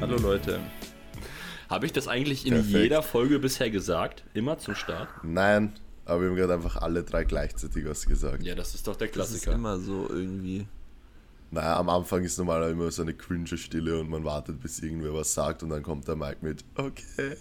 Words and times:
Hallo 0.00 0.16
Leute. 0.16 0.60
Habe 1.68 1.86
ich 1.86 1.92
das 1.92 2.08
eigentlich 2.08 2.46
in 2.46 2.54
Perfekt. 2.54 2.74
jeder 2.76 3.02
Folge 3.02 3.38
bisher 3.38 3.70
gesagt? 3.70 4.24
Immer 4.34 4.58
zum 4.58 4.74
Start? 4.74 5.08
Nein, 5.22 5.72
aber 6.04 6.22
wir 6.22 6.28
haben 6.30 6.36
gerade 6.36 6.54
einfach 6.54 6.76
alle 6.76 7.02
drei 7.02 7.24
gleichzeitig 7.24 7.84
was 7.86 8.06
gesagt. 8.06 8.42
Ja, 8.42 8.54
das 8.54 8.74
ist 8.74 8.86
doch 8.86 8.96
der 8.96 9.08
Das 9.08 9.30
ist 9.30 9.42
Klassiker. 9.42 9.52
immer 9.54 9.78
so 9.78 10.06
irgendwie. 10.08 10.66
Naja, 11.50 11.78
am 11.78 11.88
Anfang 11.88 12.22
ist 12.24 12.38
normalerweise 12.38 12.72
immer 12.72 12.90
so 12.90 13.02
eine 13.02 13.14
cringe 13.14 13.56
Stille 13.56 13.98
und 14.00 14.08
man 14.10 14.24
wartet, 14.24 14.60
bis 14.60 14.80
irgendwer 14.80 15.14
was 15.14 15.32
sagt 15.34 15.62
und 15.62 15.70
dann 15.70 15.82
kommt 15.82 16.06
der 16.06 16.16
Mike 16.16 16.38
mit, 16.42 16.64
okay. 16.76 17.36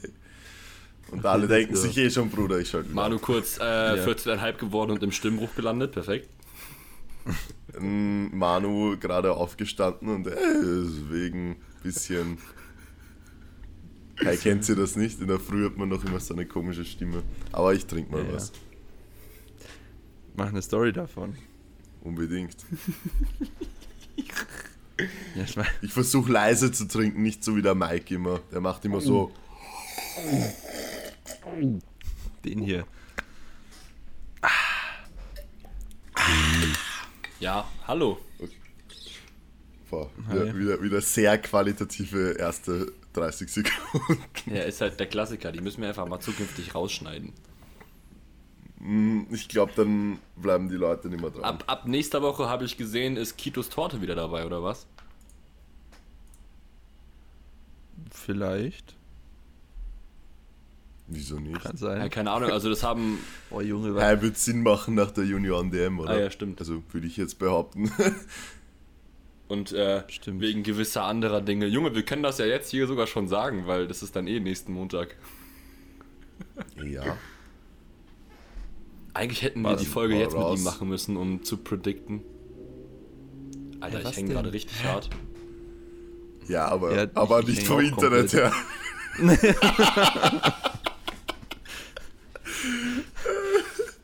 Und 1.11 1.25
alle 1.25 1.47
denken 1.47 1.73
go. 1.73 1.79
sich 1.79 1.97
eh 1.97 2.09
schon, 2.09 2.29
Bruder, 2.29 2.59
ich 2.59 2.69
schalte. 2.69 2.89
Manu 2.89 3.19
kurz 3.19 3.57
äh, 3.59 3.61
14,5 3.61 4.53
geworden 4.57 4.91
und 4.91 5.03
im 5.03 5.11
Stimmbruch 5.11 5.53
gelandet. 5.55 5.91
Perfekt. 5.91 6.29
Manu 7.79 8.97
gerade 8.97 9.33
aufgestanden 9.33 10.07
und 10.09 10.27
äh, 10.27 10.31
wegen 11.11 11.57
bisschen. 11.83 12.37
Hey, 14.19 14.35
kennt 14.37 14.67
ihr 14.67 14.75
das 14.75 14.95
nicht? 14.95 15.21
In 15.21 15.27
der 15.27 15.39
Früh 15.39 15.65
hat 15.65 15.77
man 15.77 15.89
noch 15.89 16.03
immer 16.03 16.19
so 16.19 16.33
eine 16.33 16.45
komische 16.45 16.83
Stimme. 16.85 17.21
Aber 17.51 17.73
ich 17.73 17.85
trinke 17.85 18.11
mal 18.11 18.21
Ja, 18.23 18.27
ja. 18.29 18.33
was. 18.33 18.51
Mach 20.35 20.47
eine 20.47 20.61
Story 20.61 20.91
davon. 20.91 21.35
Unbedingt. 22.01 22.55
Ja, 25.35 25.43
ich 25.43 25.55
mein, 25.55 25.67
Ich 25.81 25.93
versuche 25.93 26.31
leise 26.31 26.71
zu 26.71 26.87
trinken, 26.87 27.21
nicht 27.21 27.43
so 27.43 27.55
wie 27.55 27.61
der 27.61 27.75
Mike 27.75 28.13
immer. 28.15 28.39
Der 28.51 28.61
macht 28.61 28.83
immer 28.85 29.01
so. 29.01 29.31
den 32.43 32.59
hier. 32.59 32.85
Ja, 37.39 37.67
hallo. 37.87 38.17
Boah, 39.89 40.09
wieder, 40.29 40.55
wieder, 40.57 40.81
wieder 40.81 41.01
sehr 41.01 41.37
qualitative 41.37 42.31
erste 42.37 42.91
30 43.13 43.49
Sekunden. 43.49 44.21
Ja, 44.45 44.63
ist 44.63 44.81
halt 44.81 44.99
der 44.99 45.07
Klassiker. 45.07 45.51
Die 45.51 45.61
müssen 45.61 45.81
wir 45.81 45.87
einfach 45.89 46.07
mal 46.07 46.19
zukünftig 46.19 46.75
rausschneiden. 46.75 47.31
Mm, 48.79 49.21
Ich 49.31 49.47
glaube, 49.47 49.71
dann 49.75 50.19
bleiben 50.35 50.67
die 50.69 50.75
Leute 50.75 51.07
nicht 51.09 51.21
mehr 51.21 51.29
dran. 51.31 51.43
Ab, 51.43 51.63
ab 51.67 51.87
nächster 51.87 52.21
Woche 52.21 52.49
habe 52.49 52.65
ich 52.65 52.77
gesehen, 52.77 53.15
ist 53.17 53.37
Kitos 53.37 53.69
Torte 53.69 54.01
wieder 54.01 54.15
dabei, 54.15 54.45
oder 54.45 54.61
was? 54.61 54.87
Vielleicht. 58.11 58.95
Wieso 61.07 61.39
nicht? 61.39 61.61
Kann 61.61 61.71
Ja, 61.71 61.77
sein. 61.77 62.09
keine 62.09 62.31
Ahnung, 62.31 62.51
also 62.51 62.69
das 62.69 62.83
haben. 62.83 63.19
Oh 63.49 63.61
Junge, 63.61 63.95
was? 63.95 64.03
Hey, 64.03 64.21
wird 64.21 64.37
Sinn 64.37 64.61
machen 64.61 64.95
nach 64.95 65.11
der 65.11 65.23
Junioren 65.23 65.71
DM, 65.71 65.99
oder? 65.99 66.09
Ah, 66.11 66.19
ja, 66.19 66.29
stimmt. 66.31 66.59
Also 66.59 66.83
würde 66.91 67.07
ich 67.07 67.15
jetzt 67.17 67.39
behaupten. 67.39 67.89
Und 69.47 69.71
äh, 69.71 70.03
wegen 70.25 70.63
gewisser 70.63 71.03
anderer 71.03 71.39
Dinge. 71.41 71.67
Junge, 71.67 71.95
wir 71.95 72.03
können 72.03 72.23
das 72.23 72.37
ja 72.37 72.45
jetzt 72.45 72.69
hier 72.69 72.85
sogar 72.87 73.07
schon 73.07 73.27
sagen, 73.29 73.65
weil 73.65 73.87
das 73.87 74.03
ist 74.03 74.15
dann 74.15 74.27
eh 74.27 74.39
nächsten 74.41 74.73
Montag. 74.73 75.15
ja. 76.83 77.17
Eigentlich 79.13 79.41
hätten 79.41 79.61
wir 79.61 79.71
Was? 79.71 79.79
die 79.81 79.87
Folge 79.87 80.15
jetzt 80.15 80.33
mit 80.33 80.41
raus. 80.43 80.59
ihm 80.59 80.63
machen 80.65 80.89
müssen, 80.89 81.17
um 81.17 81.43
zu 81.43 81.57
predikten. 81.57 82.21
Alter, 83.79 84.03
was 84.03 84.11
ich 84.11 84.17
hänge 84.17 84.33
gerade 84.33 84.51
richtig 84.53 84.83
hart. 84.83 85.09
Ja, 86.47 86.67
aber, 86.67 86.95
Ja, 86.95 87.07
aber 87.15 87.39
ich- 87.41 87.47
nicht 87.47 87.59
ich 87.61 87.67
vom 87.67 87.79
Internet 87.79 88.33
her. 88.33 88.51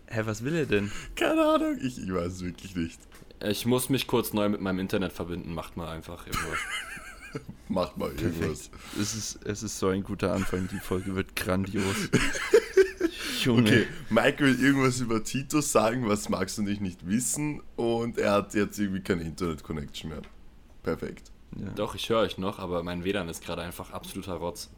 Hä, 0.08 0.22
was 0.26 0.44
will 0.44 0.56
er 0.56 0.66
denn? 0.66 0.92
Keine 1.16 1.42
Ahnung, 1.44 1.78
ich, 1.82 1.98
ich 2.02 2.14
weiß 2.14 2.34
es 2.34 2.44
wirklich 2.44 2.76
nicht. 2.76 3.00
Ich 3.44 3.66
muss 3.66 3.90
mich 3.90 4.08
kurz 4.08 4.34
neu 4.34 4.48
mit 4.48 4.62
meinem 4.62 4.80
Internet 4.80 5.12
verbinden. 5.12 5.54
Macht 5.54 5.76
mal 5.76 5.90
einfach 5.90 6.26
irgendwas. 6.26 6.60
Macht 7.68 7.98
mal 7.98 8.12
irgendwas. 8.12 8.70
Es 9.00 9.16
ist, 9.16 9.46
es 9.46 9.64
ist 9.64 9.80
so 9.80 9.88
ein 9.88 10.04
guter 10.04 10.34
Anfang. 10.34 10.70
Die 10.72 10.80
Folge 10.80 11.16
wird 11.16 11.36
grandios. 11.36 12.09
Junge. 13.44 13.62
Okay, 13.62 13.88
Mike 14.09 14.44
will 14.44 14.64
irgendwas 14.64 15.02
über 15.02 15.22
Titus 15.24 15.72
sagen, 15.72 16.08
was 16.08 16.30
Max 16.30 16.58
und 16.58 16.68
ich 16.68 16.80
nicht 16.80 17.06
wissen. 17.06 17.62
Und 17.76 18.18
er 18.18 18.32
hat 18.32 18.53
jetzt 18.53 18.80
irgendwie 18.80 19.02
keine 19.02 19.24
Internet-Connection 19.24 20.12
mehr. 20.12 20.22
Perfekt. 20.82 21.32
Ja. 21.58 21.70
Doch, 21.72 21.96
ich 21.96 22.09
höre 22.09 22.20
euch 22.20 22.38
noch, 22.38 22.59
aber 22.59 22.82
mein 22.84 23.03
WLAN 23.03 23.28
ist 23.28 23.44
gerade 23.44 23.62
einfach 23.62 23.92
absoluter 23.92 24.36
Rotz. 24.36 24.70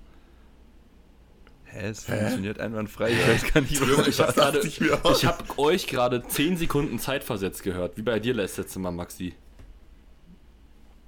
Hä, 1.76 1.90
es 1.90 2.06
funktioniert 2.06 2.58
einwandfrei. 2.60 3.12
Ich 3.12 3.28
weiß 3.28 3.54
gar 3.54 3.60
nicht, 3.60 3.82
was 3.82 4.08
ich 4.08 4.20
habe 4.22 5.12
ich 5.12 5.26
habe 5.26 5.60
euch 5.60 5.88
gerade 5.88 6.24
10 6.24 6.56
Sekunden 6.56 7.00
zeitversetzt 7.00 7.64
gehört, 7.64 7.98
wie 7.98 8.02
bei 8.02 8.18
dir 8.20 8.34
letztes 8.34 8.78
Mal, 8.78 8.92
Maxi. 8.92 9.34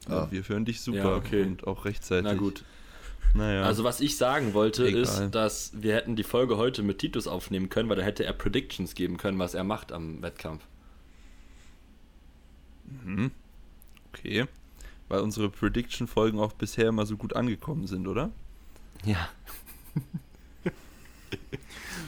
Ja, 0.10 0.30
wir 0.30 0.48
hören 0.48 0.66
dich 0.66 0.82
super 0.82 0.98
Ja, 0.98 1.16
okay. 1.16 1.44
und 1.44 1.66
auch 1.66 1.86
rechtzeitig. 1.86 2.26
Na 2.26 2.34
gut. 2.34 2.66
Naja. 3.34 3.64
Also 3.64 3.86
was 3.86 4.02
ich 4.02 4.18
sagen 4.18 4.54
wollte 4.54 4.88
Egal. 4.88 5.02
ist, 5.02 5.30
dass 5.32 5.72
wir 5.74 5.96
hätten 5.96 6.18
die 6.18 6.24
Folge 6.24 6.58
heute 6.58 6.84
mit 6.84 7.00
Titus 7.00 7.28
aufnehmen 7.28 7.70
können, 7.70 7.88
weil 7.88 7.98
da 7.98 8.04
hätte 8.04 8.26
er 8.26 8.34
Predictions 8.34 8.94
geben 8.94 9.16
können, 9.16 9.40
was 9.40 9.54
er 9.54 9.64
macht 9.64 9.94
am 9.94 10.22
Wettkampf. 10.22 10.64
okay. 14.14 14.46
Weil 15.08 15.22
unsere 15.22 15.50
Prediction-Folgen 15.50 16.40
auch 16.40 16.52
bisher 16.54 16.90
immer 16.90 17.06
so 17.06 17.16
gut 17.16 17.38
angekommen 17.38 17.88
sind, 17.88 18.08
oder? 18.08 18.32
Ja. 19.06 19.30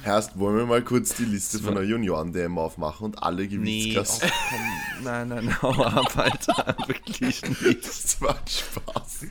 Erst 0.05 0.39
wollen 0.39 0.57
wir 0.57 0.65
mal 0.65 0.81
kurz 0.81 1.15
die 1.15 1.25
Liste 1.25 1.59
von 1.59 1.75
der 1.75 1.83
Junioren-DM 1.83 2.57
aufmachen 2.57 3.05
und 3.05 3.21
alle 3.21 3.47
Gewichtsklassen. 3.47 4.29
oh, 4.29 4.33
komm. 4.49 5.03
Nein, 5.03 5.27
nein, 5.29 5.61
hau 5.61 5.83
ab, 5.83 6.17
Alter. 6.17 6.75
Wirklich 6.87 7.41
nicht. 7.61 7.85
Das 7.85 8.21
war 8.21 8.39
Spaß. 8.47 9.27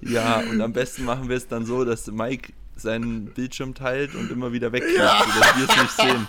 Ja, 0.00 0.38
und 0.38 0.60
am 0.60 0.72
besten 0.72 1.04
machen 1.04 1.28
wir 1.28 1.36
es 1.36 1.48
dann 1.48 1.66
so, 1.66 1.84
dass 1.84 2.06
Mike 2.06 2.52
seinen 2.76 3.26
Bildschirm 3.26 3.74
teilt 3.74 4.14
und 4.14 4.30
immer 4.30 4.52
wieder 4.52 4.72
wegklappt, 4.72 5.32
sodass 5.32 5.56
wir 5.56 5.68
es 5.68 5.82
nicht 5.82 5.96
sehen. 5.96 6.28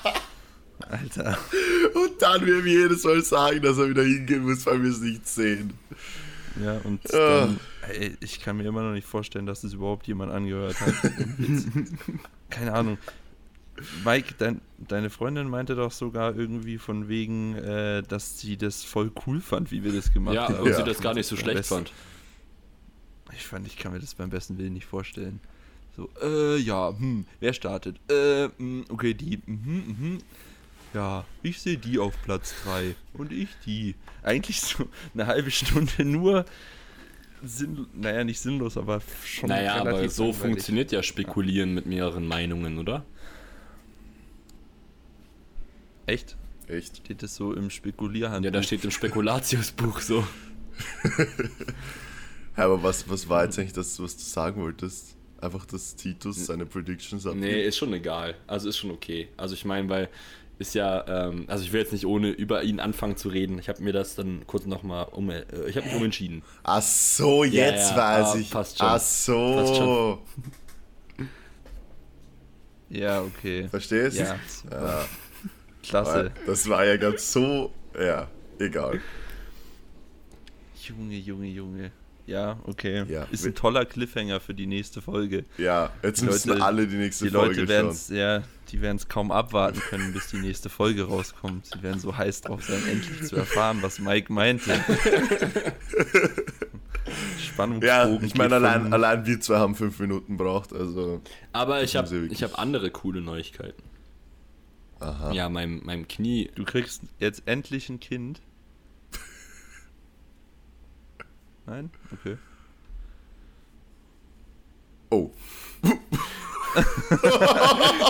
Alter. 0.89 1.37
Und 1.93 2.21
dann 2.21 2.45
werden 2.45 2.63
wir 2.63 2.81
jedes 2.81 3.03
Mal 3.03 3.23
sagen, 3.23 3.61
dass 3.61 3.77
er 3.77 3.89
wieder 3.89 4.03
hingehen 4.03 4.43
muss, 4.43 4.65
weil 4.65 4.81
wir 4.83 4.91
es 4.91 4.99
nicht 4.99 5.27
sehen. 5.27 5.73
Ja, 6.63 6.79
und 6.83 7.13
Ah. 7.13 7.41
dann, 7.45 7.59
ey, 7.89 8.15
ich 8.21 8.39
kann 8.39 8.57
mir 8.57 8.63
immer 8.65 8.81
noch 8.83 8.93
nicht 8.93 9.07
vorstellen, 9.07 9.45
dass 9.45 9.63
es 9.63 9.73
überhaupt 9.73 10.07
jemand 10.07 10.31
angehört 10.31 10.79
hat. 10.81 10.93
Jetzt, 11.37 11.67
keine 12.49 12.73
Ahnung. 12.73 12.97
Mike, 14.03 14.33
dein, 14.39 14.59
deine 14.79 15.11
Freundin 15.11 15.47
meinte 15.49 15.75
doch 15.75 15.91
sogar 15.91 16.35
irgendwie 16.35 16.79
von 16.79 17.07
wegen, 17.09 17.53
äh, 17.55 18.01
dass 18.01 18.39
sie 18.39 18.57
das 18.57 18.83
voll 18.83 19.11
cool 19.27 19.39
fand, 19.39 19.71
wie 19.71 19.83
wir 19.83 19.93
das 19.93 20.11
gemacht 20.11 20.33
Ja, 20.35 20.47
haben. 20.49 20.59
und 20.61 20.69
Ja. 20.69 20.77
sie 20.77 20.83
das 20.83 20.99
gar 20.99 21.13
nicht 21.13 21.27
so 21.27 21.35
schlecht 21.35 21.57
besten- 21.57 21.75
fand. 21.75 21.91
Ich 23.33 23.45
fand, 23.45 23.67
ich 23.67 23.77
kann 23.77 23.91
mir 23.91 23.99
das 23.99 24.15
beim 24.15 24.29
besten 24.31 24.57
Willen 24.57 24.73
nicht 24.73 24.85
vorstellen. 24.87 25.39
So, 25.95 26.09
äh, 26.23 26.57
ja, 26.57 26.89
hm, 26.97 27.25
wer 27.39 27.53
startet? 27.53 27.97
Äh, 28.11 28.49
hm, 28.57 28.85
okay, 28.89 29.13
die, 29.13 29.39
mhm, 29.45 29.83
mhm. 29.99 30.17
Ja, 30.97 31.25
ich 31.43 31.61
sehe 31.61 31.77
die 31.77 31.99
auf 31.99 32.19
Platz 32.23 32.55
3 32.63 32.95
und 33.13 33.31
ich 33.31 33.49
die. 33.67 33.93
Eigentlich 34.23 34.61
so 34.61 34.89
eine 35.13 35.27
halbe 35.27 35.51
Stunde 35.51 36.03
nur 36.03 36.43
sinn, 37.43 37.85
naja, 37.93 38.23
nicht 38.23 38.39
sinnlos, 38.39 38.77
aber 38.77 38.99
schon 39.23 39.49
Naja, 39.49 39.75
aber 39.75 40.09
so 40.09 40.23
langweilig. 40.23 40.41
funktioniert 40.41 40.91
ja 40.91 41.03
Spekulieren 41.03 41.75
mit 41.75 41.85
mehreren 41.85 42.25
Meinungen, 42.27 42.79
oder? 42.79 43.05
Echt? 46.07 46.35
Echt? 46.67 46.97
Steht 46.97 47.21
das 47.21 47.35
so 47.35 47.53
im 47.53 47.69
Spekulierhandbuch? 47.69 48.45
Ja, 48.45 48.49
da 48.51 48.63
steht 48.63 48.83
im 48.83 48.89
Spekulatiusbuch 48.89 49.99
so. 49.99 50.25
Ja, 52.57 52.65
aber 52.65 52.81
was, 52.81 53.07
was 53.07 53.29
war 53.29 53.43
jetzt 53.43 53.59
eigentlich 53.59 53.73
das, 53.73 53.99
was 54.01 54.17
du 54.17 54.23
sagen 54.23 54.59
wolltest? 54.63 55.15
Einfach, 55.39 55.63
dass 55.67 55.95
Titus 55.95 56.47
seine 56.47 56.65
Predictions 56.65 57.27
abgibt? 57.27 57.45
Nee, 57.45 57.63
ist 57.67 57.77
schon 57.77 57.93
egal. 57.93 58.33
Also 58.47 58.69
ist 58.69 58.79
schon 58.79 58.89
okay. 58.89 59.27
Also 59.37 59.53
ich 59.53 59.63
meine, 59.63 59.87
weil 59.89 60.09
ist 60.59 60.73
ja, 60.73 61.05
ähm, 61.07 61.45
also 61.47 61.63
ich 61.63 61.71
will 61.71 61.81
jetzt 61.81 61.93
nicht 61.93 62.05
ohne 62.05 62.29
über 62.29 62.63
ihn 62.63 62.79
anfangen 62.79 63.15
zu 63.15 63.29
reden. 63.29 63.59
Ich 63.59 63.69
habe 63.69 63.83
mir 63.83 63.93
das 63.93 64.15
dann 64.15 64.45
kurz 64.47 64.65
nochmal 64.65 65.07
um, 65.11 65.29
äh, 65.29 65.43
ich 65.67 65.77
habe 65.77 65.85
mich 65.87 65.95
umentschieden. 65.95 66.43
Ach 66.63 66.81
so, 66.81 67.43
jetzt 67.43 67.91
ja, 67.91 67.97
weiß 67.97 68.27
ah, 68.27 68.37
ich. 68.39 68.49
passt 68.49 68.77
schon. 68.79 68.87
Ach 68.87 68.93
Passt 68.93 69.25
so. 69.25 69.75
schon. 69.75 71.27
Ja, 72.89 73.21
okay. 73.21 73.67
Verstehst? 73.67 74.17
Ja, 74.17 74.39
Ja, 74.71 75.05
klasse. 75.83 76.31
das 76.45 76.67
war 76.69 76.85
ja 76.85 76.97
ganz 76.97 77.31
so. 77.31 77.71
Ja, 77.99 78.27
egal. 78.59 79.01
Junge, 80.87 81.15
Junge, 81.17 81.47
Junge. 81.47 81.91
Ja, 82.27 82.59
okay. 82.65 83.05
Ja, 83.07 83.25
ist 83.31 83.45
ein 83.45 83.55
toller 83.55 83.85
Cliffhanger 83.85 84.39
für 84.41 84.53
die 84.53 84.65
nächste 84.67 85.01
Folge. 85.01 85.45
Ja, 85.57 85.91
jetzt 86.03 86.21
Die 86.21 86.25
müssen 86.25 86.49
Leute- 86.49 86.63
alle 86.63 86.85
die 86.85 86.97
nächste 86.97 87.25
Die 87.25 87.31
Folge 87.31 87.55
Leute 87.61 87.67
werden 87.69 87.85
schauen. 87.87 87.91
es 87.95 88.09
ja, 88.09 88.43
die 88.69 88.81
werden 88.81 88.97
es 88.97 89.07
kaum 89.07 89.31
abwarten 89.31 89.79
können, 89.79 90.11
bis 90.13 90.27
die 90.27 90.37
nächste 90.37 90.67
Folge 90.69 91.03
rauskommt. 91.05 91.67
Sie 91.67 91.81
werden 91.81 91.99
so 92.01 92.15
heiß 92.17 92.41
drauf 92.41 92.63
sein, 92.65 92.81
endlich 92.91 93.23
zu 93.29 93.37
erfahren, 93.37 93.77
was 93.81 93.99
Mike 93.99 94.31
meinte. 94.31 94.71
Spannungsbogen. 97.39 97.87
Ja, 97.87 98.19
ich 98.21 98.35
meine, 98.35 98.55
allein, 98.55 98.91
allein 98.93 99.25
wir 99.25 99.39
zwei 99.39 99.57
haben 99.57 99.75
fünf 99.75 99.99
Minuten 99.99 100.35
braucht, 100.37 100.73
also. 100.73 101.21
Aber 101.53 101.81
ich 101.83 101.95
habe 101.95 102.29
hab 102.29 102.59
andere 102.59 102.91
coole 102.91 103.21
Neuigkeiten. 103.21 103.83
Aha. 104.99 105.31
Ja, 105.31 105.47
meinem, 105.47 105.81
meinem 105.85 106.07
Knie. 106.07 106.49
Du 106.55 106.65
kriegst 106.65 107.03
jetzt 107.19 107.43
endlich 107.45 107.87
ein 107.89 107.99
Kind. 107.99 108.41
Nein? 111.67 111.89
Okay. 112.13 112.37
Oh. 115.11 115.31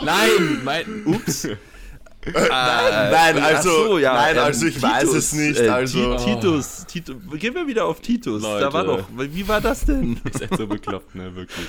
Nein, 0.03 0.61
mein. 0.63 1.05
Ups. 1.05 1.43
nein, 2.25 2.33
nein, 2.49 3.37
also, 3.39 3.97
nein, 3.99 4.35
ähm, 4.35 4.43
also 4.43 4.65
ich 4.65 4.81
weiß 4.81 5.13
es 5.13 5.31
nicht. 5.33 5.59
äh, 5.61 5.69
Also, 5.69 6.17
Ti- 6.17 6.25
Titus, 6.35 6.85
Titus, 6.85 7.15
gehen 7.39 7.55
wir 7.55 7.65
wieder 7.67 7.85
auf 7.85 8.01
Titus. 8.01 8.41
Da 8.43 8.59
Leute. 8.59 8.73
war 8.73 8.83
doch, 8.83 9.07
wie 9.15 9.47
war 9.47 9.61
das 9.61 9.85
denn? 9.85 10.19
Ihr 10.25 10.31
seid 10.33 10.57
so 10.57 10.67
bekloppt, 10.67 11.15
ne, 11.15 11.33
wirklich. 11.35 11.67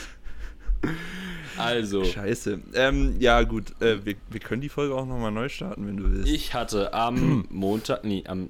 Also, 1.56 2.04
Scheiße. 2.04 2.58
Ähm, 2.74 3.16
ja, 3.20 3.42
gut, 3.44 3.80
äh, 3.80 4.04
wir, 4.04 4.16
wir 4.30 4.40
können 4.40 4.60
die 4.60 4.68
Folge 4.68 4.94
auch 4.96 5.06
nochmal 5.06 5.30
neu 5.30 5.48
starten, 5.48 5.86
wenn 5.86 5.96
du 5.96 6.10
willst. 6.10 6.28
ich 6.32 6.54
hatte 6.54 6.92
am 6.92 7.46
Montag, 7.50 8.02
nee, 8.04 8.24
am 8.26 8.48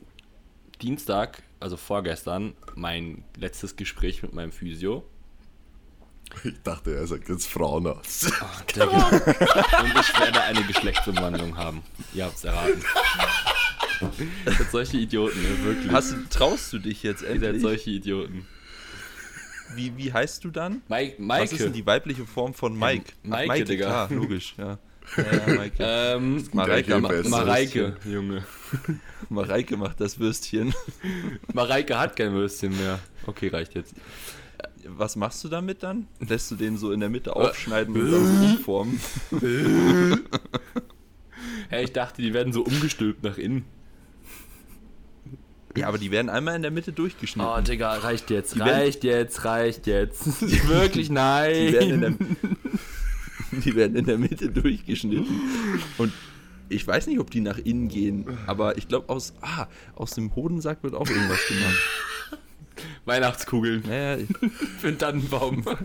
Dienstag, 0.80 1.42
also 1.60 1.76
vorgestern, 1.76 2.54
mein 2.74 3.24
letztes 3.36 3.76
Gespräch 3.76 4.22
mit 4.22 4.32
meinem 4.32 4.52
Physio. 4.52 5.04
ich 6.44 6.60
dachte, 6.62 6.94
er 6.94 7.06
sagt 7.06 7.28
jetzt 7.28 7.46
Frauenarzt. 7.48 8.26
Digga. 8.74 8.86
Und 8.86 9.98
ich 10.00 10.20
werde 10.20 10.42
eine 10.42 10.62
Geschlechtsumwandlung 10.64 11.56
haben. 11.56 11.82
Ihr 12.14 12.24
habt's 12.26 12.44
erraten. 12.44 12.82
Ihr 14.46 14.52
seid 14.52 14.70
solche 14.70 14.96
Idioten, 14.98 15.42
ne? 15.42 15.64
wirklich. 15.64 15.92
Hast 15.92 16.12
du, 16.12 16.16
traust 16.30 16.72
du 16.72 16.78
dich 16.78 17.02
jetzt 17.02 17.22
Ihr 17.22 17.28
seid 17.28 17.42
endlich? 17.42 17.62
solche 17.62 17.90
Idioten. 17.90 18.46
Wie, 19.74 19.96
wie 19.96 20.12
heißt 20.12 20.44
du 20.44 20.50
dann? 20.50 20.82
Mike, 20.88 21.16
Was 21.18 21.52
ist 21.52 21.58
denn 21.60 21.66
Maike. 21.66 21.70
die 21.72 21.86
weibliche 21.86 22.26
Form 22.26 22.54
von 22.54 22.78
Mike? 22.78 23.12
Ja, 23.24 23.30
Maike, 23.30 23.48
Maike, 23.48 23.64
Digga. 23.64 23.86
klar, 23.86 24.10
logisch, 24.12 24.54
ja. 24.56 24.78
Ja, 25.16 25.24
ja, 25.48 25.54
Maike. 25.56 25.76
Ähm, 25.80 26.44
Mareike, 26.52 27.00
das 27.00 27.28
Mareike, 27.28 27.96
Junge. 28.04 28.44
Würstchen. 28.70 29.00
Mareike 29.28 29.76
macht 29.76 30.00
das 30.00 30.18
Würstchen. 30.18 30.74
Mareike 31.52 31.98
hat 31.98 32.16
kein 32.16 32.32
Würstchen 32.32 32.76
mehr. 32.76 32.98
Okay, 33.26 33.48
reicht 33.48 33.74
jetzt. 33.74 33.94
Was 34.86 35.16
machst 35.16 35.42
du 35.44 35.48
damit 35.48 35.82
dann? 35.82 36.06
Lässt 36.20 36.50
du 36.50 36.54
den 36.56 36.76
so 36.78 36.92
in 36.92 37.00
der 37.00 37.08
Mitte 37.08 37.34
aufschneiden 37.36 37.94
und 37.94 38.10
dann 38.10 38.42
umformen? 38.52 39.00
Hey, 41.68 41.84
ich 41.84 41.92
dachte, 41.92 42.22
die 42.22 42.32
werden 42.32 42.52
so 42.52 42.62
umgestülpt 42.62 43.22
nach 43.22 43.36
innen. 43.38 43.64
Ja, 45.76 45.86
aber 45.88 45.98
die 45.98 46.10
werden 46.10 46.28
einmal 46.30 46.56
in 46.56 46.62
der 46.62 46.70
Mitte 46.70 46.92
durchgeschnitten. 46.92 47.48
Oh, 47.50 47.60
Digga, 47.60 47.92
reicht 47.98 48.30
jetzt, 48.30 48.54
Die 48.54 48.58
werden- 48.60 48.70
reicht 48.70 49.04
jetzt, 49.04 49.44
reicht 49.44 49.86
jetzt. 49.86 50.40
Wirklich, 50.68 51.10
nein. 51.10 51.54
Die 51.68 51.72
werden, 51.74 51.90
in 51.90 52.00
der, 52.00 52.12
die 53.64 53.74
werden 53.74 53.96
in 53.96 54.06
der 54.06 54.18
Mitte 54.18 54.50
durchgeschnitten. 54.50 55.40
Und 55.98 56.12
ich 56.68 56.86
weiß 56.86 57.06
nicht, 57.06 57.18
ob 57.18 57.30
die 57.30 57.40
nach 57.40 57.58
innen 57.58 57.88
gehen, 57.88 58.26
aber 58.46 58.76
ich 58.76 58.88
glaube, 58.88 59.08
aus, 59.08 59.32
ah, 59.40 59.66
aus 59.94 60.12
dem 60.12 60.34
Hodensack 60.34 60.82
wird 60.82 60.94
auch 60.94 61.08
irgendwas 61.08 61.46
gemacht. 61.46 61.78
Weihnachtskugeln 63.04 63.82
Naja, 63.86 64.24
für 64.78 64.88
den 64.88 64.98
Tannenbaum. 64.98 65.64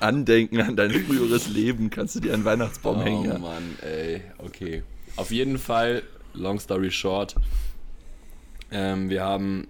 Andenken 0.00 0.60
an 0.60 0.76
dein 0.76 0.90
früheres 0.92 1.48
Leben 1.48 1.90
kannst 1.90 2.14
du 2.16 2.20
dir 2.20 2.34
einen 2.34 2.44
Weihnachtsbaum 2.44 2.98
Oh 2.98 3.04
hängen. 3.04 3.24
Ja. 3.24 3.38
Mann, 3.38 3.76
ey, 3.82 4.22
okay. 4.38 4.82
Auf 5.16 5.30
jeden 5.30 5.58
Fall, 5.58 6.02
long 6.34 6.60
story 6.60 6.90
short, 6.90 7.34
ähm, 8.70 9.08
wir 9.08 9.24
haben 9.24 9.66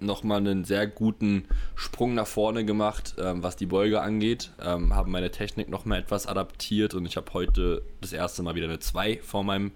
nochmal 0.00 0.38
einen 0.38 0.64
sehr 0.64 0.86
guten 0.86 1.44
Sprung 1.74 2.14
nach 2.14 2.26
vorne 2.26 2.64
gemacht, 2.64 3.14
ähm, 3.18 3.42
was 3.42 3.56
die 3.56 3.66
Beuge 3.66 4.00
angeht. 4.00 4.50
Ähm, 4.60 4.94
haben 4.94 5.10
meine 5.10 5.30
Technik 5.30 5.68
nochmal 5.68 6.00
etwas 6.00 6.26
adaptiert 6.26 6.94
und 6.94 7.06
ich 7.06 7.16
habe 7.16 7.32
heute 7.32 7.82
das 8.00 8.12
erste 8.12 8.42
Mal 8.42 8.54
wieder 8.54 8.66
eine 8.66 8.78
2 8.78 9.20
vor 9.22 9.44
meinem, 9.44 9.72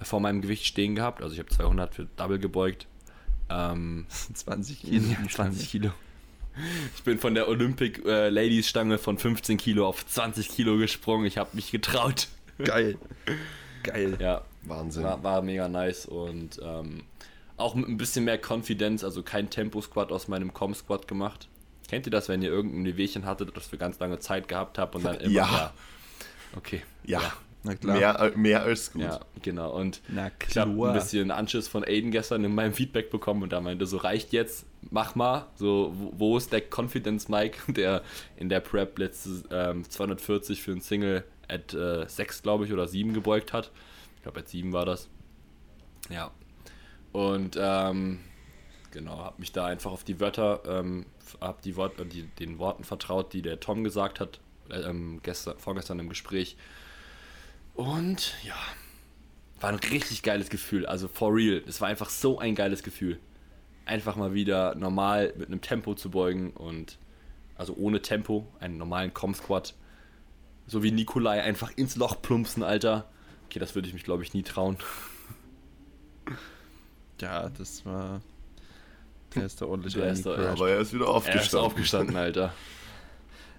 äh, 0.00 0.04
vor 0.04 0.20
meinem 0.20 0.40
Gewicht 0.42 0.64
stehen 0.64 0.94
gehabt. 0.94 1.22
Also 1.22 1.34
ich 1.34 1.38
habe 1.38 1.48
200 1.48 1.94
für 1.94 2.06
Double 2.16 2.38
gebeugt. 2.38 2.86
Ähm, 3.50 4.06
20 4.34 4.82
Kilo. 4.82 5.04
ja, 5.10 5.28
20 5.28 5.70
Kilo. 5.70 5.90
Ich 6.96 7.02
bin 7.02 7.18
von 7.18 7.34
der 7.34 7.48
Olympic 7.48 8.04
äh, 8.04 8.28
Ladies 8.28 8.68
Stange 8.68 8.98
von 8.98 9.16
15 9.16 9.56
Kilo 9.56 9.86
auf 9.86 10.06
20 10.06 10.48
Kilo 10.48 10.76
gesprungen. 10.76 11.24
Ich 11.24 11.38
habe 11.38 11.50
mich 11.54 11.70
getraut. 11.70 12.28
Geil. 12.58 12.98
Geil. 13.82 14.16
Ja, 14.20 14.42
Wahnsinn. 14.62 15.02
war, 15.02 15.22
war 15.22 15.42
mega 15.42 15.68
nice 15.68 16.06
und 16.06 16.60
ähm, 16.62 17.04
auch 17.62 17.74
mit 17.74 17.88
ein 17.88 17.96
bisschen 17.96 18.24
mehr 18.24 18.38
Konfidenz, 18.38 19.04
also 19.04 19.22
kein 19.22 19.50
Tempo-Squat 19.50 20.12
aus 20.12 20.28
meinem 20.28 20.52
Com-Squat 20.52 21.08
gemacht. 21.08 21.48
Kennt 21.88 22.06
ihr 22.06 22.10
das, 22.10 22.28
wenn 22.28 22.42
ihr 22.42 22.50
irgendein 22.50 22.84
Wehwehchen 22.84 23.26
hattet, 23.26 23.56
das 23.56 23.66
für 23.66 23.78
ganz 23.78 23.98
lange 23.98 24.18
Zeit 24.18 24.48
gehabt 24.48 24.78
habt 24.78 24.94
und 24.94 25.04
dann 25.04 25.16
immer 25.16 25.32
Ja. 25.32 25.72
Okay. 26.56 26.82
Ja, 27.04 27.32
Na 27.62 27.74
klar. 27.74 27.96
mehr, 27.96 28.20
äh, 28.20 28.36
mehr 28.36 28.62
als 28.62 28.92
gut. 28.92 29.02
Ja, 29.02 29.20
genau. 29.42 29.72
Und 29.72 30.00
Na 30.08 30.30
ich 30.48 30.56
habe 30.56 30.74
klar. 30.74 30.88
ein 30.88 30.94
bisschen 30.94 31.30
Anschiss 31.30 31.68
von 31.68 31.84
Aiden 31.84 32.10
gestern 32.10 32.44
in 32.44 32.54
meinem 32.54 32.72
Feedback 32.74 33.10
bekommen 33.10 33.42
und 33.42 33.52
da 33.52 33.60
meinte 33.60 33.86
so, 33.86 33.96
reicht 33.96 34.32
jetzt, 34.32 34.66
mach 34.90 35.14
mal. 35.14 35.46
So, 35.54 35.92
wo, 35.94 36.12
wo 36.16 36.36
ist 36.36 36.52
der 36.52 36.62
Confidence 36.62 37.28
Mike, 37.28 37.72
der 37.72 38.02
in 38.36 38.48
der 38.48 38.60
Prep 38.60 38.98
letztes 38.98 39.44
ähm, 39.50 39.88
240 39.88 40.62
für 40.62 40.72
ein 40.72 40.80
Single 40.80 41.24
at 41.48 41.74
äh, 41.74 42.06
6, 42.06 42.42
glaube 42.42 42.66
ich, 42.66 42.72
oder 42.72 42.86
7 42.86 43.12
gebeugt 43.12 43.52
hat. 43.52 43.70
Ich 44.16 44.22
glaube, 44.22 44.40
at 44.40 44.48
7 44.48 44.72
war 44.72 44.86
das. 44.86 45.08
Ja. 46.10 46.30
Und 47.12 47.58
ähm, 47.60 48.20
genau, 48.90 49.18
habe 49.18 49.40
mich 49.40 49.52
da 49.52 49.66
einfach 49.66 49.90
auf 49.90 50.04
die 50.04 50.18
Wörter, 50.18 50.62
ähm, 50.66 51.06
habe 51.40 51.58
die 51.62 51.76
Wort, 51.76 52.00
äh, 52.00 52.06
die, 52.06 52.22
den 52.22 52.58
Worten 52.58 52.84
vertraut, 52.84 53.32
die 53.32 53.42
der 53.42 53.60
Tom 53.60 53.84
gesagt 53.84 54.20
hat, 54.20 54.40
äh, 54.70 54.80
ähm, 54.80 55.20
gestern, 55.22 55.58
vorgestern 55.58 55.98
im 55.98 56.08
Gespräch. 56.08 56.56
Und 57.74 58.34
ja, 58.44 58.56
war 59.60 59.70
ein 59.70 59.76
richtig 59.76 60.22
geiles 60.22 60.50
Gefühl. 60.50 60.86
Also 60.86 61.08
for 61.08 61.34
real. 61.34 61.62
Es 61.66 61.80
war 61.80 61.88
einfach 61.88 62.10
so 62.10 62.38
ein 62.38 62.54
geiles 62.54 62.82
Gefühl. 62.82 63.18
Einfach 63.84 64.16
mal 64.16 64.34
wieder 64.34 64.74
normal 64.74 65.32
mit 65.36 65.48
einem 65.48 65.60
Tempo 65.60 65.94
zu 65.94 66.10
beugen 66.10 66.50
und 66.50 66.98
also 67.56 67.74
ohne 67.74 68.02
Tempo, 68.02 68.46
einen 68.60 68.78
normalen 68.78 69.14
Com-Squat. 69.14 69.74
So 70.66 70.82
wie 70.82 70.90
Nikolai 70.90 71.42
einfach 71.42 71.70
ins 71.76 71.96
Loch 71.96 72.20
plumpsen, 72.22 72.62
Alter. 72.62 73.08
Okay, 73.46 73.58
das 73.58 73.74
würde 73.74 73.88
ich 73.88 73.94
mich, 73.94 74.04
glaube 74.04 74.22
ich, 74.22 74.32
nie 74.32 74.42
trauen. 74.42 74.78
Ja, 77.22 77.48
das 77.50 77.84
war. 77.86 78.20
Der 79.34 79.46
ist 79.46 79.60
da 79.62 79.66
ordentlich 79.66 79.94
Der 79.94 80.12
ist 80.12 80.26
da-. 80.26 80.36
Aber 80.52 80.68
er 80.68 80.80
ist 80.80 80.92
wieder 80.92 81.04
Er 81.06 81.08
ist 81.10 81.14
aufgestanden. 81.14 81.66
aufgestanden, 81.66 82.16
Alter. 82.16 82.52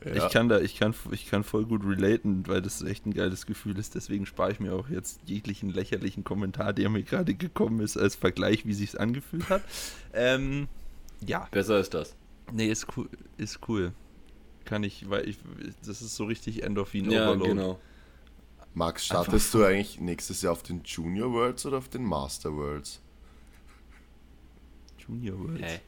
Ja. 0.06 0.25
Ich 0.27 0.33
kann 0.33 0.50
da, 0.50 0.60
ich 0.60 0.75
kann, 0.77 0.94
ich 1.12 1.27
kann 1.27 1.45
voll 1.45 1.65
gut 1.65 1.83
relaten, 1.86 2.45
weil 2.48 2.62
das 2.62 2.81
echt 2.81 3.06
ein 3.06 3.13
geiles 3.13 3.45
Gefühl 3.45 3.80
ist. 3.80 3.95
Deswegen 3.95 4.25
spare 4.25 4.51
ich 4.51 4.60
mir 4.60 4.74
auch 4.74 4.89
jetzt 4.89 5.21
jeglichen 5.25 5.69
lächerlichen 5.69 6.25
Kommentar, 6.25 6.74
der 6.74 6.89
mir 6.89 7.04
gerade 7.04 7.33
gekommen 7.33 7.80
ist, 7.80 7.95
als 7.95 8.15
Vergleich, 8.15 8.65
wie 8.65 8.74
sich's 8.74 8.96
angefühlt 8.96 9.50
hat. 9.50 9.63
Ähm, 10.15 10.67
ja, 11.25 11.48
Besser 11.51 11.79
ist 11.79 11.93
das. 11.96 12.15
nee, 12.51 12.67
ist 12.70 12.86
cool, 12.98 13.10
ist 13.38 13.60
cool. 13.67 13.93
Kann 14.65 14.84
ich, 14.84 15.10
weil 15.10 15.27
ich, 15.27 15.38
das 15.86 16.01
ist 16.03 16.15
so 16.15 16.25
richtig 16.25 16.62
Endorphin 16.63 17.10
Ja, 17.10 17.29
Overload. 17.32 17.50
genau. 17.50 17.79
Max, 18.75 19.05
startest 19.05 19.53
du 19.53 19.63
eigentlich 19.63 20.00
nächstes 20.01 20.41
Jahr 20.43 20.51
auf 20.51 20.62
den 20.63 20.82
Junior 20.84 21.32
Worlds 21.32 21.65
oder 21.65 21.77
auf 21.77 21.89
den 21.89 22.03
Master 22.03 22.53
Worlds? 22.53 23.01
Junior 25.07 25.38
Worlds. 25.39 25.62
Hä? 25.63 25.79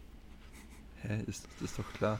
Hä, 1.02 1.24
ist 1.28 1.48
das 1.60 1.70
ist 1.70 1.80
doch 1.80 1.94
klar. 1.94 2.20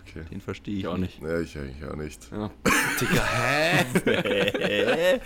Okay. 0.00 0.24
Den 0.30 0.40
verstehe 0.40 0.74
ich, 0.74 0.80
Ich 0.80 0.86
auch 0.88 0.96
nicht. 0.96 1.20
Ja, 1.22 1.40
ich 1.40 1.56
eigentlich 1.56 1.84
auch 1.84 1.94
nicht. 1.96 2.30
Ja. 2.32 2.50
Digga, 3.00 3.24
hä? 3.24 3.84
Hä? 4.04 5.20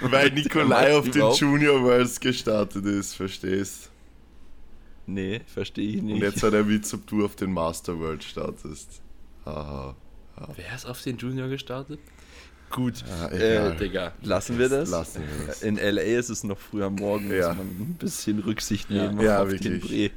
Weil 0.00 0.30
Nikolai 0.30 0.96
auf 0.96 1.04
den 1.04 1.14
Überhaupt? 1.16 1.40
Junior 1.40 1.82
Worlds 1.82 2.18
gestartet 2.18 2.84
ist, 2.86 3.14
verstehst? 3.14 3.90
nee, 5.06 5.40
verstehe 5.46 5.96
ich 5.96 6.02
nicht. 6.02 6.14
Und 6.14 6.22
jetzt 6.22 6.42
hat 6.42 6.54
er 6.54 6.66
Witz, 6.68 6.94
ob 6.94 7.06
du 7.06 7.24
auf 7.24 7.36
den 7.36 7.52
Master 7.52 7.98
World 7.98 8.24
startest. 8.24 9.02
Haha. 9.44 9.94
Wer 10.56 10.74
ist 10.74 10.86
auf 10.86 11.00
den 11.02 11.16
Junior 11.18 11.48
gestartet? 11.48 12.00
Gut, 12.70 13.04
Ah, 13.08 13.28
äh. 13.28 13.76
Digga. 13.76 14.12
lassen 14.22 14.58
wir 14.58 14.68
das. 14.68 14.90
Lassen 14.90 15.22
wir 15.22 15.46
das. 15.46 15.62
In 15.62 15.76
LA 15.76 16.02
ist 16.02 16.28
es 16.28 16.42
noch 16.42 16.58
früh 16.58 16.82
am 16.82 16.96
Morgen, 16.96 17.30
Ja. 17.32 17.48
muss 17.50 17.56
man 17.58 17.66
ein 17.66 17.96
bisschen 18.00 18.38
Rücksicht 18.40 18.90
Ja. 18.90 19.06
nehmen 19.06 19.20
Ja, 19.20 19.42
auf 19.42 19.50
wirklich. 19.50 19.80
den 19.82 19.88
Dreh. 19.88 20.10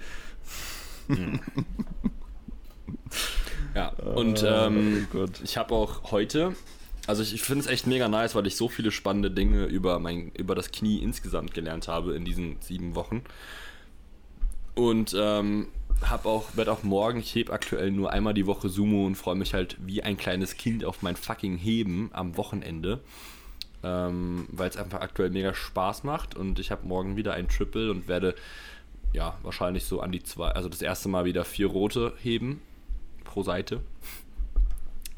Ja, 3.75 3.89
und 4.15 4.43
oh 4.43 4.47
ähm, 4.47 5.07
Gott. 5.11 5.39
ich 5.43 5.57
habe 5.57 5.73
auch 5.75 6.11
heute, 6.11 6.55
also 7.05 7.21
ich, 7.21 7.33
ich 7.33 7.41
finde 7.43 7.65
es 7.65 7.67
echt 7.69 7.85
mega 7.87 8.07
nice, 8.07 8.33
weil 8.35 8.47
ich 8.47 8.55
so 8.55 8.69
viele 8.69 8.91
spannende 8.91 9.29
Dinge 9.31 9.65
über, 9.65 9.99
mein, 9.99 10.31
über 10.31 10.55
das 10.55 10.71
Knie 10.71 10.97
insgesamt 11.03 11.53
gelernt 11.53 11.87
habe 11.87 12.15
in 12.15 12.25
diesen 12.25 12.57
sieben 12.61 12.95
Wochen. 12.95 13.21
Und 14.75 15.15
ähm, 15.17 15.67
habe 16.01 16.29
auch, 16.29 16.55
werde 16.55 16.71
auch 16.71 16.83
morgen, 16.83 17.19
ich 17.19 17.33
heb 17.35 17.51
aktuell 17.51 17.91
nur 17.91 18.11
einmal 18.11 18.33
die 18.33 18.45
Woche 18.45 18.69
Sumo 18.69 19.05
und 19.05 19.15
freue 19.15 19.35
mich 19.35 19.53
halt 19.53 19.77
wie 19.79 20.03
ein 20.03 20.17
kleines 20.17 20.57
Kind 20.57 20.85
auf 20.85 21.01
mein 21.01 21.15
fucking 21.15 21.57
Heben 21.57 22.09
am 22.13 22.37
Wochenende. 22.37 22.99
Ähm, 23.83 24.47
weil 24.51 24.69
es 24.69 24.77
einfach 24.77 25.01
aktuell 25.01 25.29
mega 25.29 25.53
Spaß 25.53 26.03
macht 26.03 26.35
und 26.35 26.57
ich 26.57 26.71
habe 26.71 26.87
morgen 26.87 27.15
wieder 27.15 27.35
ein 27.35 27.47
Triple 27.47 27.91
und 27.91 28.07
werde 28.07 28.33
ja 29.13 29.37
wahrscheinlich 29.43 29.85
so 29.85 30.01
an 30.01 30.11
die 30.11 30.23
zwei, 30.23 30.49
also 30.49 30.67
das 30.67 30.81
erste 30.81 31.09
Mal 31.09 31.25
wieder 31.25 31.45
vier 31.45 31.67
rote 31.67 32.13
heben 32.21 32.61
pro 33.23 33.43
Seite. 33.43 33.81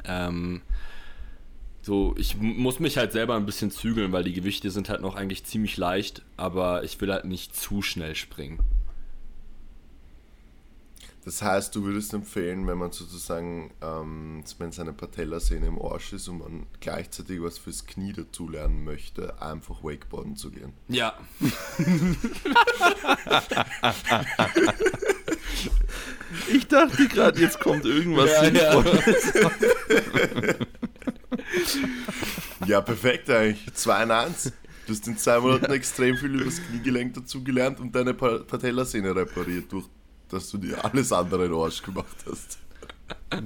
Ähm, 0.04 0.60
so, 1.82 2.14
ich 2.18 2.36
muss 2.36 2.80
mich 2.80 2.98
halt 2.98 3.12
selber 3.12 3.36
ein 3.36 3.46
bisschen 3.46 3.70
zügeln, 3.70 4.12
weil 4.12 4.24
die 4.24 4.34
Gewichte 4.34 4.70
sind 4.70 4.90
halt 4.90 5.00
noch 5.00 5.16
eigentlich 5.16 5.44
ziemlich 5.44 5.78
leicht, 5.78 6.22
aber 6.36 6.84
ich 6.84 7.00
will 7.00 7.10
halt 7.10 7.24
nicht 7.24 7.56
zu 7.56 7.80
schnell 7.80 8.14
springen. 8.14 8.60
Das 11.24 11.42
heißt, 11.42 11.74
du 11.76 11.84
würdest 11.84 12.14
empfehlen, 12.14 12.66
wenn 12.66 12.78
man 12.78 12.92
sozusagen, 12.92 13.72
ähm, 13.82 14.42
wenn 14.58 14.72
seine 14.72 14.92
Patellasehne 14.94 15.66
im 15.66 15.80
Arsch 15.80 16.14
ist 16.14 16.28
und 16.28 16.38
man 16.38 16.66
gleichzeitig 16.80 17.42
was 17.42 17.58
fürs 17.58 17.84
Knie 17.86 18.12
dazulernen 18.14 18.84
möchte, 18.84 19.40
einfach 19.42 19.84
Wakeboarden 19.84 20.34
zu 20.36 20.50
gehen. 20.50 20.72
Ja. 20.88 21.12
Ich 26.48 26.66
dachte 26.68 27.08
gerade, 27.08 27.40
jetzt 27.40 27.60
kommt 27.60 27.84
irgendwas 27.84 28.30
Ja, 28.30 28.44
ja. 28.44 28.72
Sinnvolles. 28.82 29.32
Ja, 32.66 32.80
perfekt 32.80 33.28
eigentlich. 33.30 33.72
2 33.74 34.02
in 34.04 34.10
1. 34.10 34.52
Du 34.86 34.92
hast 34.94 35.06
in 35.06 35.16
zwei 35.18 35.38
Monaten 35.40 35.70
extrem 35.72 36.16
viel 36.16 36.34
über 36.34 36.44
das 36.44 36.60
Kniegelenk 36.62 37.14
dazugelernt 37.14 37.78
und 37.80 37.94
deine 37.94 38.14
Pa- 38.14 38.38
Patellasehne 38.38 39.14
repariert, 39.14 39.70
durch 39.72 39.86
dass 40.30 40.50
du 40.50 40.58
dir 40.58 40.84
alles 40.84 41.12
andere 41.12 41.46
in 41.46 41.54
Arsch 41.54 41.82
gemacht 41.82 42.16
hast. 42.30 42.58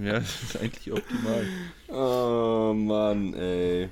Ja, 0.02 0.20
das 0.20 0.42
ist 0.42 0.56
eigentlich 0.60 0.92
optimal. 0.92 1.46
Oh 1.88 2.72
Mann, 2.74 3.34
ey. 3.34 3.88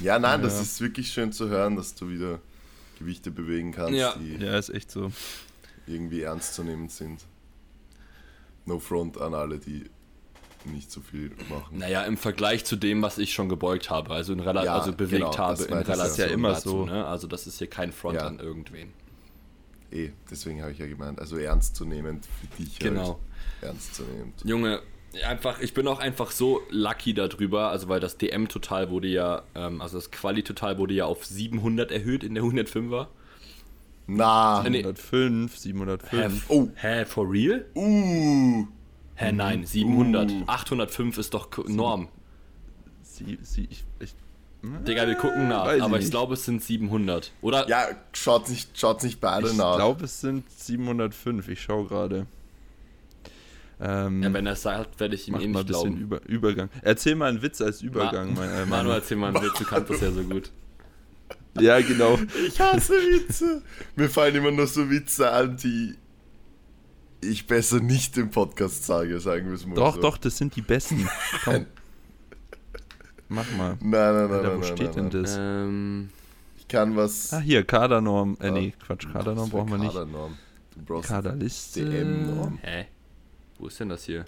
Ja, 0.00 0.18
nein, 0.18 0.42
das 0.42 0.54
Ja. 0.54 0.60
ist 0.62 0.80
wirklich 0.80 1.10
schön 1.12 1.32
zu 1.32 1.48
hören, 1.48 1.76
dass 1.76 1.94
du 1.94 2.08
wieder 2.08 2.40
Gewichte 2.98 3.30
bewegen 3.30 3.72
kannst, 3.72 3.92
Ja. 3.94 4.14
die 4.16 4.36
Ja, 4.42 4.56
ist 4.58 4.70
echt 4.70 4.90
so. 4.90 5.12
irgendwie 5.86 6.22
ernst 6.22 6.54
zu 6.54 6.64
nehmen 6.64 6.88
sind. 6.88 7.20
No 8.64 8.78
front 8.78 9.20
an 9.20 9.34
alle, 9.34 9.58
die 9.58 9.84
nicht 10.64 10.90
so 10.90 11.00
viel 11.00 11.30
machen. 11.48 11.78
Naja, 11.78 12.02
im 12.04 12.16
Vergleich 12.16 12.64
zu 12.64 12.74
dem, 12.74 13.02
was 13.02 13.18
ich 13.18 13.32
schon 13.32 13.48
gebeugt 13.48 13.90
habe, 13.90 14.10
also, 14.10 14.32
in 14.32 14.40
Rela 14.40 14.64
Ja, 14.64 14.78
also 14.78 14.92
bewegt 14.92 15.20
genau, 15.22 15.36
habe 15.38 15.56
das 15.56 15.66
in. 15.66 15.74
Relation 15.74 15.98
Das 15.98 16.10
ist 16.12 16.18
ja 16.18 16.26
immer 16.26 16.52
dazu. 16.54 16.68
so. 16.70 16.86
Ne? 16.86 17.06
Also 17.06 17.26
das 17.28 17.46
ist 17.46 17.58
hier 17.58 17.68
kein 17.68 17.92
Front 17.92 18.16
Ja. 18.16 18.26
an 18.26 18.40
irgendwen. 18.40 18.92
Eh, 19.96 20.12
deswegen 20.30 20.60
habe 20.62 20.72
ich 20.72 20.78
ja 20.78 20.86
gemeint, 20.86 21.18
also 21.18 21.36
ernst 21.38 21.76
zu 21.76 21.84
nehmen 21.84 22.20
für 22.22 22.62
dich 22.62 22.78
Genau. 22.78 23.06
halt. 23.60 23.70
Ernst 23.72 23.94
zu 23.94 24.02
nehmen. 24.02 24.32
Junge, 24.44 24.80
einfach, 25.26 25.60
ich 25.60 25.72
bin 25.74 25.88
auch 25.88 25.98
einfach 25.98 26.30
so 26.30 26.60
lucky 26.70 27.14
darüber, 27.14 27.70
also 27.70 27.88
weil 27.88 28.00
das 28.00 28.18
DM-Total 28.18 28.90
wurde 28.90 29.08
ja, 29.08 29.42
ähm, 29.54 29.80
also 29.80 29.96
das 29.98 30.10
Quali-Total 30.10 30.78
wurde 30.78 30.94
ja 30.94 31.06
auf 31.06 31.24
700 31.24 31.90
erhöht 31.90 32.22
in 32.24 32.34
der 32.34 32.44
105er. 32.44 33.06
Na, 34.08 34.62
Nee. 34.62 34.82
705, 34.82 35.56
705. 35.58 36.44
Oh. 36.48 36.68
Hä, 36.76 37.04
for 37.06 37.28
real? 37.30 37.64
uh, 37.74 38.66
Hä, 39.16 39.32
nein, 39.32 39.64
700. 39.66 40.30
Uh. 40.30 40.42
805 40.46 41.18
ist 41.18 41.34
doch 41.34 41.48
Norm. 41.66 42.08
Sie, 43.02 43.38
sie, 43.42 43.66
ich, 43.70 43.84
ich, 43.98 44.14
Digga, 44.86 45.06
wir 45.06 45.14
gucken 45.16 45.48
nach, 45.48 45.66
Weiß 45.66 45.76
ich 45.78 45.82
aber 45.82 45.96
ich 45.96 46.04
nicht. 46.04 46.10
glaube, 46.10 46.34
es 46.34 46.44
sind 46.44 46.62
700. 46.62 47.32
Oder? 47.42 47.68
ja, 47.68 47.86
schaut 48.12 48.48
nicht, 48.48 48.78
schaut 48.78 49.02
nicht 49.02 49.20
beide 49.20 49.48
ich 49.48 49.56
nach. 49.56 49.76
glaube, 49.76 50.04
es 50.04 50.20
sind 50.20 50.50
705. 50.50 51.48
Ich 51.48 51.60
schaue 51.62 51.86
gerade. 51.86 52.26
Ähm, 53.80 54.22
Ja, 54.22 54.32
wenn 54.32 54.46
er 54.46 54.52
es 54.54 54.62
sagt, 54.62 54.98
werde 55.00 55.14
ich 55.14 55.28
ihm 55.28 55.32
mach 55.34 55.40
eh 55.42 55.48
mal 55.48 55.60
ein 55.60 55.66
nicht 55.66 55.68
bisschen 55.68 55.82
glauben. 55.96 56.00
Über, 56.00 56.20
Übergang. 56.26 56.70
Erzähl 56.82 57.14
mal 57.14 57.28
einen 57.28 57.42
Witz 57.42 57.60
als 57.60 57.82
Übergang. 57.82 58.32
Ma 58.34 58.40
mein, 58.40 58.50
äh, 58.50 58.52
Manu, 58.60 58.70
Manu. 58.70 58.90
erzähl 58.90 59.16
mal 59.18 59.34
einen 59.36 59.44
Witz, 59.44 59.58
du 59.58 59.64
kannst 59.64 59.90
das 59.90 60.00
ja 60.00 60.10
so 60.10 60.22
gut. 60.22 60.50
Ja, 61.58 61.80
genau. 61.80 62.18
Ich 62.46 62.60
hasse 62.60 62.92
Witze. 62.92 63.62
Mir 63.96 64.10
fallen 64.10 64.34
immer 64.34 64.50
nur 64.50 64.66
so 64.66 64.90
Witze 64.90 65.30
an, 65.30 65.56
die 65.56 65.94
ich 67.22 67.46
besser 67.46 67.80
nicht 67.80 68.14
im 68.18 68.28
Podcast 68.30 68.84
sage, 68.84 69.18
sagen 69.20 69.46
wir 69.46 69.54
es 69.54 69.64
mal 69.64 69.74
Doch, 69.74 69.94
so. 69.94 70.02
doch, 70.02 70.18
das 70.18 70.36
sind 70.36 70.54
die 70.54 70.60
besten. 70.60 71.08
Komm. 71.44 71.64
Mach 73.28 73.50
mal. 73.56 73.76
Nein, 73.80 73.90
nein, 73.90 73.90
nein, 73.90 74.30
Alter, 74.30 74.42
nein, 74.42 74.56
wo 74.56 74.60
nein, 74.60 74.64
steht 74.76 74.78
nein, 74.96 75.10
denn 75.10 75.22
nein. 75.22 75.22
das? 75.22 75.36
Ähm, 75.38 76.10
Ich 76.58 76.68
kann 76.68 76.96
was. 76.96 77.32
Ah, 77.32 77.40
hier, 77.40 77.64
Kadernorm. 77.64 78.36
Äh, 78.40 78.48
Ah, 78.48 78.50
nee, 78.52 78.72
Quatsch, 78.84 79.06
Kadernorm 79.12 79.50
brauchen 79.50 79.70
wir 79.70 79.78
nicht. 79.78 79.92
Kadernorm? 79.92 80.36
Du 80.76 80.82
brauchst 80.84 81.08
Kaderliste. 81.08 81.84
DM-Norm. 81.84 82.58
hä? 82.62 82.86
Wo 83.58 83.66
ist 83.68 83.80
denn 83.80 83.88
das 83.88 84.04
hier? 84.04 84.24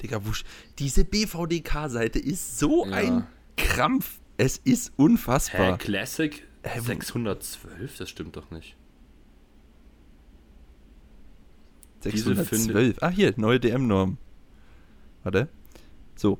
Digga, 0.00 0.24
wusch. 0.24 0.44
Diese 0.78 1.04
BVDK-Seite 1.04 2.18
ist 2.20 2.58
so 2.58 2.86
Ja. 2.86 2.92
ein 2.92 3.26
Krampf. 3.56 4.20
Es 4.36 4.56
ist 4.58 4.90
Hä, 4.90 4.92
unfassbar. 5.02 5.76
Classic 5.78 6.42
Hä, 6.62 6.78
wo- 6.80 6.84
612? 6.84 7.96
Das 7.98 8.08
stimmt 8.08 8.36
doch 8.36 8.50
nicht. 8.52 8.76
diese 12.04 12.34
612. 12.34 13.02
Ah, 13.02 13.08
hier, 13.10 13.34
neue 13.36 13.58
DM-Norm. 13.60 14.18
Warte. 15.24 15.48
So. 16.16 16.38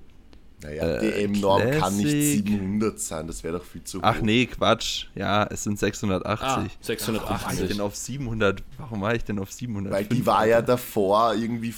Naja, 0.63 0.97
Äh, 0.97 1.27
DM-Norm 1.29 1.71
kann 1.79 1.97
nicht 1.97 2.09
Classic. 2.09 2.47
700 2.49 2.99
sein, 3.01 3.27
das 3.29 3.45
wäre 3.45 3.59
doch 3.59 3.65
viel 3.65 3.85
zu 3.85 3.99
hoch. 3.99 4.03
Ach 4.05 4.21
nee, 4.21 4.47
Quatsch. 4.47 5.07
Ja, 5.15 5.45
es 5.45 5.63
sind 5.63 5.79
680. 5.79 6.27
Ah, 6.45 6.49
Warum 6.49 6.59
war 6.59 6.67
ich 6.67 6.79
680. 6.87 7.69
denn 7.69 7.81
auf 7.81 7.95
700? 7.97 8.63
Warum 8.77 9.01
war 9.01 9.15
ich 9.15 9.25
denn 9.25 9.39
auf 9.39 9.53
700? 9.53 9.93
Weil 9.93 10.05
die 10.07 10.27
war 10.27 10.47
ja 10.47 10.61
davor 10.61 11.35
irgendwie 11.35 11.73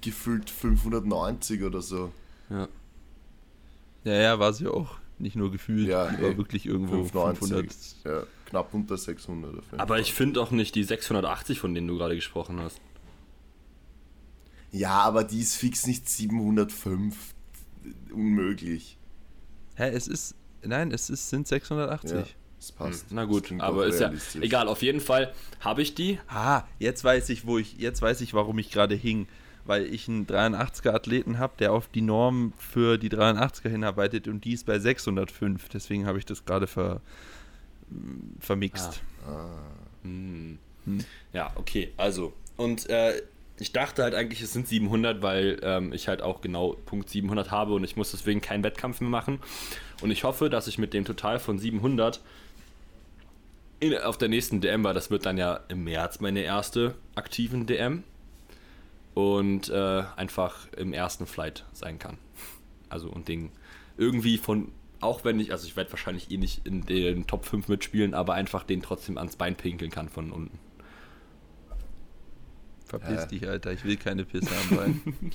gefühlt 0.00 0.50
590 0.50 1.62
oder 1.64 1.82
so. 1.82 2.12
Ja. 2.48 2.68
Ja, 4.04 4.12
ja, 4.14 4.38
war 4.38 4.52
sie 4.52 4.68
auch. 4.68 4.98
Nicht 5.18 5.36
nur 5.36 5.50
gefühlt. 5.52 5.88
Ja, 5.88 6.08
die 6.10 6.22
war 6.22 6.30
eh. 6.30 6.36
wirklich 6.36 6.66
irgendwo 6.66 7.02
500. 7.04 7.38
590. 7.38 7.96
Ja, 8.04 8.22
knapp 8.46 8.72
unter 8.74 8.96
600. 8.96 9.50
auf 9.58 9.64
jeden 9.66 9.80
Aber 9.80 9.94
Fall. 9.94 10.00
ich 10.00 10.12
finde 10.12 10.40
auch 10.40 10.50
nicht 10.52 10.74
die 10.74 10.82
680, 10.84 11.58
von 11.60 11.74
denen 11.74 11.86
du 11.88 11.96
gerade 11.98 12.14
gesprochen 12.14 12.60
hast. 12.60 12.80
Ja, 14.70 15.00
aber 15.02 15.24
die 15.24 15.40
ist 15.40 15.56
fix 15.56 15.86
nicht 15.86 16.08
705. 16.08 17.14
Unmöglich. 18.12 18.98
Hä, 19.74 19.88
es 19.88 20.08
ist. 20.08 20.34
Nein, 20.64 20.92
es 20.92 21.10
ist, 21.10 21.30
sind 21.30 21.48
680. 21.48 22.12
Ja, 22.12 22.24
das 22.56 22.72
passt. 22.72 23.06
Na 23.10 23.22
Das 23.22 23.30
gut, 23.30 23.52
aber 23.58 23.86
ist 23.86 24.00
ja 24.00 24.12
egal. 24.40 24.68
Auf 24.68 24.82
jeden 24.82 25.00
Fall 25.00 25.32
habe 25.60 25.82
ich 25.82 25.94
die. 25.94 26.18
Ah, 26.28 26.62
jetzt 26.78 27.02
weiß 27.02 27.28
ich, 27.30 27.46
wo 27.46 27.58
ich, 27.58 27.78
jetzt 27.78 28.00
weiß 28.00 28.20
ich, 28.20 28.34
warum 28.34 28.58
ich 28.58 28.70
gerade 28.70 28.94
hing. 28.94 29.26
Weil 29.64 29.86
ich 29.86 30.08
einen 30.08 30.26
83er 30.26 30.90
Athleten 30.90 31.38
habe, 31.38 31.54
der 31.58 31.72
auf 31.72 31.86
die 31.86 32.00
Norm 32.02 32.52
für 32.58 32.98
die 32.98 33.10
83er 33.10 33.68
hinarbeitet 33.68 34.26
und 34.26 34.44
die 34.44 34.54
ist 34.54 34.66
bei 34.66 34.80
605. 34.80 35.68
Deswegen 35.68 36.04
habe 36.06 36.18
ich 36.18 36.26
das 36.26 36.44
gerade 36.44 36.66
ver, 36.66 37.00
vermixt. 38.40 39.02
Hm. 40.02 40.58
Hm. 40.84 41.04
Ja, 41.32 41.52
okay, 41.54 41.92
also. 41.96 42.32
Und 42.56 42.88
äh, 42.90 43.22
ich 43.58 43.72
dachte 43.72 44.02
halt 44.02 44.14
eigentlich, 44.14 44.40
es 44.40 44.52
sind 44.52 44.66
700, 44.66 45.22
weil 45.22 45.60
ähm, 45.62 45.92
ich 45.92 46.08
halt 46.08 46.22
auch 46.22 46.40
genau 46.40 46.76
Punkt 46.86 47.08
700 47.08 47.50
habe 47.50 47.74
und 47.74 47.84
ich 47.84 47.96
muss 47.96 48.10
deswegen 48.10 48.40
keinen 48.40 48.64
Wettkampf 48.64 49.00
mehr 49.00 49.10
machen. 49.10 49.40
Und 50.00 50.10
ich 50.10 50.24
hoffe, 50.24 50.50
dass 50.50 50.66
ich 50.66 50.78
mit 50.78 50.94
dem 50.94 51.04
Total 51.04 51.38
von 51.38 51.58
700 51.58 52.20
in, 53.80 53.96
auf 53.98 54.16
der 54.16 54.28
nächsten 54.28 54.60
DM, 54.60 54.84
weil 54.84 54.94
das 54.94 55.10
wird 55.10 55.26
dann 55.26 55.38
ja 55.38 55.60
im 55.68 55.84
März 55.84 56.20
meine 56.20 56.40
erste 56.40 56.94
aktiven 57.14 57.66
DM 57.66 58.04
und 59.14 59.68
äh, 59.68 60.04
einfach 60.16 60.68
im 60.76 60.92
ersten 60.92 61.26
Flight 61.26 61.64
sein 61.72 61.98
kann. 61.98 62.18
Also 62.88 63.08
und 63.08 63.28
Ding 63.28 63.50
irgendwie 63.96 64.38
von, 64.38 64.72
auch 65.00 65.24
wenn 65.24 65.38
ich, 65.40 65.52
also 65.52 65.66
ich 65.66 65.76
werde 65.76 65.90
wahrscheinlich 65.92 66.30
eh 66.30 66.36
nicht 66.36 66.66
in 66.66 66.86
den 66.86 67.26
Top 67.26 67.44
5 67.44 67.68
mitspielen, 67.68 68.14
aber 68.14 68.34
einfach 68.34 68.64
den 68.64 68.82
trotzdem 68.82 69.18
ans 69.18 69.36
Bein 69.36 69.56
pinkeln 69.56 69.90
kann 69.90 70.08
von 70.08 70.32
unten. 70.32 70.58
Verpiss 72.92 73.22
Hä? 73.22 73.26
dich, 73.28 73.48
Alter. 73.48 73.72
Ich 73.72 73.84
will 73.84 73.96
keine 73.96 74.24
Pisse 74.24 74.50
am 74.70 74.76
Bein. 74.76 75.02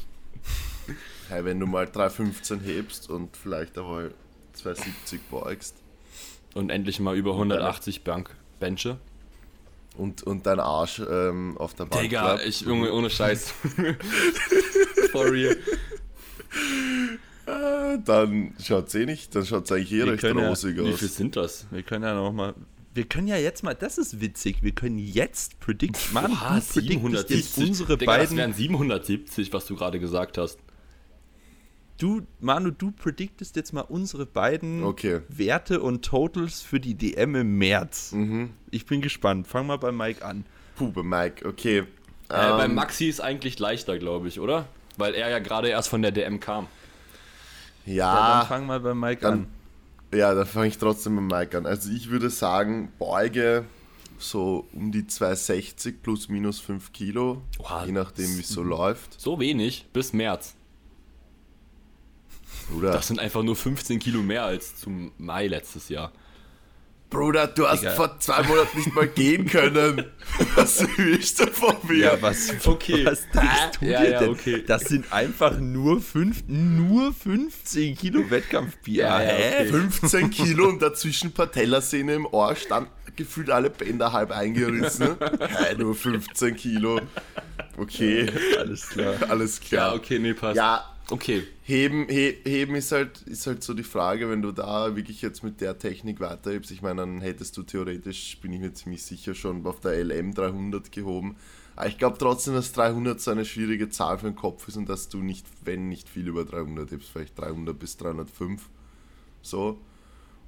Hey, 1.29 1.43
wenn 1.43 1.59
du 1.59 1.65
mal 1.65 1.85
315 1.87 2.61
hebst 2.61 3.09
und 3.09 3.35
vielleicht 3.35 3.77
einmal 3.77 4.13
270 4.53 5.19
beugst 5.29 5.75
Und 6.53 6.69
endlich 6.69 7.01
mal 7.01 7.17
über 7.17 7.31
180 7.33 8.05
Bank 8.05 8.33
Benche. 8.61 8.97
und, 9.97 10.23
und 10.23 10.45
dein 10.45 10.61
Arsch 10.61 10.99
ähm, 10.99 11.57
auf 11.57 11.73
der 11.73 11.83
Bank 11.85 12.01
Digga, 12.03 12.35
bleibt, 12.35 12.47
ich, 12.47 12.61
Junge, 12.61 12.93
ohne 12.93 13.09
Scheiß. 13.09 13.51
For 15.11 15.29
real. 15.29 15.57
äh, 17.45 17.97
dann 18.05 18.53
schaut's 18.63 18.95
eh 18.95 19.05
nicht, 19.05 19.35
dann 19.35 19.45
schaut's 19.45 19.69
eigentlich 19.73 19.91
eh 19.91 19.97
Wir 20.05 20.11
recht 20.13 20.21
können 20.21 20.39
ja- 20.39 20.47
rosig 20.47 20.77
Wie 20.77 20.93
aus. 20.93 20.99
viel 20.99 21.09
sind 21.09 21.35
das? 21.35 21.65
Wir 21.71 21.83
können 21.83 22.05
ja 22.05 22.13
noch 22.13 22.31
mal. 22.31 22.53
Wir 22.97 23.05
können 23.05 23.27
ja 23.27 23.37
jetzt 23.37 23.63
mal, 23.63 23.75
das 23.75 23.99
ist 23.99 24.21
witzig, 24.21 24.63
wir 24.63 24.71
können 24.71 24.97
jetzt 24.97 25.59
predict, 25.59 25.99
prediktest 26.11 26.75
jetzt 26.75 27.53
770. 27.53 27.57
unsere 27.67 27.95
Digga, 27.95 28.11
das 28.17 28.23
beiden, 28.29 28.37
wären 28.37 28.53
770, 28.53 29.53
was 29.53 29.67
du 29.67 29.75
gerade 29.75 29.99
gesagt 29.99 30.39
hast. 30.39 30.57
du, 31.99 32.23
Manu, 32.39 32.71
du 32.71 32.89
prediktest 32.89 33.55
jetzt 33.55 33.71
mal 33.71 33.81
unsere 33.81 34.25
beiden 34.25 34.83
Okay. 34.83 35.21
Werte 35.29 35.79
und 35.81 36.03
Totals 36.05 36.61
für 36.63 36.79
die 36.79 36.95
DM 36.95 37.35
im 37.35 37.59
März. 37.59 38.13
Mhm. 38.13 38.49
Ich 38.71 38.87
bin 38.87 39.01
gespannt, 39.01 39.45
fang 39.47 39.67
mal 39.67 39.77
bei 39.77 39.91
Mike 39.91 40.25
an. 40.25 40.43
Puh, 40.75 40.91
bei 40.91 41.03
Mike, 41.03 41.47
okay. 41.47 41.77
Äh, 41.79 41.83
bei 42.29 42.65
Ähm, 42.65 42.73
Maxi 42.73 43.05
ist 43.09 43.19
eigentlich 43.19 43.59
leichter, 43.59 43.99
glaube 43.99 44.27
ich, 44.27 44.39
oder? 44.39 44.67
Weil 44.97 45.13
er 45.13 45.29
ja 45.29 45.37
gerade 45.37 45.69
erst 45.69 45.89
von 45.89 46.01
der 46.01 46.11
DM 46.11 46.39
kam. 46.39 46.65
Ja, 47.85 47.93
Ja, 47.93 48.39
dann 48.39 48.47
fang 48.47 48.65
mal 48.65 48.79
bei 48.79 48.95
Mike 48.95 49.21
dann- 49.21 49.33
an. 49.33 49.47
Ja, 50.13 50.33
dann 50.33 50.45
fange 50.45 50.67
ich 50.67 50.77
trotzdem 50.77 51.15
mit 51.15 51.31
Mike 51.31 51.57
an. 51.57 51.65
Also 51.65 51.89
ich 51.91 52.09
würde 52.09 52.29
sagen, 52.29 52.91
Beuge 52.97 53.65
so 54.19 54.67
um 54.73 54.91
die 54.91 55.05
260 55.05 56.01
plus 56.01 56.29
minus 56.29 56.59
5 56.59 56.91
Kilo, 56.91 57.43
Oha. 57.59 57.85
je 57.85 57.91
nachdem 57.91 58.35
wie 58.35 58.41
es 58.41 58.49
so 58.49 58.63
läuft. 58.63 59.19
So 59.19 59.39
wenig 59.39 59.85
bis 59.93 60.13
März. 60.13 60.55
Oder? 62.75 62.91
Das 62.91 63.07
sind 63.07 63.19
einfach 63.19 63.43
nur 63.43 63.55
15 63.55 63.99
Kilo 63.99 64.21
mehr 64.21 64.43
als 64.43 64.75
zum 64.77 65.11
Mai 65.17 65.47
letztes 65.47 65.89
Jahr. 65.89 66.11
Bruder, 67.09 67.47
du 67.47 67.65
hast 67.67 67.83
Egal. 67.83 67.95
vor 67.95 68.19
zwei 68.19 68.43
Monaten 68.43 68.77
nicht 68.79 68.93
mal 68.93 69.07
gehen 69.07 69.45
können. 69.45 70.03
Was 70.55 70.85
willst 70.97 71.39
du 71.39 71.47
von 71.47 71.75
mir? 71.87 71.97
Ja, 71.97 72.21
was, 72.21 72.53
Okay. 72.65 73.05
was 73.05 73.21
denkst 73.29 73.79
du 73.79 73.85
Ja, 73.85 74.01
dir 74.01 74.09
ja, 74.09 74.19
denn? 74.19 74.29
okay. 74.31 74.63
Das 74.67 74.81
sind 74.83 75.11
einfach 75.13 75.57
nur, 75.57 76.01
fünf, 76.01 76.43
nur 76.47 77.13
15 77.13 77.95
Kilo 77.95 78.29
Wettkampfbier. 78.29 79.03
Ja, 79.05 79.21
ja, 79.21 79.27
Hä? 79.29 79.59
okay. 79.61 79.67
15 79.69 80.29
Kilo 80.31 80.67
und 80.67 80.81
dazwischen 80.81 81.31
Patellasehne 81.31 82.13
im 82.15 82.25
Ohr 82.25 82.55
stand 82.55 82.89
gefühlt 83.15 83.49
alle 83.49 83.69
Bänder 83.69 84.11
halb 84.11 84.31
eingerissen. 84.31 85.15
Hä, 85.39 85.75
nur 85.77 85.95
15 85.95 86.55
Kilo. 86.57 86.99
Okay, 87.77 88.27
Alles 88.59 88.89
klar. 88.89 89.13
alles 89.29 89.59
klar. 89.61 89.89
Ja, 89.91 89.95
okay, 89.95 90.19
nee, 90.19 90.33
passt. 90.33 90.57
Ja, 90.57 90.83
Okay. 91.09 91.43
Heben, 91.63 92.07
he, 92.09 92.37
heben 92.43 92.75
ist, 92.75 92.91
halt, 92.91 93.21
ist 93.23 93.47
halt 93.47 93.63
so 93.63 93.73
die 93.73 93.83
Frage, 93.83 94.29
wenn 94.29 94.41
du 94.41 94.51
da 94.51 94.95
wirklich 94.95 95.21
jetzt 95.21 95.41
mit 95.41 95.61
der 95.61 95.79
Technik 95.79 96.19
weiterhebst. 96.19 96.69
Ich 96.71 96.81
meine, 96.81 97.01
dann 97.01 97.21
hättest 97.21 97.55
du 97.55 97.63
theoretisch, 97.63 98.37
bin 98.41 98.51
ich 98.51 98.59
mir 98.59 98.73
ziemlich 98.73 99.03
sicher, 99.03 99.33
schon 99.33 99.65
auf 99.65 99.79
der 99.79 100.03
LM 100.03 100.33
300 100.33 100.91
gehoben. 100.91 101.37
Aber 101.77 101.87
ich 101.87 101.97
glaube 101.97 102.17
trotzdem, 102.17 102.55
dass 102.55 102.73
300 102.73 103.21
so 103.21 103.31
eine 103.31 103.45
schwierige 103.45 103.87
Zahl 103.89 104.17
für 104.17 104.25
den 104.25 104.35
Kopf 104.35 104.67
ist 104.67 104.75
und 104.77 104.89
dass 104.89 105.07
du 105.07 105.19
nicht, 105.19 105.45
wenn 105.63 105.87
nicht 105.87 106.09
viel 106.09 106.27
über 106.27 106.43
300 106.43 106.91
hebst, 106.91 107.09
vielleicht 107.09 107.39
300 107.39 107.77
bis 107.77 107.95
305. 107.97 108.67
So. 109.41 109.79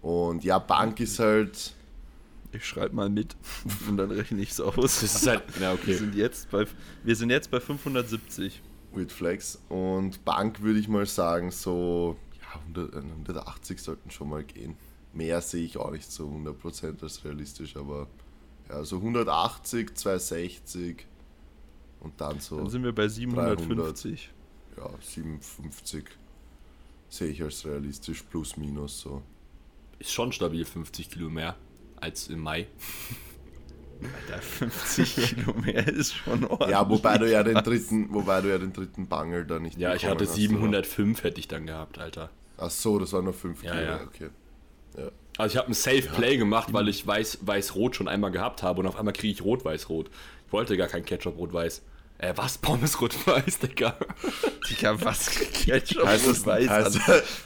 Und 0.01 0.43
ja, 0.43 0.59
Bank 0.59 0.99
ist 0.99 1.19
halt. 1.19 1.73
Ich 2.51 2.65
schreibe 2.65 2.95
mal 2.95 3.09
mit 3.09 3.35
und 3.87 3.97
dann 3.97 4.09
rechne 4.09 4.41
ich 4.41 4.49
es 4.49 4.59
aus. 4.59 4.75
Das 4.75 5.03
ist 5.03 5.27
halt, 5.27 5.43
ja, 5.55 5.71
wir, 5.71 5.73
okay. 5.73 5.93
sind 5.93 6.15
jetzt 6.15 6.49
bei, 6.49 6.65
wir 7.03 7.15
sind 7.15 7.29
jetzt 7.29 7.51
bei 7.51 7.59
570. 7.59 8.59
With 8.93 9.11
Flex. 9.11 9.61
Und 9.69 10.23
Bank 10.25 10.61
würde 10.61 10.79
ich 10.79 10.87
mal 10.87 11.05
sagen, 11.05 11.51
so 11.51 12.17
ja, 12.41 12.59
100, 12.61 12.95
180 12.95 13.81
sollten 13.81 14.11
schon 14.11 14.29
mal 14.29 14.43
gehen. 14.43 14.75
Mehr 15.13 15.41
sehe 15.41 15.63
ich 15.65 15.77
auch 15.77 15.91
nicht 15.91 16.11
so 16.11 16.27
100% 16.27 17.01
als 17.01 17.25
realistisch, 17.25 17.75
aber 17.75 18.07
ja, 18.69 18.83
so 18.83 18.97
180, 18.97 19.95
260 19.95 21.05
und 22.01 22.19
dann 22.21 22.39
so 22.39 22.57
Dann 22.57 22.69
sind 22.69 22.83
wir 22.83 22.93
bei 22.93 23.07
750. 23.07 24.31
ja, 24.77 24.89
57 25.01 26.05
sehe 27.09 27.29
ich 27.29 27.41
als 27.41 27.65
realistisch, 27.65 28.23
plus 28.23 28.55
minus 28.55 29.01
so. 29.01 29.23
Ist 29.97 30.11
schon 30.11 30.31
stabil 30.31 30.63
50 30.63 31.09
Kilo 31.09 31.29
mehr 31.29 31.55
als 31.99 32.27
im 32.27 32.39
Mai. 32.39 32.67
Alter, 34.27 34.41
50 34.41 35.15
Kilo 35.35 35.53
mehr 35.53 35.87
ist 35.87 36.15
schon 36.15 36.45
ordentlich. 36.45 36.69
Ja, 36.71 36.89
wobei 36.89 37.17
du 37.17 37.29
ja 37.29 37.43
den 37.43 37.55
dritten, 37.55 38.13
wobei 38.13 38.41
du 38.41 38.49
ja 38.49 38.57
den 38.57 38.73
dritten 38.73 39.07
Bangel 39.07 39.45
da 39.45 39.59
nicht 39.59 39.77
Ja, 39.77 39.93
ich 39.95 40.05
hatte 40.05 40.25
hast, 40.25 40.35
705 40.35 41.23
hätte 41.23 41.39
ich 41.39 41.47
dann 41.47 41.65
gehabt, 41.65 41.99
Alter. 41.99 42.29
Ach 42.57 42.69
so, 42.69 42.99
das 42.99 43.13
war 43.13 43.21
nur 43.21 43.33
5 43.33 43.63
Ja, 43.63 43.71
Kilo, 43.71 43.83
ja. 43.83 43.99
okay. 44.03 44.29
Ja. 44.97 45.11
Also 45.37 45.53
ich 45.53 45.57
habe 45.57 45.69
ein 45.69 45.73
Safe 45.73 46.01
Play 46.01 46.37
gemacht, 46.37 46.73
weil 46.73 46.89
ich 46.89 47.05
weiß 47.05 47.39
weiß 47.41 47.75
rot 47.75 47.95
schon 47.95 48.07
einmal 48.07 48.31
gehabt 48.31 48.63
habe 48.63 48.81
und 48.81 48.87
auf 48.87 48.97
einmal 48.97 49.13
kriege 49.13 49.31
ich 49.33 49.41
rot 49.43 49.63
weiß 49.63 49.87
rot. 49.89 50.09
Ich 50.47 50.53
wollte 50.53 50.75
gar 50.77 50.87
kein 50.87 51.05
Ketchup 51.05 51.37
rot 51.37 51.53
weiß. 51.53 51.81
Äh, 52.17 52.33
was 52.35 52.57
Pommes 52.57 52.99
rot 52.99 53.15
weiß, 53.25 53.59
Digga. 53.59 53.95
Digga, 54.69 55.01
was 55.01 55.29
Ketchup 55.29 56.05
Heißt 56.05 56.27
das, 56.27 56.39
und 56.39 56.45
weiß 56.47 56.69
heißt, 56.69 56.99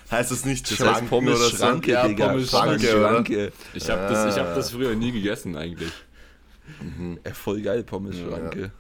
heißt 0.10 0.32
das 0.32 0.46
nicht 0.46 0.72
Das 0.72 0.80
heißt 0.80 1.08
Pommes 1.10 1.40
oder? 1.40 1.50
Schranke, 1.56 1.92
Ja, 1.92 2.08
Digga. 2.08 2.30
Pommes 2.30 2.50
Schranke, 2.50 2.88
Schranke. 2.88 3.52
Ich 3.76 3.88
habe 3.90 4.02
das 4.12 4.36
ich 4.36 4.42
habe 4.42 4.56
das 4.56 4.72
früher 4.72 4.96
nie 4.96 5.12
gegessen 5.12 5.56
eigentlich. 5.56 5.92
Ja, 7.26 7.34
voll 7.34 7.62
geil, 7.62 7.84
Pommes 7.84 8.18
Schranke. 8.18 8.72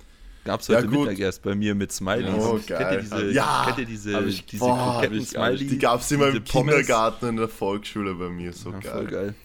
Gab's 0.45 0.67
Ja, 0.67 0.77
heute 0.77 0.87
gut. 0.87 0.99
Mittag 1.07 1.19
erst 1.19 1.41
bei 1.41 1.55
mir 1.55 1.73
mit 1.73 1.91
Smileys. 1.91 2.33
Oh, 2.37 2.53
kennt 2.57 2.69
ihr 2.69 2.77
geil. 2.79 2.99
diese, 3.01 3.31
Ja. 3.31 3.63
kennt 3.65 3.77
ihr 3.79 3.85
diese, 3.85 4.19
ich- 4.25 4.45
diese 4.45 4.59
boah, 4.65 4.75
Kroketten 5.01 5.17
hab 5.17 5.23
ich 5.23 5.33
gar 5.33 5.49
nicht. 5.51 5.57
Smiley? 5.59 5.73
Die 5.73 5.79
gab 5.79 5.99
es 6.01 6.11
immer 6.11 6.25
diese 6.25 6.37
im 6.37 6.43
Pommes? 6.43 6.75
Kindergarten 6.75 7.25
in 7.29 7.35
der 7.37 7.47
Volksschule 7.47 8.13
bei 8.15 8.29
mir, 8.29 8.51
so 8.51 8.71
Ja, 8.71 8.79
geil. 8.79 8.91
voll 8.91 9.05
geil. 9.07 9.35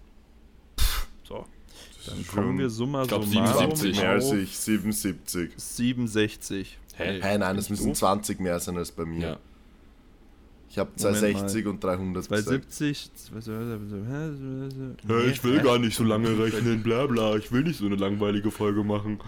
Dann 2.10 2.24
schon- 2.24 2.34
kommen 2.44 2.58
wir 2.58 2.70
summa 2.70 3.02
ich 3.02 3.08
glaub, 3.08 3.24
summarum 3.24 3.76
77 3.76 4.00
Mehr 4.00 4.10
als 4.10 4.32
ich, 4.32 4.58
77. 4.58 5.50
67. 5.56 6.78
Hä? 6.96 7.20
Hey, 7.20 7.38
nein, 7.38 7.56
es 7.56 7.70
müssen 7.70 7.88
doof? 7.88 7.98
20 7.98 8.40
mehr 8.40 8.60
sein 8.60 8.76
als 8.76 8.92
bei 8.92 9.04
mir. 9.04 9.20
Ja. 9.20 9.38
Ich 10.68 10.78
habe 10.78 10.90
Moment 10.98 11.16
260 11.18 11.66
und 11.66 11.82
300 11.82 12.28
gesagt. 12.28 12.72
270. 12.72 13.10
Ja, 15.08 15.20
ich 15.24 15.42
will 15.42 15.60
gar 15.62 15.78
nicht 15.78 15.96
so 15.96 16.04
lange 16.04 16.38
rechnen, 16.38 16.82
bla 16.82 17.06
bla. 17.06 17.36
Ich 17.36 17.50
will 17.50 17.62
nicht 17.64 17.78
so 17.78 17.86
eine 17.86 17.96
langweilige 17.96 18.50
Folge 18.52 18.84
machen. 18.84 19.18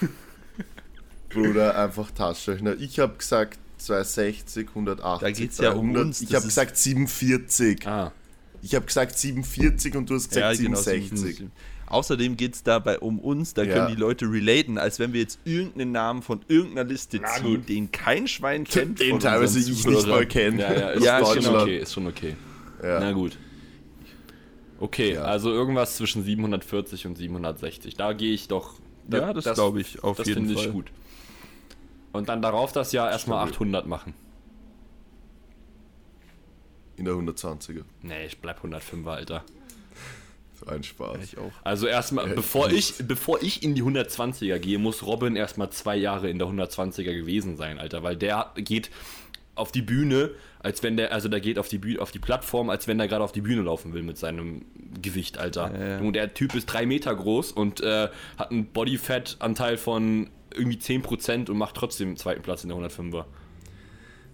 Bruder, 1.28 1.78
einfach 1.78 2.10
Taschenrechner. 2.10 2.74
Ich 2.80 2.98
habe 2.98 3.16
gesagt 3.16 3.58
260, 3.78 4.68
180. 4.70 5.20
Da 5.20 5.30
geht's 5.30 5.58
ja 5.58 5.72
um 5.72 5.92
300. 5.92 6.04
uns, 6.06 6.20
Ich 6.22 6.34
habe 6.34 6.44
gesagt 6.44 6.76
47. 6.76 7.86
Ah, 7.86 8.12
Ich 8.62 8.74
habe 8.74 8.84
gesagt 8.84 9.16
47 9.16 9.94
und 9.96 10.10
du 10.10 10.14
hast 10.16 10.28
gesagt 10.28 10.56
Ja, 10.58 10.62
genau. 10.64 10.76
67. 10.78 11.48
67. 11.90 11.92
Außerdem 11.92 12.36
geht 12.36 12.54
es 12.54 12.62
dabei 12.62 12.98
um 13.00 13.18
uns, 13.18 13.54
da 13.54 13.62
Ja. 13.62 13.74
können 13.74 13.88
die 13.94 14.00
Leute 14.00 14.26
relaten, 14.30 14.78
als 14.78 14.98
wenn 14.98 15.12
wir 15.12 15.20
jetzt 15.20 15.38
irgendeinen 15.44 15.92
Namen 15.92 16.22
von 16.22 16.40
irgendeiner 16.48 16.88
Liste 16.88 17.18
Na 17.20 17.28
ziehen, 17.28 17.56
gut. 17.56 17.68
den 17.68 17.90
kein 17.92 18.26
Schwein 18.28 18.64
kennt. 18.64 19.00
Den 19.00 19.18
teilweise 19.20 19.58
ich 19.58 19.66
nicht 19.84 20.06
mal 20.06 20.26
kenne. 20.26 20.62
ja, 20.62 20.72
ja, 20.72 20.90
ist, 20.90 21.04
Ja, 21.04 21.18
ist 21.18 21.42
schon 21.44 21.56
okay, 21.56 21.78
ist 21.78 21.92
schon 21.92 22.06
okay. 22.06 22.36
Na 22.82 23.00
Ja. 23.02 23.12
gut. 23.12 23.36
Okay, 24.78 25.14
Ja. 25.14 25.22
also 25.24 25.50
irgendwas 25.52 25.96
zwischen 25.96 26.24
740 26.24 27.06
und 27.06 27.16
760. 27.18 27.96
Da 27.96 28.12
gehe 28.14 28.32
ich 28.32 28.48
doch. 28.48 28.74
da- 29.08 29.18
Ja, 29.18 29.32
das 29.32 29.44
glaube 29.54 29.80
ich 29.80 30.02
auf 30.04 30.16
das 30.18 30.26
jeden 30.28 30.46
finde 30.46 30.54
Fall. 30.54 30.66
ich 30.68 30.72
gut. 30.72 30.90
Und 32.12 32.28
dann 32.28 32.40
darauf 32.42 32.72
das 32.72 32.92
Jahr 32.92 33.10
erstmal 33.10 33.38
Stabil. 33.38 33.52
800 33.54 33.86
machen. 33.86 34.14
In 36.96 37.04
der 37.06 37.14
120er. 37.14 37.82
Nee, 38.02 38.26
ich 38.26 38.38
bleib 38.38 38.62
105er, 38.62 39.10
Alter. 39.12 39.44
Ein 40.66 40.82
Spaß. 40.82 41.18
Ich 41.24 41.38
auch. 41.38 41.50
Also 41.64 41.86
erstmal, 41.86 42.28
Ja, 42.28 42.34
bevor 42.34 42.70
ich- 42.70 42.94
bevor 43.06 43.42
ich 43.42 43.62
in 43.62 43.74
die 43.74 43.82
120er 43.82 44.58
gehe, 44.58 44.78
muss 44.78 45.02
Robin 45.04 45.36
erstmal 45.36 45.70
zwei 45.70 45.96
Jahre 45.96 46.28
in 46.30 46.38
der 46.38 46.48
120er 46.48 47.14
gewesen 47.14 47.56
sein, 47.56 47.78
Alter. 47.78 48.02
Weil 48.02 48.16
der 48.16 48.52
geht 48.56 48.90
auf 49.54 49.72
die 49.72 49.82
Bühne, 49.82 50.30
als 50.60 50.82
wenn 50.82 50.96
der, 50.96 51.12
also 51.12 51.28
der 51.28 51.40
geht 51.40 51.58
auf 51.58 51.68
die 51.68 51.78
Bühne, 51.78 52.00
auf 52.00 52.12
die 52.12 52.18
Plattform, 52.18 52.70
als 52.70 52.86
wenn 52.88 52.98
der 52.98 53.08
gerade 53.08 53.24
auf 53.24 53.32
die 53.32 53.40
Bühne 53.42 53.62
laufen 53.62 53.92
will 53.92 54.02
mit 54.02 54.16
seinem 54.18 54.64
Gewicht, 55.02 55.38
Alter. 55.38 55.70
Ja, 55.78 55.86
ja. 55.88 55.98
Und 56.00 56.14
der 56.14 56.32
Typ 56.34 56.54
ist 56.54 56.66
drei 56.66 56.86
Meter 56.86 57.14
groß 57.14 57.52
und 57.52 57.80
äh, 57.80 58.08
hat 58.38 58.50
einen 58.50 58.66
Bodyfat-Anteil 58.66 59.76
von 59.76 60.30
irgendwie 60.54 60.78
10% 60.78 61.50
und 61.50 61.58
macht 61.58 61.74
trotzdem 61.76 62.10
den 62.10 62.16
zweiten 62.16 62.42
Platz 62.42 62.62
in 62.64 62.70
der 62.70 62.78
105er. 62.78 63.24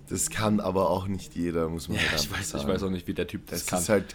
Das 0.09 0.31
kann 0.31 0.61
aber 0.61 0.91
auch 0.91 1.09
nicht 1.09 1.35
jeder, 1.35 1.69
muss 1.69 1.89
man 1.89 1.99
Ja, 1.99 2.05
halt 2.11 2.21
ich 2.23 2.31
weiß, 2.33 2.51
sagen. 2.51 2.65
ich 2.65 2.73
weiß 2.75 2.83
auch 2.85 2.91
nicht, 2.91 3.07
wie 3.09 3.15
der 3.15 3.27
Typ 3.27 3.47
das, 3.47 3.61
Das 3.63 3.67
kann. 3.67 3.79
ist 3.81 3.89
halt, 3.89 4.15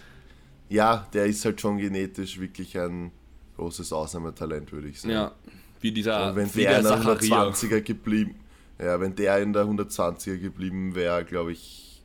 ja, 0.72 1.06
der 1.12 1.26
ist 1.26 1.44
halt 1.44 1.60
schon 1.60 1.78
genetisch 1.78 2.38
wirklich 2.40 2.78
ein 2.78 3.12
großes 3.56 3.92
Ausnahmetalent, 3.92 4.72
würde 4.72 4.88
ich 4.88 5.00
sagen. 5.00 5.12
ja, 5.14 5.32
wie 5.80 5.92
dieser, 5.92 6.30
Und 6.30 6.36
wenn 6.36 6.54
wie 6.54 6.62
der 6.62 6.78
in 6.78 6.84
der 6.84 6.92
Zacharia. 7.02 7.44
120er 7.48 7.80
geblieben, 7.82 8.34
ja, 8.78 8.98
wenn 9.00 9.14
der 9.14 9.38
in 9.38 9.52
der 9.52 9.64
120er 9.64 10.38
geblieben 10.38 10.94
wäre, 10.94 11.24
glaube 11.24 11.52
ich, 11.52 12.02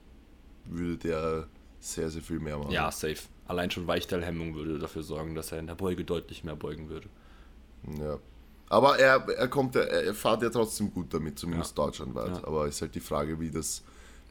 würde 0.66 0.98
der 0.98 1.48
sehr, 1.80 2.10
sehr 2.10 2.22
viel 2.22 2.40
mehr 2.40 2.58
machen. 2.58 2.72
Ja, 2.72 2.92
safe. 2.92 3.18
Allein 3.48 3.72
schon 3.72 3.88
Weichteilhemmung 3.88 4.56
würde 4.56 4.78
dafür 4.78 5.04
sorgen, 5.04 5.34
dass 5.34 5.52
er 5.54 5.60
in 5.60 5.68
der 5.68 5.76
Beuge 5.76 6.04
deutlich 6.04 6.44
mehr 6.44 6.56
beugen 6.56 6.90
würde. 6.90 7.08
ja. 8.00 8.18
Aber 8.70 9.00
er, 9.00 9.26
er 9.30 9.48
kommt, 9.48 9.76
ja- 9.76 9.82
er 9.84 10.14
fährt 10.14 10.42
ja 10.44 10.50
trotzdem 10.50 10.92
gut 10.94 11.14
damit, 11.14 11.40
zumindest 11.40 11.78
Ja. 11.78 11.86
deutschlandweit. 11.86 12.36
Ja. 12.36 12.44
Aber 12.46 12.68
ist 12.68 12.82
halt 12.82 12.94
die 12.96 13.00
Frage, 13.00 13.40
wie 13.40 13.50
das, 13.50 13.82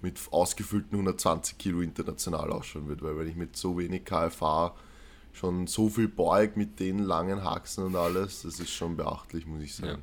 mit 0.07 0.21
ausgefüllten 0.31 0.93
120 0.93 1.59
Kilo 1.59 1.81
international 1.81 2.53
ausschauen 2.53 2.89
wird, 2.89 3.03
weil 3.03 3.19
wenn 3.19 3.29
ich 3.29 3.35
mit 3.35 3.57
so 3.57 3.77
wenig 3.77 4.05
KFA 4.05 4.75
schon 5.33 5.67
so 5.67 5.89
viel 5.89 6.09
beug 6.09 6.57
mit 6.57 6.79
den 6.79 7.01
langen 7.01 7.43
Haxen 7.45 7.85
und 7.85 7.97
alles, 7.97 8.43
das 8.43 8.61
ist 8.61 8.71
schon 8.71 8.97
beachtlich, 8.97 9.47
muss 9.47 9.63
ich 9.63 9.75
sagen. 9.75 9.89
Ja. 9.89 9.99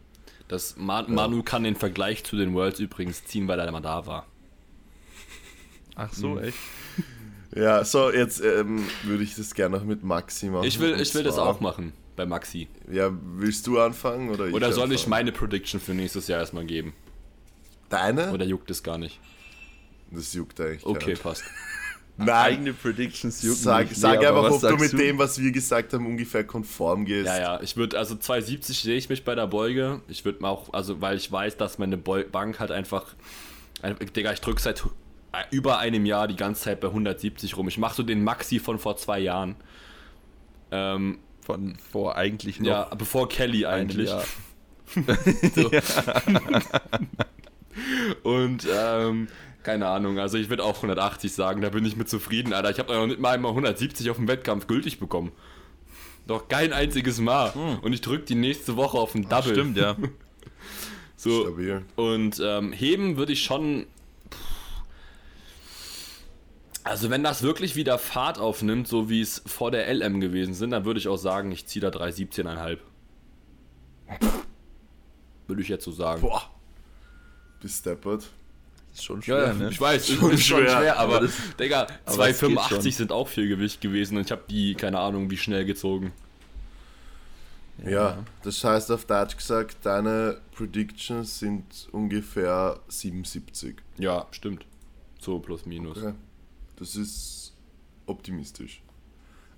Das 0.49 0.75
Ma 0.77 1.03
Manu 1.03 1.41
kann 1.41 1.63
den 1.63 1.75
Vergleich 1.75 2.23
zu 2.25 2.35
den 2.35 2.53
Worlds 2.53 2.79
übrigens 2.79 3.23
ziehen, 3.25 3.47
weil 3.47 3.59
er 3.59 3.71
mal 3.71 3.79
da 3.79 4.05
war. 4.05 4.27
Ach 5.95 6.11
so, 6.11 6.37
echt? 6.39 6.57
Ja, 7.55 7.85
so, 7.85 8.11
jetzt 8.11 8.41
ähm, 8.41 8.83
würde 9.03 9.23
ich 9.23 9.35
das 9.35 9.53
gerne 9.53 9.77
noch 9.77 9.85
mit 9.85 10.03
Maxi 10.03 10.47
machen. 10.47 10.65
Ich 10.65 10.79
will, 10.79 10.99
ich 10.99 11.15
will 11.15 11.23
das 11.23 11.37
auch 11.37 11.59
machen 11.61 11.93
bei 12.15 12.25
Maxi. 12.25 12.67
Ja, 12.91 13.11
willst 13.35 13.67
du 13.67 13.79
anfangen 13.79 14.29
oder 14.29 14.47
ich 14.47 14.53
Oder 14.53 14.73
soll 14.73 14.91
ich 14.91 15.05
anfangen? 15.05 15.09
meine 15.09 15.31
Prediction 15.31 15.79
für 15.79 15.93
nächstes 15.93 16.27
Jahr 16.27 16.39
erstmal 16.39 16.65
geben? 16.65 16.93
Deine? 17.89 18.31
Oder 18.31 18.45
juckt 18.45 18.69
es 18.69 18.83
gar 18.83 18.97
nicht? 18.97 19.19
Das 20.13 20.33
juckt 20.33 20.59
eigentlich. 20.59 20.85
Okay, 20.85 21.13
keinen. 21.13 21.17
passt. 21.17 21.43
Nein, 22.17 22.29
Eigene 22.29 22.73
Predictions 22.73 23.41
jucken 23.41 23.57
sag, 23.57 23.89
nicht. 23.89 23.99
sag 23.99 24.19
Nee, 24.19 24.27
einfach, 24.27 24.51
ob 24.51 24.61
du 24.61 24.77
mit 24.77 24.93
dem, 24.93 25.17
was 25.17 25.39
wir 25.39 25.51
gesagt 25.51 25.93
haben, 25.93 26.05
ungefähr 26.05 26.43
konform 26.43 27.05
gehst. 27.05 27.25
Ja, 27.25 27.39
ja, 27.39 27.61
ich 27.61 27.75
würde, 27.75 27.97
also 27.97 28.15
270 28.15 28.83
sehe 28.83 28.95
ich 28.97 29.09
mich 29.09 29.23
bei 29.23 29.33
der 29.33 29.47
Beuge. 29.47 30.01
Ich 30.07 30.23
würde 30.23 30.39
mal 30.39 30.49
auch, 30.49 30.71
also 30.73 31.01
weil 31.01 31.17
ich 31.17 31.31
weiß, 31.31 31.57
dass 31.57 31.79
meine 31.79 31.97
Bank 31.97 32.59
halt 32.59 32.69
einfach, 32.69 33.15
ein- 33.81 33.95
Digga, 34.15 34.31
ich 34.31 34.41
drücke 34.41 34.61
seit 34.61 34.83
über 35.49 35.79
einem 35.79 36.05
Jahr 36.05 36.27
die 36.27 36.35
ganze 36.35 36.65
Zeit 36.65 36.81
bei 36.81 36.89
170 36.89 37.57
rum. 37.57 37.67
Ich 37.67 37.79
mache 37.79 37.95
so 37.95 38.03
den 38.03 38.23
Maxi 38.23 38.59
von 38.59 38.77
vor 38.77 38.95
zwei 38.97 39.17
Jahren. 39.19 39.55
Ähm, 40.69 41.17
Von 41.41 41.75
vor 41.91 42.15
eigentlich 42.15 42.59
noch 42.59 42.67
ja, 42.67 42.95
bevor 42.95 43.27
Kelly 43.27 43.65
eigentlich. 43.65 44.09
Jahr. 44.09 44.23
So. 45.55 45.71
Und 48.23 48.67
ähm, 48.71 49.27
keine 49.63 49.87
Ahnung, 49.87 50.19
also 50.19 50.37
ich 50.37 50.49
würde 50.49 50.63
auch 50.63 50.75
180 50.75 51.31
sagen, 51.33 51.61
da 51.61 51.69
bin 51.69 51.85
ich 51.85 51.95
mit 51.95 52.09
zufrieden, 52.09 52.53
Alter. 52.53 52.69
Ich 52.71 52.79
habe 52.79 52.93
noch 52.93 53.07
nicht 53.07 53.19
mal 53.19 53.31
einmal 53.31 53.51
170 53.51 54.09
auf 54.09 54.17
dem 54.17 54.27
Wettkampf 54.27 54.67
gültig 54.67 54.99
bekommen. 54.99 55.31
Doch 56.27 56.47
kein 56.47 56.71
einziges 56.71 57.19
Mal. 57.19 57.49
Und 57.81 57.93
ich 57.93 58.01
drücke 58.01 58.25
die 58.25 58.35
nächste 58.35 58.75
Woche 58.77 58.97
auf 58.97 59.13
ein 59.15 59.27
Double. 59.27 59.53
Stimmt, 59.53 59.77
ja. 59.77 59.95
So, 61.15 61.43
Stabil. 61.43 61.85
und 61.95 62.41
ähm, 62.43 62.73
heben 62.73 63.15
würde 63.15 63.31
ich 63.31 63.43
schon. 63.43 63.85
Also, 66.83 67.09
wenn 67.09 67.23
das 67.23 67.43
wirklich 67.43 67.77
wieder 67.77 67.97
Fahrt 67.97 68.39
aufnimmt, 68.39 68.89
so 68.89 69.09
wie 69.09 69.21
es 69.21 69.41
vor 69.45 69.71
der 69.71 69.93
LM 69.93 70.19
gewesen 70.19 70.53
sind, 70.53 70.71
dann 70.71 70.83
würde 70.83 70.99
ich 70.99 71.07
auch 71.07 71.17
sagen, 71.17 71.49
ich 71.53 71.65
ziehe 71.65 71.81
da 71.81 71.97
317,5. 71.97 72.77
Würde 75.47 75.61
ich 75.61 75.69
jetzt 75.69 75.85
so 75.85 75.91
sagen. 75.91 76.21
Boah. 76.21 76.43
Bist 77.61 77.85
deppert. 77.85 78.29
Ist 78.93 79.03
schon 79.05 79.17
Ja, 79.21 79.23
schwer, 79.23 79.47
ja, 79.47 79.53
ne? 79.53 79.69
ich 79.71 79.81
weiß, 79.81 80.09
ist, 80.09 80.19
Schon 80.19 80.31
ist 80.31 80.45
schon 80.45 80.59
schwer. 80.61 80.77
schwer, 80.77 80.99
aber, 80.99 81.15
Aber 81.17 81.25
das- 81.27 81.33
Digga, 81.59 81.81
aber 81.81 81.89
es 81.89 82.05
geht 82.05 82.15
285 82.49 82.81
schon. 82.83 82.91
sind 82.91 83.11
auch 83.11 83.27
viel 83.27 83.47
Gewicht 83.47 83.81
gewesen 83.81 84.17
und 84.17 84.25
ich 84.25 84.31
habe 84.31 84.43
die, 84.49 84.75
keine 84.75 84.99
Ahnung, 84.99 85.29
wie 85.31 85.37
schnell 85.37 85.65
gezogen. 85.65 86.11
Ja. 87.83 88.23
das 88.43 88.63
heißt 88.63 88.91
auf 88.91 89.05
Deutsch 89.05 89.35
gesagt, 89.35 89.77
deine 89.83 90.37
Predictions 90.55 91.39
sind 91.39 91.87
ungefähr 91.91 92.79
77. 92.87 93.77
Ja, 93.97 94.27
stimmt. 94.31 94.65
So 95.19 95.39
plus 95.39 95.65
minus. 95.65 95.97
Okay. 95.97 96.13
Das 96.75 96.95
ist 96.95 97.53
optimistisch. 98.05 98.81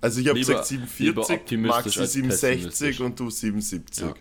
Also 0.00 0.20
ich 0.20 0.28
habe 0.28 0.38
gesagt 0.38 0.70
lieber 0.70 1.24
47, 1.24 1.36
optimistisch 1.36 1.84
Maxi 1.84 2.00
als 2.00 2.12
67 2.12 2.50
pessimistisch. 2.64 3.00
und 3.00 3.20
du 3.20 3.30
77. 3.30 4.04
Ja. 4.06 4.14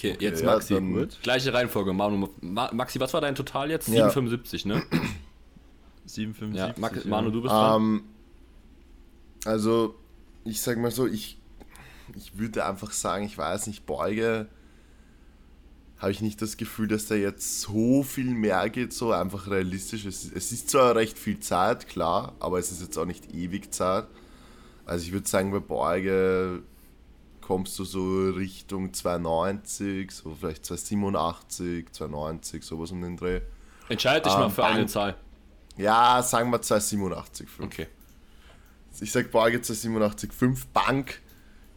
Okay, 0.00 0.16
jetzt 0.18 0.40
ja, 0.42 0.46
Maxi. 0.54 0.74
Gleiche 1.22 1.52
Reihenfolge. 1.52 1.92
Manu, 1.92 2.28
Ma 2.40 2.70
Maxi, 2.72 2.98
was 3.00 3.12
war 3.12 3.20
dein 3.20 3.34
Total 3.34 3.70
jetzt? 3.70 3.88
Ja. 3.88 4.08
775, 4.10 4.64
ne? 4.66 4.82
775. 6.06 6.56
Ja, 6.58 6.74
Max, 6.80 7.04
ja. 7.04 7.10
Manu, 7.10 7.30
du 7.30 7.42
bist 7.42 7.52
dran. 7.52 7.82
Ähm, 7.82 8.02
also, 9.44 9.94
ich 10.44 10.60
sag 10.62 10.78
mal 10.78 10.90
so, 10.90 11.06
ich, 11.06 11.38
ich 12.16 12.38
würde 12.38 12.64
einfach 12.64 12.92
sagen, 12.92 13.24
ich 13.24 13.36
weiß 13.36 13.66
nicht, 13.66 13.86
Beuge 13.86 14.48
habe 15.98 16.12
ich 16.12 16.22
nicht 16.22 16.40
das 16.40 16.56
Gefühl, 16.56 16.88
dass 16.88 17.06
da 17.06 17.14
jetzt 17.14 17.60
so 17.60 18.02
viel 18.02 18.24
mehr 18.30 18.70
geht, 18.70 18.94
so 18.94 19.12
einfach 19.12 19.50
realistisch. 19.50 20.06
Es, 20.06 20.24
ist- 20.24 20.34
es 20.34 20.50
ist 20.50 20.70
zwar 20.70 20.96
recht 20.96 21.18
viel 21.18 21.40
Zeit, 21.40 21.88
klar, 21.88 22.34
aber 22.40 22.58
es 22.58 22.72
ist 22.72 22.80
jetzt 22.80 22.96
auch 22.96 23.04
nicht 23.04 23.34
ewig 23.34 23.70
Zeit. 23.72 24.06
Also 24.86 25.04
ich 25.04 25.12
würde 25.12 25.28
sagen, 25.28 25.50
bei 25.52 25.58
Beuge 25.60 26.62
kommst 27.50 27.76
du 27.80 27.84
so 27.84 28.30
Richtung 28.30 28.94
290, 28.94 30.12
so 30.12 30.36
vielleicht 30.38 30.64
287, 30.64 31.90
290, 31.90 32.62
sowas 32.62 32.92
um 32.92 33.02
den 33.02 33.16
Dreh. 33.16 33.40
Entscheide 33.88 34.22
dich 34.22 34.32
ähm, 34.34 34.38
mal 34.38 34.50
für 34.50 34.64
eine. 34.64 34.86
Zahl. 34.86 35.16
Ja, 35.76 36.22
sagen 36.22 36.52
wir 36.52 36.62
287. 36.62 37.48
Okay. 37.58 37.88
Ich 39.00 39.10
sag 39.10 39.32
Barge 39.32 39.58
287,5. 39.58 40.66
Bank 40.72 41.20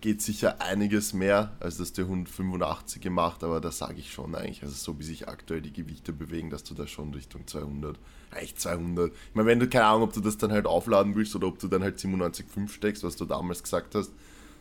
geht 0.02 0.22
sicher 0.22 0.62
einiges 0.62 1.12
mehr, 1.12 1.54
als 1.60 1.78
das 1.78 1.92
der 1.92 2.06
185 2.06 3.02
gemacht, 3.02 3.44
aber 3.44 3.60
da 3.60 3.72
sage 3.72 3.96
ich 3.98 4.12
schon 4.12 4.36
eigentlich, 4.36 4.62
also 4.62 4.76
so 4.76 5.00
wie 5.00 5.04
sich 5.04 5.28
aktuell 5.28 5.64
die 5.64 5.74
Gewichte 5.74 6.14
bewegen, 6.14 6.52
dass 6.52 6.64
du 6.64 6.76
da 6.76 6.86
schon 6.86 7.16
Richtung 7.16 7.48
200, 7.48 7.98
eigentlich 8.30 8.58
200. 8.58 9.12
Ich 9.12 9.18
meine, 9.34 9.48
wenn 9.48 9.60
du 9.60 9.68
keine 9.68 9.86
Ahnung, 9.86 10.04
ob 10.04 10.14
du 10.14 10.20
das 10.20 10.38
dann 10.38 10.52
halt 10.52 10.68
aufladen 10.68 11.16
willst 11.16 11.36
oder 11.36 11.48
ob 11.48 11.58
du 11.58 11.68
dann 11.68 11.82
halt 11.82 11.98
97,5 11.98 12.70
steckst, 12.70 13.04
was 13.04 13.16
du 13.16 13.26
damals 13.26 13.64
gesagt 13.64 13.96
hast, 13.96 14.12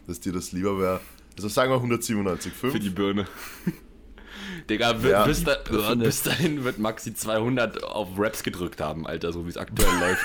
dass 0.07 0.21
dir 0.21 0.33
das 0.33 0.53
lieber 0.53 0.79
wäre. 0.79 1.01
Also 1.37 1.49
sagen 1.49 1.71
wir 1.73 1.79
197,5. 1.97 2.51
Für 2.73 2.79
die 2.81 2.91
Birne. 2.91 3.27
Digga, 4.71 4.95
Ja. 4.97 5.25
bis, 5.25 5.45
da, 5.45 5.57
Birne. 5.69 6.05
bis 6.05 6.23
dahin 6.23 6.65
wird 6.65 6.79
Maxi 6.79 7.15
200 7.15 7.83
auf 7.85 8.09
Raps 8.19 8.43
gedrückt 8.43 8.81
haben, 8.81 9.07
Alter, 9.07 9.33
so 9.33 9.45
wie 9.47 9.51
es 9.51 9.57
aktuell 9.57 9.89
läuft. 10.01 10.25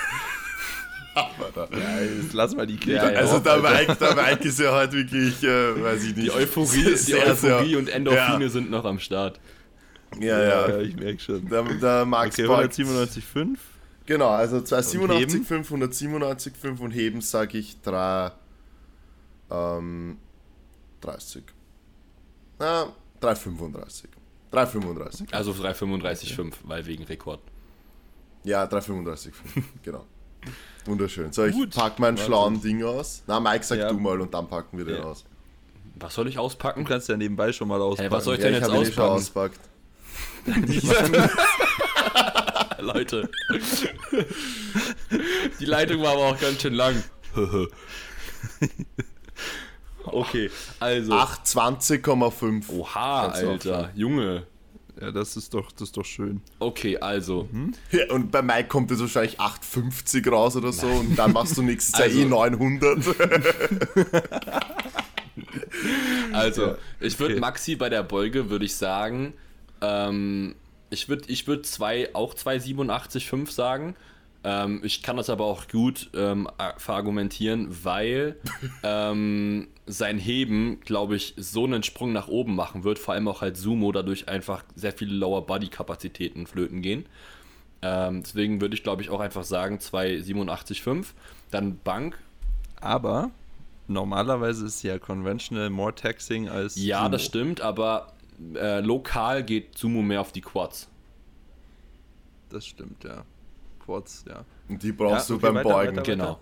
Ja, 1.72 2.00
jetzt 2.00 2.32
lass 2.32 2.54
mal 2.54 2.66
die 2.66 2.76
Kinder. 2.76 3.12
Ja, 3.12 3.18
also 3.18 3.38
der 3.40 3.54
Alter. 3.54 3.70
Mike, 3.70 3.96
der 3.96 4.14
Mike 4.14 4.48
ist 4.48 4.60
ja 4.60 4.72
heute 4.72 4.92
wirklich, 4.92 5.42
äh, 5.42 5.82
weiß 5.82 6.04
ich 6.04 6.14
nicht. 6.16 6.28
Die 6.28 6.30
Euphorie, 6.30 6.84
die 6.84 6.96
sehr, 6.96 7.26
Euphorie 7.26 7.70
sehr- 7.70 7.78
und 7.78 7.88
Endorphine 7.88 8.44
Ja, 8.44 8.50
sind 8.50 8.70
noch 8.70 8.84
am 8.84 9.00
Start. 9.00 9.40
ja, 10.20 10.38
Ja, 10.40 10.68
ja. 10.68 10.78
ich 10.78 10.94
merke 10.94 11.18
schon. 11.18 11.48
Der, 11.48 11.62
der 11.64 12.04
Max 12.04 12.38
Okay, 12.38 12.46
Borg- 12.46 12.70
197,5. 12.72 13.56
Genau, 14.06 14.28
also 14.28 14.56
Und 14.58 14.68
287,5, 14.68 15.66
197,5 15.70 16.78
und 16.80 16.92
heben 16.92 17.20
sage 17.20 17.58
ich 17.58 17.80
3, 17.82 18.30
ähm, 19.50 20.18
30. 21.00 21.44
Na, 22.58 22.92
3,35. 23.22 24.04
3,35. 24.52 25.32
Also 25.32 25.52
335,5, 25.52 26.52
weil 26.64 26.84
wegen 26.86 27.04
Rekord. 27.04 27.40
Ja, 28.44 28.64
3,35,5, 28.64 29.32
genau. 29.82 30.04
Wunderschön. 30.86 31.32
So, 31.32 31.44
ich 31.44 31.54
Gut. 31.54 31.74
pack 31.74 32.00
Warte. 32.00 32.22
schlauen 32.22 32.60
Ding 32.62 32.82
aus. 32.84 33.22
Na, 33.26 33.40
Mike, 33.40 33.64
sag 33.64 33.78
Ja. 33.78 33.88
du 33.90 33.98
mal 33.98 34.20
und 34.20 34.32
dann 34.32 34.48
packen 34.48 34.78
wir 34.78 34.84
den 34.84 34.96
Ja. 34.96 35.02
aus. 35.02 35.24
Was 36.00 36.14
soll 36.14 36.28
ich 36.28 36.34
Du 36.36 36.40
auspacken? 36.40 36.84
kannst 36.84 37.08
ja 37.08 37.16
nebenbei 37.16 37.52
schon 37.52 37.66
mal 37.68 37.80
auspacken. 37.80 38.10
was 38.12 38.24
soll 38.24 38.34
ich 38.36 38.40
denn 38.40 38.54
ich 38.54 38.60
jetzt 38.60 38.70
habe 38.70 38.82
ihn 38.84 38.88
eh 38.88 38.92
schon 38.92 39.04
auspackt. 39.04 39.58
Leute. 42.78 43.28
Die 45.60 45.64
Leitung 45.64 46.00
war 46.02 46.12
aber 46.12 46.26
auch 46.28 46.40
ganz 46.40 46.62
schön 46.62 46.74
lang. 46.74 47.02
Okay, 50.12 50.50
also. 50.80 51.12
820,5. 51.14 52.70
Oha, 52.70 53.28
Alter. 53.28 53.90
Junge. 53.94 54.44
Ja, 55.00 55.12
das 55.12 55.36
ist 55.36 55.54
doch, 55.54 55.70
das 55.70 55.82
ist 55.82 55.96
doch 55.96 56.04
schön. 56.04 56.40
Okay, 56.58 56.98
also. 56.98 57.48
Ja, 57.92 58.12
und 58.12 58.32
bei 58.32 58.42
Mike 58.42 58.66
kommt 58.66 58.90
jetzt 58.90 59.00
wahrscheinlich 59.00 59.38
850 59.38 60.26
raus 60.26 60.56
oder 60.56 60.72
so 60.72 60.88
und 60.88 61.16
dann 61.16 61.32
machst 61.32 61.56
du 61.56 61.62
nächstes 61.62 61.92
Jahr 61.98 62.08
Also- 62.08 62.18
eh 62.20 62.24
900. 62.24 62.98
Also, 66.32 66.62
Ja, 66.66 66.78
ich 67.00 67.18
würde 67.20 67.34
okay. 67.34 67.40
Maxi 67.40 67.76
bei 67.76 67.88
der 67.88 68.02
Beuge, 68.02 68.50
würde 68.50 68.64
ich 68.64 68.74
sagen, 68.74 69.34
ähm, 69.80 70.54
ich 70.90 71.08
würde 71.08 71.24
ich 71.28 71.46
würd 71.46 71.64
zwei, 71.66 72.12
auch 72.14 72.34
287,5 72.34 73.50
sagen. 73.50 73.94
Ähm, 74.48 74.80
ich 74.82 75.02
kann 75.02 75.18
das 75.18 75.28
aber 75.28 75.44
auch 75.44 75.68
gut 75.68 76.08
ähm, 76.14 76.48
verargumentieren, 76.78 77.84
weil 77.84 78.36
ähm, 78.82 79.68
sein 79.84 80.16
Heben, 80.16 80.80
glaube 80.80 81.16
ich, 81.16 81.34
so 81.36 81.64
einen 81.64 81.82
Sprung 81.82 82.12
nach 82.12 82.28
oben 82.28 82.54
machen 82.54 82.82
wird, 82.82 82.98
vor 82.98 83.12
allem 83.12 83.28
auch 83.28 83.42
halt 83.42 83.58
Sumo, 83.58 83.92
dadurch 83.92 84.26
einfach 84.26 84.64
sehr 84.74 84.92
viele 84.92 85.14
Lower 85.14 85.44
Body 85.44 85.68
Kapazitäten 85.68 86.46
flöten 86.46 86.80
gehen. 86.80 87.04
Ähm, 87.82 88.22
deswegen 88.22 88.62
würde 88.62 88.74
ich, 88.74 88.82
glaube 88.82 89.02
ich, 89.02 89.10
auch 89.10 89.20
einfach 89.20 89.44
sagen 89.44 89.76
287,5. 89.76 91.08
Dann 91.50 91.78
Bank, 91.84 92.18
Aber 92.80 93.30
normalerweise 93.86 94.64
ist 94.64 94.82
ja 94.82 94.98
conventional 94.98 95.68
more 95.68 95.94
taxing 95.94 96.48
als. 96.48 96.76
Ja, 96.76 97.00
Sumo. 97.00 97.10
das 97.10 97.24
stimmt, 97.24 97.60
aber 97.60 98.14
äh, 98.54 98.80
lokal 98.80 99.44
geht 99.44 99.76
Sumo 99.76 100.00
mehr 100.00 100.22
auf 100.22 100.32
die 100.32 100.40
Quads. 100.40 100.88
Das 102.48 102.64
stimmt, 102.64 103.04
ja. 103.04 103.24
Quads, 103.88 104.24
ja. 104.28 104.44
Und 104.68 104.82
die 104.82 104.92
brauchst 104.92 105.30
Ja, 105.30 105.34
du 105.34 105.38
okay, 105.38 105.46
beim 105.46 105.54
weiter, 105.56 105.68
Beugen, 105.68 105.96
weiter, 105.96 106.02
Genau. 106.02 106.40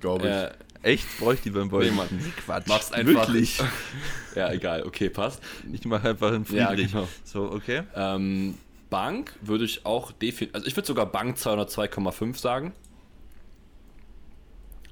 glaube 0.00 0.26
ich. 0.26 0.34
Äh, 0.34 0.50
Echt? 0.92 1.06
Brauche 1.18 1.34
ich 1.34 1.40
die 1.42 1.50
beim 1.50 1.68
Beugen? 1.68 1.90
Nee, 1.90 1.96
Mann. 1.96 2.08
Quatsch. 2.44 2.66
machst 2.68 2.92
einfach. 2.94 3.28
Wirklich. 3.28 3.60
ja, 4.34 4.52
egal, 4.52 4.82
okay, 4.84 5.08
passt. 5.10 5.40
Ich 5.72 5.84
mache 5.84 6.08
einfach 6.08 6.32
einen 6.32 6.44
Ja, 6.50 6.68
Friedrich. 6.68 6.92
genau. 6.92 7.08
So, 7.24 7.50
okay. 7.52 7.82
Ähm, 7.94 8.54
Bank 8.90 9.32
würde 9.42 9.64
ich 9.64 9.84
auch 9.86 10.12
definitiv, 10.12 10.54
also 10.54 10.66
ich 10.66 10.76
würde 10.76 10.86
sogar 10.86 11.06
Bank 11.06 11.36
202,5 11.36 12.36
sagen. 12.38 12.72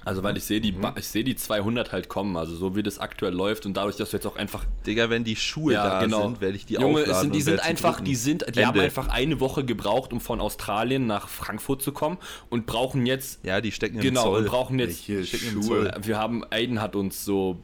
Also 0.07 0.23
weil 0.23 0.37
ich 0.37 0.43
sehe 0.45 0.61
die, 0.61 0.71
Ba- 0.71 0.95
ich 0.97 1.07
sehe 1.07 1.23
die 1.23 1.35
200 1.35 1.91
halt 1.91 2.07
kommen, 2.09 2.37
also 2.37 2.55
so 2.55 2.75
wie 2.75 2.81
das 2.83 2.97
aktuell 2.97 3.33
läuft 3.33 3.65
und 3.65 3.75
dadurch, 3.75 3.97
dass 3.97 4.11
du 4.11 4.17
jetzt 4.17 4.25
auch 4.25 4.35
einfach 4.37 4.65
Digga, 4.85 5.09
wenn 5.09 5.23
die 5.23 5.35
Schuhe 5.35 5.73
da 5.73 5.99
sind, 6.01 6.39
werde 6.41 6.55
ich 6.55 6.65
die 6.65 6.75
Junge, 6.75 7.01
aufladen 7.01 7.21
sind, 7.23 7.35
die 7.35 7.41
sind 7.41 7.59
einfach, 7.59 7.99
die 8.01 8.15
sind, 8.15 8.45
die 8.55 8.65
haben 8.65 8.73
Ende. 8.75 8.83
einfach 8.85 9.09
eine 9.09 9.39
Woche 9.39 9.65
gebraucht, 9.65 10.13
um 10.13 10.21
von 10.21 10.39
Australien 10.41 11.07
nach 11.07 11.27
Frankfurt 11.27 11.81
zu 11.81 11.91
kommen 11.91 12.17
und 12.49 12.65
brauchen 12.65 13.05
jetzt, 13.05 13.43
Ja, 13.43 13.59
die 13.61 13.71
stecken 13.71 13.97
im 13.97 14.01
genau, 14.01 14.23
Zoll. 14.23 14.39
und 14.43 14.47
brauchen 14.47 14.79
jetzt, 14.79 15.07
im 15.09 15.25
Schuhe? 15.25 15.93
Wir 16.01 16.17
haben, 16.17 16.43
Aiden 16.51 16.81
hat 16.81 16.95
uns 16.95 17.25
so 17.25 17.57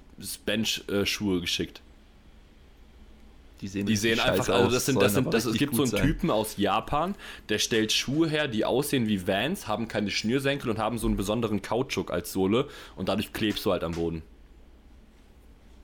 Bench-Schuhe 0.45 1.41
geschickt. 1.41 1.81
Die 3.63 3.69
sehen, 3.69 3.85
Die 3.85 3.95
sehen 3.95 4.19
einfach, 4.19 4.49
also 4.49 4.65
aus, 4.65 4.73
das 4.73 4.85
sind, 4.87 5.01
das 5.01 5.13
sind, 5.13 5.33
das, 5.33 5.45
es 5.45 5.55
gibt 5.55 5.73
so 5.73 5.83
einen 5.83 5.91
sein. 5.91 6.05
Typen 6.05 6.29
aus 6.29 6.57
Japan, 6.57 7.15
der 7.47 7.59
stellt 7.59 7.93
Schuhe 7.93 8.27
her, 8.27 8.49
die 8.49 8.65
aussehen 8.65 9.07
wie 9.07 9.25
Vans, 9.25 9.69
haben 9.69 9.87
keine 9.87 10.11
Schnürsenkel 10.11 10.69
und 10.69 10.79
haben 10.79 10.97
so 10.97 11.07
einen 11.07 11.15
besonderen 11.15 11.61
Kautschuk 11.61 12.11
als 12.11 12.33
Sohle 12.33 12.67
und 12.97 13.07
dadurch 13.07 13.31
klebst 13.31 13.65
du 13.65 13.71
halt 13.71 13.85
am 13.85 13.93
Boden. 13.93 14.21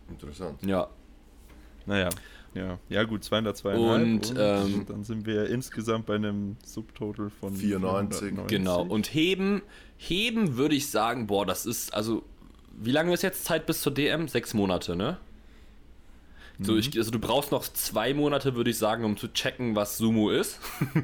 Interessant. 0.10 0.62
Ja. 0.66 0.90
Naja, 1.86 2.10
ja, 2.54 2.80
ja 2.90 3.04
gut, 3.06 3.24
202,5 3.24 3.78
Und, 3.78 4.34
ähm, 4.38 4.86
dann 4.86 5.06
sind 5.06 5.26
wir 5.26 5.46
insgesamt 5.48 6.06
bei 6.06 6.16
einem 6.16 6.58
Subtotal 6.66 7.30
von 7.30 7.54
94. 7.54 8.20
490. 8.20 8.48
Genau. 8.48 8.82
Und 8.82 9.14
heben, 9.14 9.62
heben 9.96 10.58
würde 10.58 10.76
ich 10.76 10.90
sagen, 10.92 11.28
boah, 11.28 11.46
das 11.46 11.66
ist, 11.66 11.94
also, 11.94 12.24
wie 12.78 12.92
lange 12.92 13.14
ist 13.14 13.24
jetzt 13.24 13.46
Zeit 13.46 13.66
bis 13.66 13.80
zur 13.82 13.94
DM? 13.94 14.28
Sechs 14.28 14.54
Monate, 14.54 14.98
ne? 14.98 15.18
So, 16.62 16.76
ich, 16.76 16.98
also 16.98 17.10
du 17.12 17.20
brauchst 17.20 17.52
noch 17.52 17.64
zwei 17.64 18.14
Monate, 18.14 18.56
würde 18.56 18.70
ich 18.70 18.78
sagen, 18.78 19.06
um 19.06 19.16
zu 19.16 19.30
checken, 19.32 19.76
was 19.76 19.98
Sumo 19.98 20.30
ist. 20.30 20.60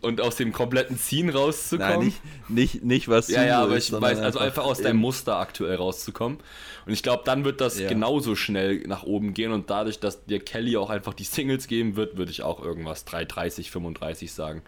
Und 0.00 0.20
aus 0.20 0.36
dem 0.36 0.52
kompletten 0.52 0.96
Ziehen 0.96 1.28
rauszukommen. 1.28 1.98
Nein, 1.98 2.04
nicht, 2.04 2.22
nicht, 2.48 2.84
nicht 2.84 3.08
was 3.08 3.28
Ja, 3.28 3.44
ja, 3.44 3.54
Sumo 3.56 3.64
aber 3.66 3.76
ist, 3.76 3.84
ich 3.84 3.90
sondern 3.90 4.10
weiß, 4.12 4.18
also 4.20 4.38
einfach 4.38 4.64
aus 4.64 4.80
deinem 4.80 4.98
Muster 4.98 5.36
aktuell 5.38 5.74
rauszukommen. 5.76 6.38
Und 6.86 6.92
ich 6.92 7.02
glaube, 7.02 7.22
dann 7.24 7.44
wird 7.44 7.60
das 7.60 7.80
Ja. 7.80 7.88
genauso 7.88 8.36
schnell 8.36 8.86
nach 8.86 9.02
oben 9.02 9.34
gehen. 9.34 9.50
Und 9.50 9.70
dadurch, 9.70 9.98
dass 9.98 10.24
dir 10.24 10.38
Kelly 10.38 10.76
auch 10.76 10.90
einfach 10.90 11.14
die 11.14 11.24
Singles 11.24 11.66
geben 11.66 11.96
wird, 11.96 12.16
würde 12.16 12.30
ich 12.30 12.42
auch 12.42 12.62
irgendwas 12.62 13.04
330, 13.06 13.72
35 13.72 14.32
sagen. 14.32 14.62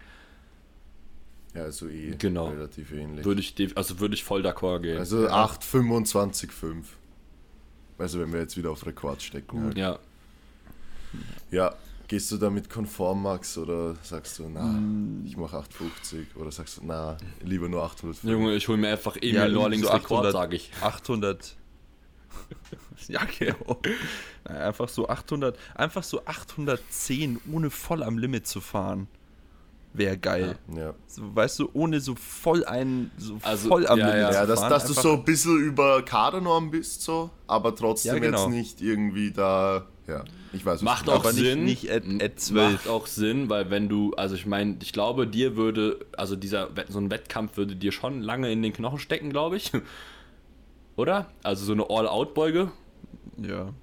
Ja, 1.53 1.63
also 1.63 1.87
eh 1.87 2.15
Genau. 2.17 2.47
relativ 2.49 2.91
ähnlich. 2.91 3.25
Würde 3.25 3.41
ich, 3.41 3.55
also 3.77 3.99
würde 3.99 4.15
ich 4.15 4.23
voll 4.25 4.45
d'accord 4.45 4.79
gehen. 4.81 4.97
Also 4.97 5.27
8, 5.29 5.63
25, 5.63 6.51
5. 6.51 6.87
Also 7.97 8.19
wenn 8.19 8.33
wir 8.33 8.39
jetzt 8.41 8.57
wieder 8.57 8.71
auf 8.71 8.85
Rekord 8.85 9.21
stecken. 9.21 9.63
Halt. 9.65 9.77
ja. 9.77 9.99
Ja, 11.51 11.73
gehst 12.07 12.31
du 12.31 12.37
damit 12.37 12.69
konform, 12.69 13.23
Max, 13.23 13.57
oder 13.57 13.95
sagst 14.03 14.37
du, 14.39 14.49
na, 14.49 14.63
Mm. 14.63 15.23
ich 15.25 15.37
mache 15.37 15.57
850 15.57 16.35
oder 16.35 16.51
sagst 16.51 16.77
du, 16.77 16.81
na, 16.85 17.17
lieber 17.43 17.69
nur 17.69 17.83
850? 17.83 18.29
Junge, 18.29 18.55
ich 18.55 18.67
hole 18.67 18.77
mir 18.77 18.89
einfach 18.89 19.15
Emil 19.17 19.33
Ja, 19.35 19.45
Lorlings 19.45 19.85
so 19.85 19.91
Rekord, 19.91 20.25
800 20.25 20.31
sage 20.33 20.55
ich. 20.57 20.71
800. 20.81 21.55
ja, 23.07 23.21
genau. 23.39 23.79
Naja, 24.45 24.67
einfach 24.67 24.89
so 24.89 25.07
800, 25.09 25.57
einfach 25.75 26.03
so 26.03 26.25
810 26.25 27.39
ohne 27.51 27.69
voll 27.69 28.03
am 28.03 28.17
Limit 28.17 28.47
zu 28.47 28.61
fahren. 28.61 29.07
Wäre 29.93 30.17
geil. 30.17 30.57
Ja. 30.73 30.93
So, 31.07 31.35
weißt 31.35 31.59
du, 31.59 31.69
ohne 31.73 31.99
so 31.99 32.15
voll 32.15 32.63
ein, 32.63 33.11
so 33.17 33.37
Also, 33.41 33.67
voll 33.67 33.85
am 33.87 33.99
ja, 33.99 34.07
Limit 34.07 34.21
ja. 34.21 34.29
zu 34.29 34.35
Ja, 34.35 34.45
dass, 34.45 34.61
dass 34.61 34.85
du 34.85 34.93
so 34.93 35.13
ein 35.13 35.25
bisschen 35.25 35.57
über 35.57 36.01
Kadernorm 36.03 36.71
bist, 36.71 37.01
so, 37.01 37.29
aber 37.47 37.75
trotzdem 37.75 38.13
Ja, 38.15 38.19
genau. 38.19 38.45
jetzt 38.45 38.49
nicht 38.55 38.81
irgendwie 38.81 39.31
da, 39.31 39.85
ja, 40.07 40.23
ich 40.53 40.65
weiß 40.65 40.75
was 40.79 40.81
Macht 40.81 41.09
auch 41.09 41.19
aber 41.21 41.31
nicht- 41.33 41.43
Sinn. 41.43 41.63
nicht 41.63 41.89
at- 41.91 42.03
at 42.21 42.39
12. 42.39 42.73
Macht 42.73 42.87
auch 42.87 43.07
Sinn, 43.07 43.49
weil 43.49 43.69
wenn 43.69 43.87
du, 43.89 44.13
also 44.15 44.35
ich 44.35 44.45
meine, 44.45 44.77
ich 44.81 44.93
glaube, 44.93 45.27
dir 45.27 45.55
würde, 45.55 45.99
also 46.17 46.35
dieser 46.35 46.69
so 46.89 46.99
ein 46.99 47.09
Wettkampf 47.11 47.55
würde 47.57 47.75
dir 47.75 47.91
schon 47.91 48.21
lange 48.21 48.51
in 48.51 48.61
den 48.61 48.73
Knochen 48.73 48.99
stecken, 48.99 49.29
glaube 49.29 49.57
ich. 49.57 49.71
Oder? 50.97 51.27
Also 51.43 51.65
so 51.65 51.73
eine 51.73 51.89
All-Out-Beuge. 51.89 52.71
Ja. 53.37 53.73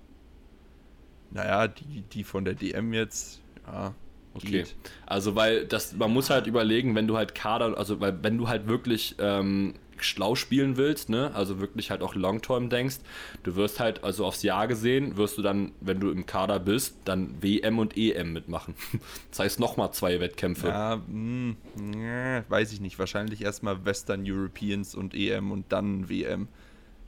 Naja, 1.30 1.68
die, 1.68 2.02
die 2.12 2.24
von 2.24 2.44
der 2.44 2.54
DM 2.54 2.92
jetzt, 2.92 3.40
ja, 3.66 3.94
Okay. 4.34 4.50
geht. 4.50 4.76
Also 5.06 5.34
weil 5.34 5.66
das, 5.66 5.94
man 5.94 6.12
muss 6.12 6.30
halt 6.30 6.46
überlegen, 6.46 6.94
wenn 6.94 7.06
du 7.08 7.16
halt 7.16 7.34
Kader, 7.34 7.76
also 7.76 8.00
weil 8.00 8.22
wenn 8.22 8.38
du 8.38 8.48
halt 8.48 8.66
wirklich 8.68 9.16
ähm, 9.18 9.74
schlau 10.04 10.34
spielen 10.34 10.76
willst, 10.76 11.08
ne, 11.08 11.30
also 11.34 11.60
wirklich 11.60 11.90
halt 11.90 12.02
auch 12.02 12.14
Long-Term 12.14 12.68
denkst, 12.70 12.96
du 13.42 13.56
wirst 13.56 13.80
halt, 13.80 14.04
also 14.04 14.24
aufs 14.26 14.42
Jahr 14.42 14.66
gesehen, 14.68 15.16
wirst 15.16 15.38
du 15.38 15.42
dann, 15.42 15.72
wenn 15.80 16.00
du 16.00 16.10
im 16.10 16.26
Kader 16.26 16.58
bist, 16.58 16.96
dann 17.04 17.34
WM 17.42 17.78
und 17.78 17.96
EM 17.96 18.32
mitmachen. 18.32 18.74
Das 19.30 19.40
heißt 19.40 19.60
nochmal 19.60 19.92
zwei 19.92 20.20
Wettkämpfe. 20.20 20.68
Ja, 20.68 21.00
mh, 21.06 21.54
ja, 21.96 22.44
weiß 22.50 22.72
ich 22.72 22.80
nicht. 22.80 22.98
Wahrscheinlich 22.98 23.42
erstmal 23.42 23.84
Western 23.84 24.24
Europeans 24.26 24.94
und 24.94 25.14
EM 25.14 25.52
und 25.52 25.70
dann 25.72 26.08
WM. 26.08 26.48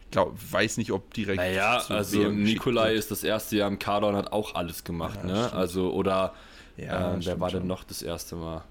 Ich 0.01 0.11
glaub, 0.11 0.37
weiß 0.53 0.77
nicht, 0.77 0.93
ob 0.93 1.13
direkt. 1.15 1.39
Naja, 1.39 1.83
also 1.89 2.29
Nikolai 2.31 2.95
ist 2.95 3.11
das 3.11 3.23
erste 3.25 3.57
Jahr 3.57 3.69
im 3.69 3.79
Kader 3.79 4.09
und 4.09 4.17
hat 4.17 4.33
auch 4.33 4.55
alles 4.55 4.85
gemacht, 4.85 5.21
Ja, 5.23 5.27
ne? 5.29 5.37
stimmt. 5.47 5.55
Also, 5.55 5.93
oder 5.93 6.35
Ja, 6.77 7.15
ähm, 7.15 7.21
wer 7.25 7.39
war 7.41 7.51
denn 7.51 7.61
schon. 7.61 7.69
noch 7.69 7.85
das 7.85 8.03
erste 8.03 8.37
Mal? 8.37 8.65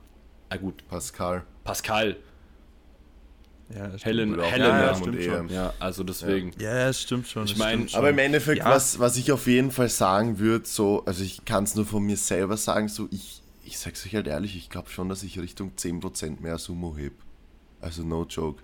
Ah 0.49 0.58
gut, 0.58 0.88
Pascal. 0.88 1.43
Pascal, 1.63 2.17
Ja, 3.75 3.88
das 3.88 4.01
stimmt. 4.01 4.05
Helen, 4.05 4.39
Helen, 4.41 4.62
ja, 4.62 4.82
ja, 4.86 4.95
stimmt 4.95 5.15
und 5.15 5.23
schon. 5.23 5.49
Ja, 5.49 5.73
also 5.79 6.03
deswegen. 6.03 6.51
Ja, 6.60 6.91
stimmt 6.91 7.27
schon. 7.27 7.45
Ich 7.45 7.51
das 7.51 7.60
mein, 7.60 7.73
stimmt 7.75 7.91
schon. 7.91 7.99
Aber 7.99 8.10
im 8.10 8.17
Endeffekt, 8.17 8.60
Ja. 8.60 8.69
was, 8.71 8.99
was 8.99 9.15
ich 9.17 9.32
auf 9.32 9.45
jeden 9.47 9.71
Fall 9.71 9.89
sagen 9.89 10.39
würde, 10.39 10.65
so, 10.67 11.03
also 11.05 11.23
ich 11.23 11.45
kann 11.45 11.65
es 11.65 11.75
nur 11.75 11.86
von 11.86 12.03
mir 12.03 12.17
selber 12.17 12.58
sagen, 12.58 12.88
so, 12.88 13.08
ich, 13.12 13.41
ich 13.63 13.77
sag's 13.77 14.05
euch 14.05 14.15
halt 14.15 14.27
ehrlich, 14.27 14.55
ich 14.55 14.69
glaube 14.69 14.89
schon, 14.89 15.08
dass 15.10 15.21
ich 15.21 15.39
Richtung 15.39 15.73
10% 15.77 16.41
mehr 16.41 16.58
Sumo 16.58 16.95
heb. 16.97 17.13
Also 17.79 18.03
no 18.03 18.25
joke. 18.27 18.62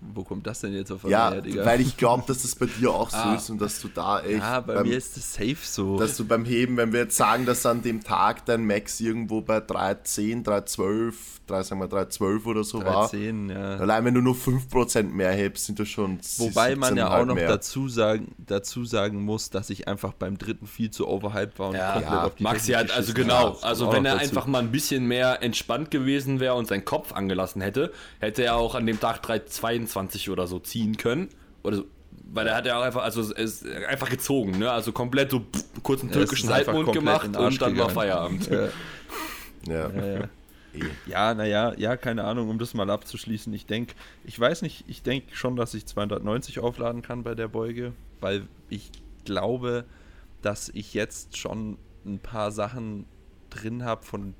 Wo 0.00 0.22
kommt 0.22 0.46
das 0.46 0.60
denn 0.60 0.72
jetzt 0.74 0.92
auf 0.92 1.02
Ja, 1.04 1.26
einmal 1.28 1.32
her, 1.34 1.42
Digga? 1.42 1.66
weil 1.66 1.80
ich 1.80 1.96
glaube, 1.96 2.22
dass 2.26 2.42
das 2.42 2.54
bei 2.54 2.66
dir 2.66 2.90
auch 2.92 3.10
so 3.10 3.16
Ah. 3.18 3.34
ist 3.34 3.50
und 3.50 3.60
dass 3.60 3.80
du 3.80 3.88
da 3.88 4.20
echt. 4.20 4.38
ja, 4.38 4.60
bei 4.60 4.74
beim, 4.74 4.88
mir 4.88 4.96
ist 4.96 5.16
das 5.16 5.34
safe 5.34 5.56
so. 5.62 5.98
dass 5.98 6.16
du 6.16 6.24
beim 6.24 6.44
Heben, 6.44 6.76
wenn 6.76 6.92
wir 6.92 7.00
jetzt 7.00 7.16
sagen, 7.16 7.46
dass 7.46 7.66
an 7.66 7.82
dem 7.82 8.04
Tag 8.04 8.44
dein 8.46 8.64
Max 8.66 9.00
irgendwo 9.00 9.40
bei 9.40 9.58
310, 9.60 10.44
312, 10.44 11.40
3, 11.48 11.62
sagen 11.62 11.80
wir 11.80 11.88
312 11.88 12.46
oder 12.46 12.62
so 12.62 12.84
war. 12.84 13.08
13, 13.08 13.50
ja. 13.50 13.76
Allein 13.78 14.04
wenn 14.04 14.14
du 14.14 14.20
nur 14.20 14.34
5% 14.34 15.02
mehr 15.04 15.32
hebst, 15.32 15.66
sind 15.66 15.80
das 15.80 15.88
schon 15.88 16.18
Wobei 16.36 16.76
man 16.76 16.96
ja 16.96 17.08
auch 17.08 17.22
17,5 17.22 17.24
noch 17.26 17.34
mehr. 17.34 17.48
dazu 17.48 17.88
sagen, 17.88 18.34
dazu 18.38 18.84
sagen 18.84 19.22
muss, 19.22 19.50
dass 19.50 19.70
ich 19.70 19.88
einfach 19.88 20.12
beim 20.12 20.36
dritten 20.38 20.66
viel 20.66 20.90
zu 20.90 21.08
overhyped 21.08 21.58
war 21.58 21.68
und 21.70 21.74
Ja, 21.76 21.92
komplett 21.92 22.12
ja, 22.12 22.24
auf 22.24 22.34
die 22.36 22.42
Maxi 22.42 22.72
hat, 22.72 22.90
also 22.92 23.14
genau, 23.14 23.56
also 23.62 23.90
wenn 23.92 24.04
er 24.04 24.14
dazu. 24.16 24.24
einfach 24.28 24.46
mal 24.46 24.58
ein 24.60 24.70
bisschen 24.70 25.06
mehr 25.06 25.42
entspannt 25.42 25.90
gewesen 25.90 26.38
wäre 26.38 26.54
und 26.54 26.68
seinen 26.68 26.84
Kopf 26.84 27.12
angelassen 27.14 27.62
hätte, 27.62 27.92
hätte 28.20 28.44
er 28.44 28.56
auch 28.56 28.74
an 28.74 28.86
dem 28.86 29.00
Tag 29.00 29.22
322 29.22 29.87
oder 30.28 30.46
so 30.46 30.58
ziehen 30.58 30.96
können. 30.96 31.28
Oder 31.62 31.76
so. 31.78 31.84
Weil 32.30 32.46
er 32.46 32.56
hat 32.56 32.66
ja 32.66 32.78
auch 32.78 32.82
einfach, 32.82 33.02
also 33.02 33.20
es 33.20 33.62
ist 33.62 33.66
einfach 33.66 34.10
gezogen, 34.10 34.58
ne? 34.58 34.70
Also 34.70 34.92
komplett 34.92 35.30
so 35.30 35.40
pff, 35.40 35.64
kurz 35.82 36.00
einen 36.02 36.10
Ja, 36.10 36.16
türkischen 36.16 36.50
einfach 36.50 36.74
Halbmond 36.74 36.92
gemacht 36.94 37.36
und 37.36 37.62
dann 37.62 37.78
war. 37.78 37.90
Feierabend. 37.90 38.48
Ja, 38.48 38.68
Ja. 39.66 39.90
ja, 39.90 40.06
ja. 40.06 40.28
Ja, 41.06 41.34
naja, 41.34 41.74
ja, 41.76 41.96
keine 41.96 42.24
Ahnung, 42.24 42.50
um 42.50 42.58
das 42.58 42.74
mal 42.74 42.88
abzuschließen. 42.90 43.52
Ich 43.54 43.66
denke, 43.66 43.94
ich 44.24 44.38
weiß 44.38 44.62
nicht, 44.62 44.84
ich 44.86 45.02
denke 45.02 45.34
schon, 45.34 45.56
dass 45.56 45.74
ich 45.74 45.86
290 45.86 46.60
aufladen 46.60 47.02
kann 47.02 47.22
bei 47.22 47.34
der 47.34 47.48
Beuge, 47.48 47.92
weil 48.20 48.46
ich 48.68 48.90
glaube, 49.24 49.84
dass 50.42 50.68
ich 50.68 50.94
jetzt 50.94 51.36
schon 51.36 51.78
ein 52.04 52.18
paar 52.18 52.52
Sachen 52.52 53.06
drin 53.50 53.84
habe, 53.84 54.04
von 54.04 54.34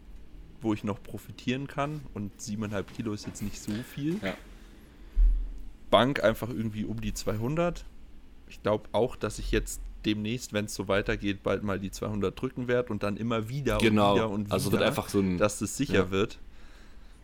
wo 0.60 0.74
ich 0.74 0.84
noch 0.84 1.02
profitieren 1.02 1.66
kann. 1.66 2.02
Und 2.14 2.32
7,5 2.40 2.84
Kilo 2.96 3.12
ist 3.12 3.26
jetzt 3.26 3.42
nicht 3.42 3.60
so 3.60 3.72
viel. 3.94 4.18
Ja. 4.22 4.34
Bank 5.90 6.22
einfach 6.22 6.48
irgendwie 6.48 6.84
um 6.84 7.00
die 7.00 7.14
200. 7.14 7.84
Ich 8.48 8.62
glaube 8.62 8.88
auch, 8.92 9.16
dass 9.16 9.38
ich 9.38 9.50
jetzt 9.50 9.80
demnächst, 10.04 10.52
wenn 10.52 10.66
es 10.66 10.74
so 10.74 10.88
weitergeht, 10.88 11.42
bald 11.42 11.62
mal 11.64 11.78
die 11.78 11.90
200 11.90 12.40
drücken 12.40 12.68
werde 12.68 12.92
und 12.92 13.02
dann 13.02 13.16
immer 13.16 13.48
wieder 13.48 13.74
und 13.74 13.82
wieder 13.82 13.90
Genau. 13.90 14.28
und 14.28 14.46
wieder, 14.46 14.54
Also 14.54 14.72
wird 14.72 14.82
einfach 14.82 15.08
so 15.08 15.20
ein. 15.20 15.38
dass 15.38 15.58
das 15.58 15.76
sicher 15.76 15.94
Ja. 15.94 16.10
wird. 16.10 16.38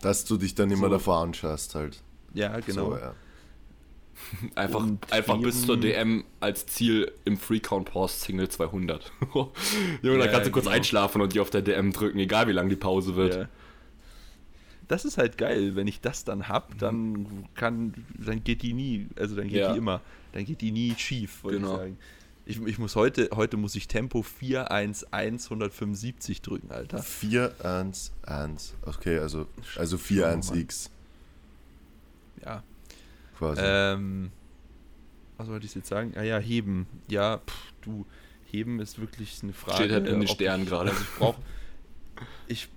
Dass 0.00 0.24
du 0.24 0.36
dich 0.36 0.54
dann 0.54 0.70
immer 0.70 0.88
So. 0.88 0.94
davor 0.94 1.18
anschaust 1.22 1.74
halt. 1.74 2.02
Ja, 2.34 2.58
genau. 2.60 2.90
So, 2.90 2.96
ja. 2.98 3.14
Einfach, 4.54 4.80
Und 4.80 5.12
einfach 5.12 5.38
bis 5.38 5.66
zur 5.66 5.76
DM 5.76 6.24
als 6.40 6.66
Ziel 6.66 7.10
im 7.24 7.36
Free 7.36 7.58
Count 7.60 7.90
Pause 7.90 8.14
Single 8.16 8.48
200. 8.48 9.10
Junge, 9.34 10.18
da 10.18 10.26
Ja, 10.26 10.30
kannst 10.30 10.46
du 10.46 10.52
kurz 10.52 10.66
genau. 10.66 10.76
einschlafen 10.76 11.20
und 11.20 11.32
die 11.34 11.40
auf 11.40 11.50
der 11.50 11.62
DM 11.62 11.92
drücken, 11.92 12.18
egal 12.20 12.46
wie 12.46 12.52
lang 12.52 12.68
die 12.68 12.76
Pause 12.76 13.16
wird. 13.16 13.48
Das 14.88 15.04
ist 15.04 15.16
halt 15.18 15.38
geil, 15.38 15.76
wenn 15.76 15.86
ich 15.86 16.00
das 16.00 16.24
dann 16.24 16.48
hab, 16.48 16.78
dann 16.78 17.46
kann, 17.54 17.94
dann 18.18 18.44
geht 18.44 18.62
die 18.62 18.72
nie, 18.74 19.06
also 19.16 19.34
dann 19.36 19.48
geht 19.48 19.58
Ja. 19.58 19.72
die 19.72 19.78
immer, 19.78 20.00
dann 20.32 20.44
geht 20.44 20.60
die 20.60 20.70
nie 20.72 20.94
schief, 20.96 21.42
wollte 21.44 21.58
Genau. 21.58 21.72
ich 21.74 21.78
sagen. 21.78 21.98
Ich, 22.46 22.60
ich 22.60 22.78
muss 22.78 22.94
heute, 22.94 23.30
heute 23.34 23.56
muss 23.56 23.74
ich 23.74 23.88
Tempo 23.88 24.22
411 24.22 25.06
175 25.10 26.42
drücken, 26.42 26.70
Alter. 26.70 26.98
4-1-1. 26.98 28.72
Okay, 28.84 29.18
also, 29.18 29.46
also 29.76 29.96
4-1x 29.96 30.90
Ja. 32.44 32.62
quasi. 33.38 33.60
Ähm, 33.64 34.30
was 35.38 35.48
wollte 35.48 35.64
ich 35.66 35.74
jetzt 35.74 35.88
sagen? 35.88 36.12
Ah 36.16 36.22
ja, 36.22 36.38
heben. 36.38 36.86
Ja, 37.08 37.38
pff, 37.38 37.72
du, 37.80 38.04
heben 38.50 38.78
ist 38.80 39.00
wirklich 39.00 39.42
eine 39.42 39.52
Frage. 39.54 39.76
Steht 39.84 39.92
halt 39.92 40.06
in 40.06 40.20
den 40.20 40.28
Sternen 40.28 40.66
gerade. 40.66 40.90
Also 40.90 41.02
ich 41.02 41.08
brauche, 41.18 41.40
ich, 42.46 42.68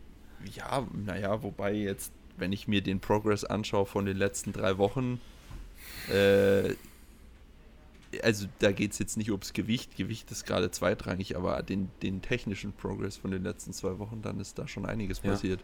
ja, 0.55 0.87
naja, 0.93 1.43
wobei 1.43 1.73
jetzt, 1.73 2.11
wenn 2.37 2.51
ich 2.51 2.67
mir 2.67 2.81
den 2.81 2.99
Progress 2.99 3.43
anschaue 3.43 3.85
von 3.85 4.05
den 4.05 4.17
letzten 4.17 4.53
drei 4.53 4.77
Wochen, 4.77 5.19
äh, 6.11 6.73
also 8.23 8.47
da 8.59 8.71
geht 8.71 8.93
es 8.93 8.99
jetzt 8.99 9.17
nicht 9.17 9.31
ums 9.31 9.53
Gewicht, 9.53 9.95
Gewicht 9.97 10.31
ist 10.31 10.45
gerade 10.45 10.71
zweitrangig, 10.71 11.35
aber 11.35 11.61
den, 11.61 11.89
den 12.01 12.21
technischen 12.21 12.71
Progress 12.73 13.17
von 13.17 13.31
den 13.31 13.43
letzten 13.43 13.73
zwei 13.73 13.99
Wochen, 13.99 14.21
dann 14.21 14.39
ist 14.39 14.57
da 14.57 14.67
schon 14.67 14.85
einiges 14.85 15.21
Ja. 15.23 15.31
passiert. 15.31 15.59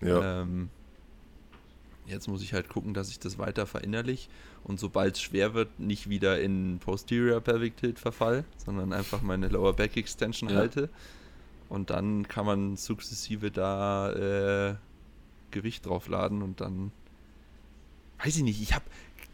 Ja. 0.00 0.42
Ähm, 0.42 0.70
jetzt 2.06 2.28
muss 2.28 2.42
ich 2.42 2.54
halt 2.54 2.68
gucken, 2.68 2.94
dass 2.94 3.10
ich 3.10 3.18
das 3.18 3.38
weiter 3.38 3.66
verinnerlich 3.66 4.30
und 4.64 4.80
sobald 4.80 5.16
es 5.16 5.20
schwer 5.22 5.52
wird, 5.54 5.78
nicht 5.78 6.08
wieder 6.08 6.40
in 6.40 6.78
Posterior 6.78 7.40
Pelvic 7.40 7.76
Tilt 7.76 7.98
verfall, 7.98 8.44
sondern 8.56 8.92
einfach 8.92 9.20
meine 9.20 9.48
Lower 9.48 9.74
Back 9.74 9.96
Extension 9.96 10.48
Ja. 10.48 10.56
halte. 10.56 10.88
Und 11.70 11.88
dann 11.90 12.26
kann 12.28 12.44
man 12.44 12.76
sukzessive 12.76 13.50
da 13.50 14.12
äh, 14.72 14.74
Gewicht 15.52 15.86
draufladen 15.86 16.42
und 16.42 16.60
dann 16.60 16.92
weiß 18.22 18.36
ich 18.36 18.42
nicht, 18.42 18.60
ich 18.60 18.74
habe 18.74 18.84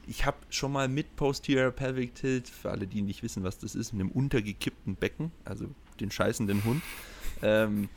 ich 0.06 0.24
habe 0.24 0.36
schon 0.50 0.70
mal 0.70 0.86
mit 0.86 1.16
Posterior 1.16 1.72
Pelvic 1.72 2.14
Tilt, 2.14 2.48
für 2.48 2.70
alle, 2.70 2.86
die 2.86 3.02
nicht 3.02 3.24
wissen, 3.24 3.42
was 3.42 3.58
das 3.58 3.74
ist, 3.74 3.92
mit 3.92 4.02
einem 4.02 4.12
untergekippten 4.12 4.94
Becken, 4.94 5.32
also 5.44 5.66
den 5.98 6.12
scheißenden 6.12 6.62
Hund, 6.62 6.80
ähm, 7.42 7.88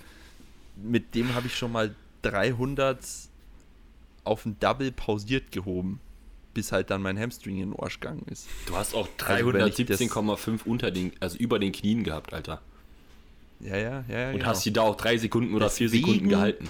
mit 0.76 1.14
dem 1.14 1.36
habe 1.36 1.46
ich 1.48 1.56
schon 1.56 1.72
mal 1.72 1.94
300 2.24 3.06
auf 4.24 4.46
ein 4.46 4.58
Double 4.60 4.92
pausiert 4.92 5.52
gehoben, 5.52 6.00
bis 6.56 6.72
halt 6.72 6.90
dann 6.90 7.02
mein 7.04 7.20
Hamstring 7.20 7.60
in 7.60 7.72
den 7.72 7.80
Arsch 7.80 8.00
gegangen 8.00 8.26
ist. 8.32 8.48
Du 8.66 8.76
hast 8.76 8.96
auch 8.96 9.08
Also 9.28 9.54
wenn 9.54 9.68
ich 9.68 9.76
das- 9.86 10.00
317,5 10.00 10.66
unter 10.66 10.90
den, 10.92 11.12
also 11.20 11.38
über 11.38 11.60
den 11.60 11.72
Knien 11.74 12.04
gehabt, 12.04 12.34
Alter. 12.34 12.62
Ja, 13.60 13.76
ja, 13.78 14.04
ja. 14.08 14.18
ja 14.20 14.28
Und 14.30 14.34
genau. 14.38 14.46
hast 14.46 14.66
die 14.66 14.74
da 14.74 14.82
auch 14.84 14.96
drei 14.96 15.18
Sekunden 15.18 15.54
oder 15.54 15.70
vier 15.70 15.88
Deswegen- 15.88 16.06
Sekunden 16.06 16.30
gehalten. 16.30 16.70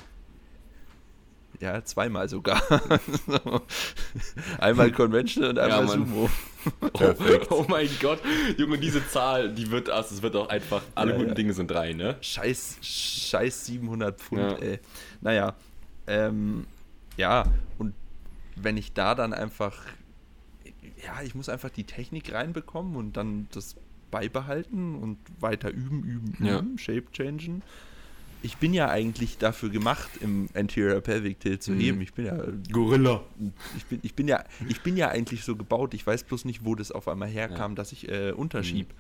Ja, 1.60 1.84
zweimal 1.84 2.30
sogar. 2.30 2.62
So. 3.28 3.62
einmal 4.60 4.92
Conventional 4.92 5.50
und 5.52 5.60
einmal 5.60 5.86
Mann. 5.86 6.06
Sumo. 6.08 6.30
Oh, 6.94 7.14
oh 7.52 7.66
mein 7.70 7.88
Gott, 8.02 8.20
Junge, 8.58 8.78
diese 8.78 9.06
Zahl, 9.08 9.54
die 9.54 9.72
wird, 9.72 9.90
also 9.90 10.14
es 10.14 10.22
wird 10.22 10.36
auch 10.36 10.50
einfach, 10.50 10.82
alle 10.94 11.12
Ja, 11.12 11.18
guten 11.18 11.30
ja. 11.30 11.36
Dinge 11.36 11.54
sind 11.54 11.72
drei, 11.72 11.94
ne? 11.94 12.18
Scheiß, 12.20 12.78
scheiß 12.82 13.66
700 13.68 14.20
Pfund, 14.20 14.42
Ja. 14.42 14.58
ey. 14.58 14.80
Naja, 15.22 15.56
ähm, 16.08 16.68
ja, 17.16 17.46
und 17.78 17.94
wenn 18.58 18.76
ich 18.76 18.92
da 18.92 19.16
dann 19.16 19.34
einfach, 19.34 19.74
ja, 21.06 21.22
ich 21.24 21.34
muss 21.34 21.48
einfach 21.48 21.70
die 21.70 21.86
Technik 21.86 22.34
reinbekommen 22.34 22.98
und 22.98 23.16
dann 23.16 23.48
das 23.54 23.76
beibehalten 24.12 24.96
und 24.96 25.18
weiter 25.40 25.70
üben, 25.72 26.04
üben, 26.04 26.34
üben, 26.40 26.46
Ja. 26.46 26.64
Shape 26.78 27.06
changen. 27.12 27.62
Ich 28.42 28.56
bin 28.58 28.74
ja 28.74 28.88
eigentlich 28.90 29.38
dafür 29.38 29.70
gemacht, 29.70 30.10
im 30.22 30.48
Anterior 30.54 31.02
Pelvic 31.02 31.42
Tilt 31.42 31.62
zu 31.62 31.72
Mhm. 31.72 31.80
heben. 31.80 32.02
Ich 32.02 32.14
bin 32.14 32.26
ja 32.26 32.38
Gorilla. 32.72 33.22
ich 33.76 33.86
bin, 33.86 34.00
ich 34.02 34.16
bin 34.16 34.28
ja, 34.30 34.44
ich 34.70 34.82
bin 34.82 34.96
ja 34.96 35.10
eigentlich 35.10 35.44
so 35.44 35.58
gebaut. 35.58 35.94
Ich 35.94 36.08
weiß 36.08 36.24
bloß 36.24 36.46
nicht, 36.46 36.64
wo 36.64 36.74
das 36.76 36.92
auf 36.94 37.10
einmal 37.10 37.28
herkam, 37.28 37.72
Ja. 37.72 37.76
dass 37.76 37.92
ich 37.92 38.08
äh, 38.10 38.32
unterschieb. 38.32 38.94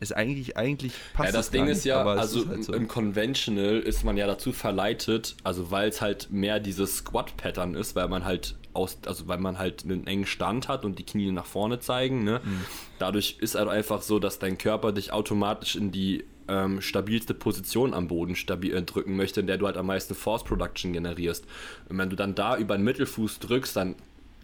Ist 0.00 0.12
eigentlich, 0.12 0.56
eigentlich 0.56 0.92
passt 1.12 1.32
Ja, 1.32 1.38
das 1.38 1.50
Ding 1.50 1.66
ist 1.66 1.78
nicht, 1.78 1.86
ja, 1.86 2.04
also 2.04 2.42
ist 2.42 2.48
halt 2.48 2.64
so. 2.64 2.72
im 2.72 2.86
Conventional 2.86 3.80
ist 3.80 4.04
man 4.04 4.16
ja 4.16 4.26
dazu 4.26 4.52
verleitet, 4.52 5.36
also 5.42 5.70
weil 5.70 5.88
es 5.88 6.00
halt 6.00 6.30
mehr 6.30 6.60
dieses 6.60 6.98
Squat-Pattern 6.98 7.74
ist, 7.74 7.96
weil 7.96 8.08
man 8.08 8.24
halt 8.24 8.56
aus, 8.74 8.98
also 9.06 9.26
weil 9.26 9.38
man 9.38 9.58
halt 9.58 9.84
einen 9.84 10.06
engen 10.06 10.26
Stand 10.26 10.68
hat 10.68 10.84
und 10.84 10.98
die 10.98 11.04
Knie 11.04 11.32
nach 11.32 11.46
vorne 11.46 11.80
zeigen, 11.80 12.22
ne? 12.22 12.40
Mhm. 12.44 12.64
Dadurch 12.98 13.38
ist 13.40 13.56
halt 13.56 13.68
einfach 13.68 14.02
so, 14.02 14.18
dass 14.18 14.38
dein 14.38 14.56
Körper 14.56 14.92
dich 14.92 15.12
automatisch 15.12 15.74
in 15.74 15.90
die 15.90 16.24
ähm, 16.48 16.80
stabilste 16.80 17.34
Position 17.34 17.94
am 17.94 18.08
Boden 18.08 18.34
stabil 18.34 18.74
äh, 18.74 18.82
drücken 18.82 19.16
möchte, 19.16 19.40
in 19.40 19.46
der 19.46 19.58
du 19.58 19.66
halt 19.66 19.76
am 19.76 19.86
meisten 19.86 20.14
Force 20.14 20.44
Production 20.44 20.92
generierst. 20.92 21.44
Und 21.88 21.98
wenn 21.98 22.10
du 22.10 22.16
dann 22.16 22.34
da 22.34 22.56
über 22.56 22.76
den 22.76 22.84
Mittelfuß 22.84 23.38
drückst, 23.40 23.76
dann 23.76 23.94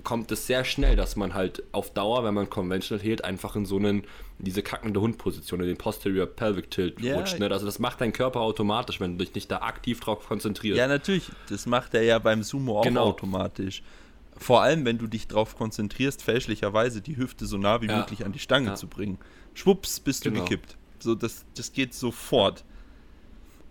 kommt 0.05 0.31
es 0.31 0.47
sehr 0.47 0.65
schnell, 0.65 0.95
dass 0.97 1.17
man 1.17 1.35
halt 1.35 1.63
auf 1.73 1.93
Dauer, 1.93 2.23
wenn 2.25 2.35
man 2.35 2.49
conventional 2.51 3.03
hält, 3.03 3.25
einfach 3.25 3.57
in 3.57 3.65
so 3.67 3.77
einen, 3.77 4.05
diese 4.39 4.63
kackende 4.63 5.01
Hundposition, 5.01 5.61
in 5.61 5.67
den 5.67 5.77
Posterior 5.79 6.27
Pelvic 6.27 6.71
Tilt 6.71 7.01
Ja. 7.01 7.17
rutscht. 7.17 7.39
Ne? 7.39 7.51
Also 7.51 7.67
das 7.67 7.79
macht 7.79 8.01
dein 8.01 8.13
Körper 8.13 8.41
automatisch, 8.41 9.01
wenn 9.01 9.19
du 9.19 9.25
dich 9.25 9.35
nicht 9.35 9.51
da 9.51 9.59
aktiv 9.63 10.01
drauf 10.01 10.27
konzentrierst. 10.29 10.79
ja, 10.79 10.87
natürlich. 10.87 11.33
Das 11.49 11.67
macht 11.67 11.95
er 11.95 12.03
ja 12.03 12.19
beim 12.19 12.43
Sumo 12.43 12.79
auch 12.81 12.85
Genau. 12.85 13.09
automatisch. 13.09 13.83
Vor 14.37 14.63
allem, 14.63 14.85
wenn 14.85 14.99
du 14.99 15.07
dich 15.07 15.29
darauf 15.29 15.57
konzentrierst, 15.57 16.23
fälschlicherweise 16.23 17.01
die 17.01 17.17
Hüfte 17.17 17.47
so 17.47 17.57
nah 17.57 17.81
wie 17.83 17.87
Ja. 17.87 17.99
möglich 17.99 18.25
an 18.27 18.33
die 18.33 18.41
Stange 18.41 18.69
Ja. 18.71 18.75
zu 18.75 18.89
bringen. 18.89 19.19
Schwupps, 19.55 20.01
bist 20.01 20.25
du 20.27 20.31
Genau. 20.31 20.45
gekippt. 20.45 20.77
So, 20.99 21.15
das, 21.15 21.45
das 21.55 21.73
geht 21.73 21.95
sofort. 21.95 22.65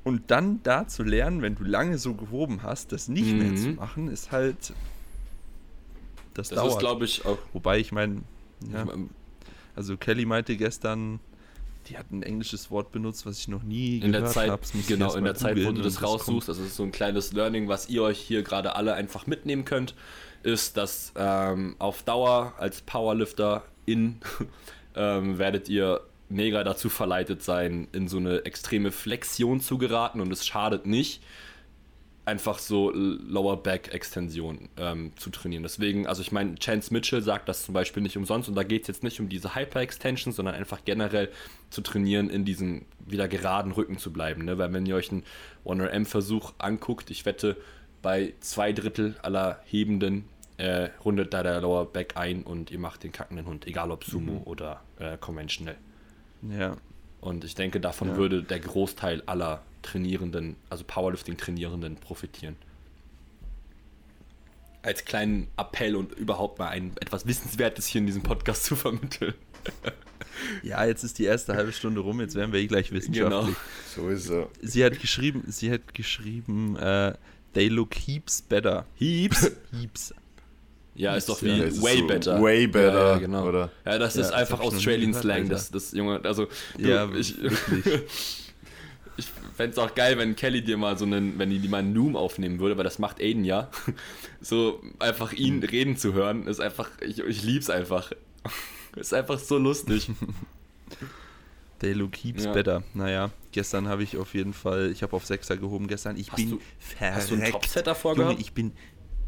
Und 0.03 0.31
dann 0.31 0.61
da 0.63 0.87
zu 0.87 1.03
lernen, 1.03 1.41
wenn 1.41 1.55
du 1.55 1.63
lange 1.63 1.97
so 1.97 2.13
gehoben 2.13 2.63
hast, 2.63 2.91
das 2.91 3.07
nicht 3.07 3.35
mehr 3.37 3.51
Mhm. 3.51 3.57
zu 3.57 3.69
machen, 3.69 4.07
ist 4.09 4.31
halt. 4.31 4.73
Das, 6.33 6.49
das 6.49 6.57
dauert. 6.57 6.71
ist, 6.71 6.79
glaube 6.79 7.05
ich, 7.05 7.25
auch. 7.25 7.37
Wobei 7.53 7.79
ich 7.79 7.91
meine, 7.91 8.23
ja, 8.71 8.81
ähm, 8.81 9.09
also 9.75 9.97
Kelly 9.97 10.25
meinte 10.25 10.55
gestern, 10.57 11.19
die 11.87 11.97
hat 11.97 12.11
ein 12.11 12.23
englisches 12.23 12.71
Wort 12.71 12.91
benutzt, 12.91 13.25
was 13.25 13.39
ich 13.39 13.47
noch 13.47 13.63
nie 13.63 13.97
in 13.97 14.11
der 14.11 14.21
gehört 14.21 14.33
Zeit, 14.33 14.49
habe. 14.49 14.61
Das 14.61 14.73
ich 14.73 14.87
genau, 14.87 15.13
in 15.15 15.23
der 15.23 15.35
Zeit, 15.35 15.63
wo 15.65 15.71
du 15.71 15.81
das 15.81 16.01
raussuchst, 16.01 16.47
das 16.47 16.57
ist 16.57 16.75
so 16.75 16.83
ein 16.83 16.91
kleines 16.91 17.33
Learning, 17.33 17.67
was 17.67 17.89
ihr 17.89 18.03
euch 18.03 18.19
hier 18.19 18.43
gerade 18.43 18.75
alle 18.75 18.93
einfach 18.93 19.27
mitnehmen 19.27 19.65
könnt, 19.65 19.95
ist, 20.43 20.77
dass 20.77 21.13
ähm, 21.15 21.75
auf 21.79 22.03
Dauer 22.03 22.53
als 22.57 22.81
Powerlifter 22.81 23.63
in 23.85 24.19
ähm, 24.95 25.37
werdet 25.37 25.69
ihr 25.69 26.01
mega 26.29 26.63
dazu 26.63 26.89
verleitet 26.89 27.43
sein, 27.43 27.87
in 27.91 28.07
so 28.07 28.17
eine 28.17 28.45
extreme 28.45 28.91
Flexion 28.91 29.59
zu 29.59 29.77
geraten 29.77 30.19
und 30.19 30.31
es 30.31 30.45
schadet 30.45 30.85
nicht, 30.85 31.21
einfach 32.25 32.57
so 32.57 32.91
Lower 32.91 33.61
Back 33.61 33.93
Extension 33.93 34.69
ähm, 34.77 35.11
zu 35.17 35.29
trainieren. 35.29 35.63
Deswegen, 35.63 36.07
also 36.07 36.21
ich 36.21 36.31
meine, 36.31 36.55
Chance 36.55 36.93
Mitchell 36.93 37.21
sagt 37.21 37.49
das 37.49 37.65
zum 37.65 37.73
Beispiel 37.73 38.01
nicht 38.01 38.15
umsonst 38.15 38.47
und 38.47 38.55
da 38.55 38.63
geht 38.63 38.83
es 38.83 38.87
jetzt 38.87 39.03
nicht 39.03 39.19
um 39.19 39.27
diese 39.27 39.55
Hyper 39.55 39.81
Extension, 39.81 40.33
sondern 40.33 40.55
einfach 40.55 40.85
generell 40.85 41.29
zu 41.69 41.81
trainieren, 41.81 42.29
in 42.29 42.45
diesem 42.45 42.85
wieder 43.05 43.27
geraden 43.27 43.73
Rücken 43.73 43.97
zu 43.97 44.13
bleiben. 44.13 44.45
Ne? 44.45 44.57
Weil 44.57 44.71
wenn 44.71 44.85
ihr 44.85 44.95
euch 44.95 45.11
einen 45.11 45.23
1RM-Versuch 45.65 46.53
anguckt, 46.59 47.09
ich 47.09 47.25
wette, 47.25 47.57
bei 48.01 48.33
zwei 48.39 48.73
Drittel 48.73 49.15
aller 49.21 49.61
Hebenden 49.65 50.25
äh, 50.57 50.89
rundet 51.03 51.33
da 51.33 51.43
der 51.43 51.61
Lower 51.61 51.85
Back 51.85 52.15
ein 52.15 52.43
und 52.43 52.71
ihr 52.71 52.79
macht 52.79 53.03
den 53.03 53.11
kackenden 53.11 53.45
Hund, 53.45 53.67
egal 53.67 53.91
ob 53.91 54.03
Sumo 54.03 54.43
oder 54.45 54.81
äh, 54.99 55.17
Conventional. 55.17 55.75
Ja, 56.41 56.77
Und 57.23 57.45
ich 57.45 57.55
denke, 57.55 57.79
davon 57.79 58.09
Ja. 58.09 58.17
würde 58.17 58.43
der 58.43 58.59
Großteil 58.59 59.23
aller 59.25 59.61
Trainierenden, 59.81 60.57
also 60.69 60.83
Powerlifting-Trainierenden 60.83 61.95
profitieren. 61.95 62.57
Als 64.81 65.05
kleinen 65.05 65.47
Appell 65.55 65.95
und 65.95 66.11
überhaupt 66.11 66.59
mal 66.59 66.67
ein 66.67 66.91
etwas 66.99 67.25
Wissenswertes 67.25 67.87
hier 67.87 67.99
in 67.99 68.07
diesem 68.07 68.23
Podcast 68.23 68.65
zu 68.65 68.75
vermitteln. 68.75 69.33
ja, 70.63 70.83
jetzt 70.85 71.03
ist 71.05 71.17
die 71.17 71.23
erste 71.23 71.55
halbe 71.55 71.71
Stunde 71.71 72.01
rum, 72.01 72.19
jetzt 72.19 72.35
werden 72.35 72.51
wir 72.51 72.59
eh 72.59 72.67
gleich 72.67 72.91
wissenschaftlich. 72.91 73.55
So 73.95 74.09
ist 74.09 74.29
er. 74.29 74.49
Sie 74.61 74.83
hat 74.83 74.99
geschrieben, 74.99 75.45
sie 75.47 75.71
hat 75.71 75.93
geschrieben, 75.93 76.75
äh, 76.75 77.13
they 77.53 77.69
look 77.69 77.95
heaps 77.95 78.41
better. 78.41 78.85
Heaps. 78.97 79.51
Heaps. 79.71 80.13
Ja, 80.95 81.15
ist 81.15 81.27
doch 81.29 81.41
Ja, 81.41 81.55
wie 81.57 81.61
ist 81.61 81.81
way 81.81 81.97
so 81.99 82.07
better. 82.07 82.41
way 82.41 82.67
better, 82.67 82.93
Ja, 82.93 83.11
ja, 83.13 83.17
genau. 83.17 83.47
oder? 83.47 83.71
Ja, 83.85 83.97
das 83.97 84.13
Ja, 84.15 84.21
ist 84.21 84.29
das 84.29 84.31
einfach 84.31 84.59
nie 84.59 84.65
Australian 84.67 85.13
Slang, 85.13 85.49
das, 85.49 85.71
das 85.71 85.91
Junge, 85.91 86.21
also 86.23 86.47
du, 86.77 86.87
Ja, 86.87 87.09
ich, 87.13 87.35
ich 89.17 89.25
fände 89.55 89.71
es 89.73 89.77
auch 89.77 89.93
geil, 89.95 90.17
wenn 90.17 90.35
Kelly 90.35 90.63
dir 90.63 90.77
mal 90.77 90.97
so 90.97 91.05
einen, 91.05 91.37
wenn 91.37 91.49
die, 91.49 91.67
mal 91.67 91.77
einen 91.79 91.93
Noom 91.93 92.15
aufnehmen 92.15 92.59
würde, 92.59 92.77
weil 92.77 92.83
das 92.83 92.99
macht 92.99 93.19
Aiden 93.21 93.45
ja. 93.45 93.69
So 94.41 94.81
einfach 94.99 95.33
ihn 95.33 95.57
Mhm. 95.57 95.63
reden 95.63 95.97
zu 95.97 96.13
hören, 96.13 96.47
ist 96.47 96.59
einfach, 96.59 96.89
ich, 97.01 97.19
ich 97.19 97.43
lieb's 97.43 97.69
einfach. 97.69 98.11
Ist 98.95 99.11
einfach 99.13 99.39
so 99.39 99.57
lustig. 99.57 100.11
They 101.79 101.93
look 101.93 102.15
heaps 102.15 102.43
Ja. 102.45 102.51
better. 102.53 102.83
Naja, 102.93 103.31
gestern 103.51 103.87
habe 103.87 104.03
ich 104.03 104.17
auf 104.17 104.35
jeden 104.35 104.53
Fall, 104.53 104.91
ich 104.91 105.01
habe 105.01 105.15
auf 105.15 105.25
Sechser 105.25 105.57
gehoben 105.57 105.87
gestern. 105.87 106.15
Ich 106.17 106.29
Hast 106.31 106.35
bin 106.35 106.51
du- 106.51 106.59
verreckt. 106.77 107.15
Hast 107.17 107.31
du 107.31 107.35
einen 107.35 107.51
Topset 107.51 107.87
davor 107.87 108.15
Junge, 108.15 108.35
ich 108.39 108.53
bin, 108.53 108.71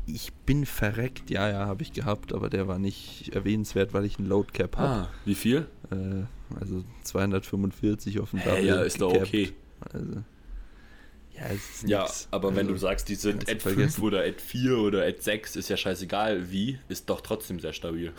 ich 0.08 0.34
bin 0.46 0.66
verreckt. 0.66 1.30
Ja, 1.30 1.50
ja, 1.50 1.66
habe 1.66 1.82
ich 1.84 1.94
gehabt, 1.94 2.34
aber 2.34 2.50
der 2.50 2.68
war 2.68 2.80
nicht 2.80 3.34
erwähnenswert, 3.36 3.94
weil 3.94 4.06
ich 4.06 4.18
einen 4.20 4.28
Load 4.28 4.52
Cap 4.54 4.78
habe. 4.78 4.88
Ah, 4.88 5.10
wie 5.26 5.36
viel? 5.36 5.68
Äh, 5.92 6.24
also 6.60 6.84
245 7.04 8.20
auf 8.20 8.32
dem 8.32 8.40
Hey, 8.40 8.66
ja, 8.66 8.82
ist 8.82 9.02
doch 9.02 9.14
okay. 9.14 9.54
Also, 9.92 10.24
ja, 11.36 11.48
es 11.48 11.84
ist 11.84 11.90
Ja, 11.90 12.08
aber 12.32 12.50
wenn 12.52 12.60
Also, 12.60 12.72
du 12.72 12.78
sagst, 12.78 13.10
die 13.10 13.16
sind 13.16 13.44
Ad 13.44 13.60
5 13.60 13.62
vergessen. 13.62 14.02
oder 14.04 14.22
Ad 14.22 14.40
4 14.40 14.78
oder 14.78 15.04
Ad 15.06 15.18
6, 15.20 15.56
ist 15.56 15.70
ja 15.70 15.78
scheißegal 15.78 16.52
wie, 16.52 16.80
ist 16.88 17.10
doch 17.10 17.22
trotzdem 17.22 17.60
sehr 17.60 17.74
stabil. 17.74 18.14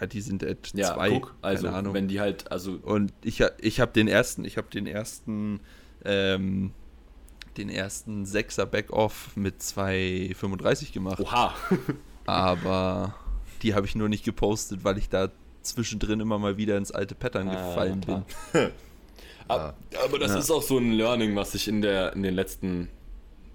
Ja, 0.00 0.06
die 0.06 0.20
sind 0.22 0.42
at 0.42 0.72
Ja, 0.74 0.94
2, 0.94 1.10
guck, 1.10 1.34
also 1.42 1.68
Ahnung. 1.68 1.92
wenn 1.94 2.08
die 2.08 2.18
halt, 2.20 2.50
also 2.50 2.78
Und 2.82 3.12
ich, 3.22 3.42
ich 3.58 3.80
habe 3.80 3.92
den 3.92 4.08
ersten, 4.08 4.44
ich 4.44 4.56
habe 4.56 4.68
den 4.70 4.86
ersten, 4.86 5.60
ähm, 6.04 6.72
den 7.56 7.68
ersten 7.68 8.26
Sechser 8.26 8.66
Backoff 8.66 9.30
mit 9.36 9.60
2,35 9.60 10.92
gemacht. 10.92 11.20
oha. 11.20 11.54
Aber 12.26 13.14
die 13.62 13.74
habe 13.74 13.86
ich 13.86 13.94
nur 13.94 14.08
nicht 14.08 14.24
gepostet, 14.24 14.84
weil 14.84 14.98
ich 14.98 15.08
da 15.08 15.28
zwischendrin 15.62 16.20
immer 16.20 16.38
mal 16.38 16.56
wieder 16.56 16.76
ins 16.76 16.90
alte 16.90 17.14
Pattern 17.14 17.48
Ah, 17.48 17.68
gefallen 17.68 18.00
klar. 18.00 18.24
bin. 18.52 18.70
Aber, 19.48 19.74
aber 20.04 20.18
das 20.18 20.32
Ja. 20.32 20.38
ist 20.38 20.50
auch 20.50 20.62
so 20.62 20.78
ein 20.78 20.92
Learning, 20.92 21.36
was 21.36 21.54
ich 21.54 21.68
in, 21.68 21.82
der, 21.82 22.14
in 22.14 22.22
den 22.22 22.34
letzten 22.34 22.88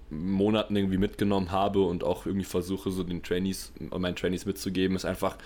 Monaten 0.09 0.75
irgendwie 0.75 0.97
mitgenommen 0.97 1.51
habe 1.51 1.81
und 1.81 2.03
auch 2.03 2.25
irgendwie 2.25 2.45
versuche, 2.45 2.91
so 2.91 3.03
den 3.03 3.21
Trainees, 3.21 3.71
meinen 3.95 4.15
Trainees 4.15 4.45
mitzugeben, 4.45 4.95
ist 4.95 5.05
einfach 5.05 5.37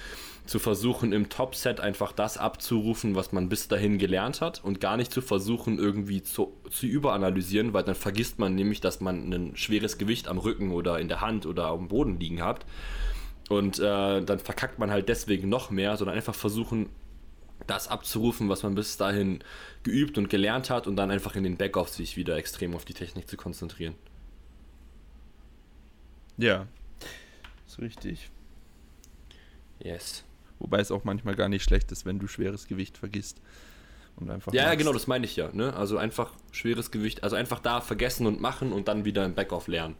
zu 0.45 0.59
versuchen, 0.59 1.13
im 1.13 1.29
Top-Set 1.29 1.79
einfach 1.79 2.11
das 2.11 2.37
abzurufen, 2.37 3.15
was 3.15 3.31
man 3.31 3.49
bis 3.49 3.67
dahin 3.67 3.97
gelernt 3.97 4.41
hat 4.41 4.63
und 4.63 4.79
gar 4.79 4.97
nicht 4.97 5.11
zu 5.11 5.21
versuchen, 5.21 5.79
irgendwie 5.79 6.21
zu, 6.21 6.53
zu 6.69 6.85
überanalysieren, 6.85 7.73
weil 7.73 7.83
dann 7.83 7.95
vergisst 7.95 8.39
man 8.39 8.55
nämlich, 8.55 8.81
dass 8.81 8.99
man 8.99 9.31
ein 9.31 9.55
schweres 9.55 9.97
Gewicht 9.97 10.27
am 10.27 10.37
Rücken 10.37 10.71
oder 10.71 10.99
in 10.99 11.07
der 11.07 11.21
Hand 11.21 11.45
oder 11.45 11.67
am 11.67 11.87
Boden 11.87 12.19
liegen 12.19 12.43
hat. 12.43 12.65
Und 13.49 13.79
äh, 13.79 14.21
dann 14.21 14.39
verkackt 14.39 14.79
man 14.79 14.91
halt 14.91 15.09
deswegen 15.09 15.49
noch 15.49 15.69
mehr, 15.69 15.97
sondern 15.97 16.15
einfach 16.15 16.35
versuchen, 16.35 16.89
das 17.67 17.87
abzurufen, 17.87 18.49
was 18.49 18.63
man 18.63 18.75
bis 18.75 18.97
dahin 18.97 19.39
geübt 19.83 20.17
und 20.17 20.29
gelernt 20.29 20.69
hat 20.69 20.87
und 20.87 20.95
dann 20.95 21.11
einfach 21.11 21.35
in 21.35 21.43
den 21.43 21.57
Backoffs 21.57 21.95
sich 21.95 22.17
wieder 22.17 22.35
extrem 22.35 22.75
auf 22.75 22.83
die 22.85 22.93
Technik 22.93 23.29
zu 23.29 23.37
konzentrieren. 23.37 23.95
Ja. 26.37 26.67
Ist 27.67 27.79
richtig. 27.79 28.29
Yes. 29.79 30.23
Wobei 30.59 30.79
es 30.79 30.91
auch 30.91 31.03
manchmal 31.03 31.35
gar 31.35 31.49
nicht 31.49 31.63
schlecht 31.63 31.91
ist, 31.91 32.05
wenn 32.05 32.19
du 32.19 32.27
schweres 32.27 32.67
Gewicht 32.67 32.97
vergisst. 32.97 33.41
Und 34.15 34.29
einfach 34.29 34.53
Ja, 34.53 34.63
ja, 34.63 34.75
genau, 34.75 34.93
das 34.93 35.07
meine 35.07 35.25
ich 35.25 35.35
ja. 35.35 35.49
Ne? 35.51 35.73
Also 35.73 35.97
einfach 35.97 36.31
schweres 36.51 36.91
Gewicht, 36.91 37.23
also 37.23 37.35
einfach 37.35 37.59
da 37.59 37.81
vergessen 37.81 38.27
und 38.27 38.39
machen 38.39 38.71
und 38.71 38.87
dann 38.87 39.05
wieder 39.05 39.25
im 39.25 39.33
Backoff 39.33 39.67
lernen. 39.67 39.95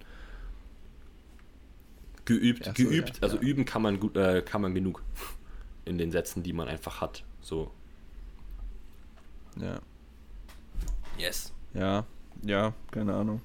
Geübt, 2.26 2.64
so, 2.64 2.72
geübt, 2.72 3.18
ja, 3.18 3.24
also 3.24 3.36
ja. 3.38 3.42
üben 3.42 3.66
kann 3.66 3.82
man 3.82 4.00
gut, 4.00 4.16
äh, 4.16 4.42
kann 4.42 4.62
man 4.62 4.74
genug 4.74 5.04
in 5.86 5.98
den 5.98 6.12
Sätzen, 6.12 6.44
die 6.44 6.54
man 6.54 6.68
einfach 6.68 7.02
hat. 7.02 7.24
So. 7.42 7.72
Ja. 9.60 9.80
Yes. 11.18 11.54
Ja, 11.74 12.06
ja, 12.44 12.74
keine 12.92 13.14
Ahnung. 13.14 13.42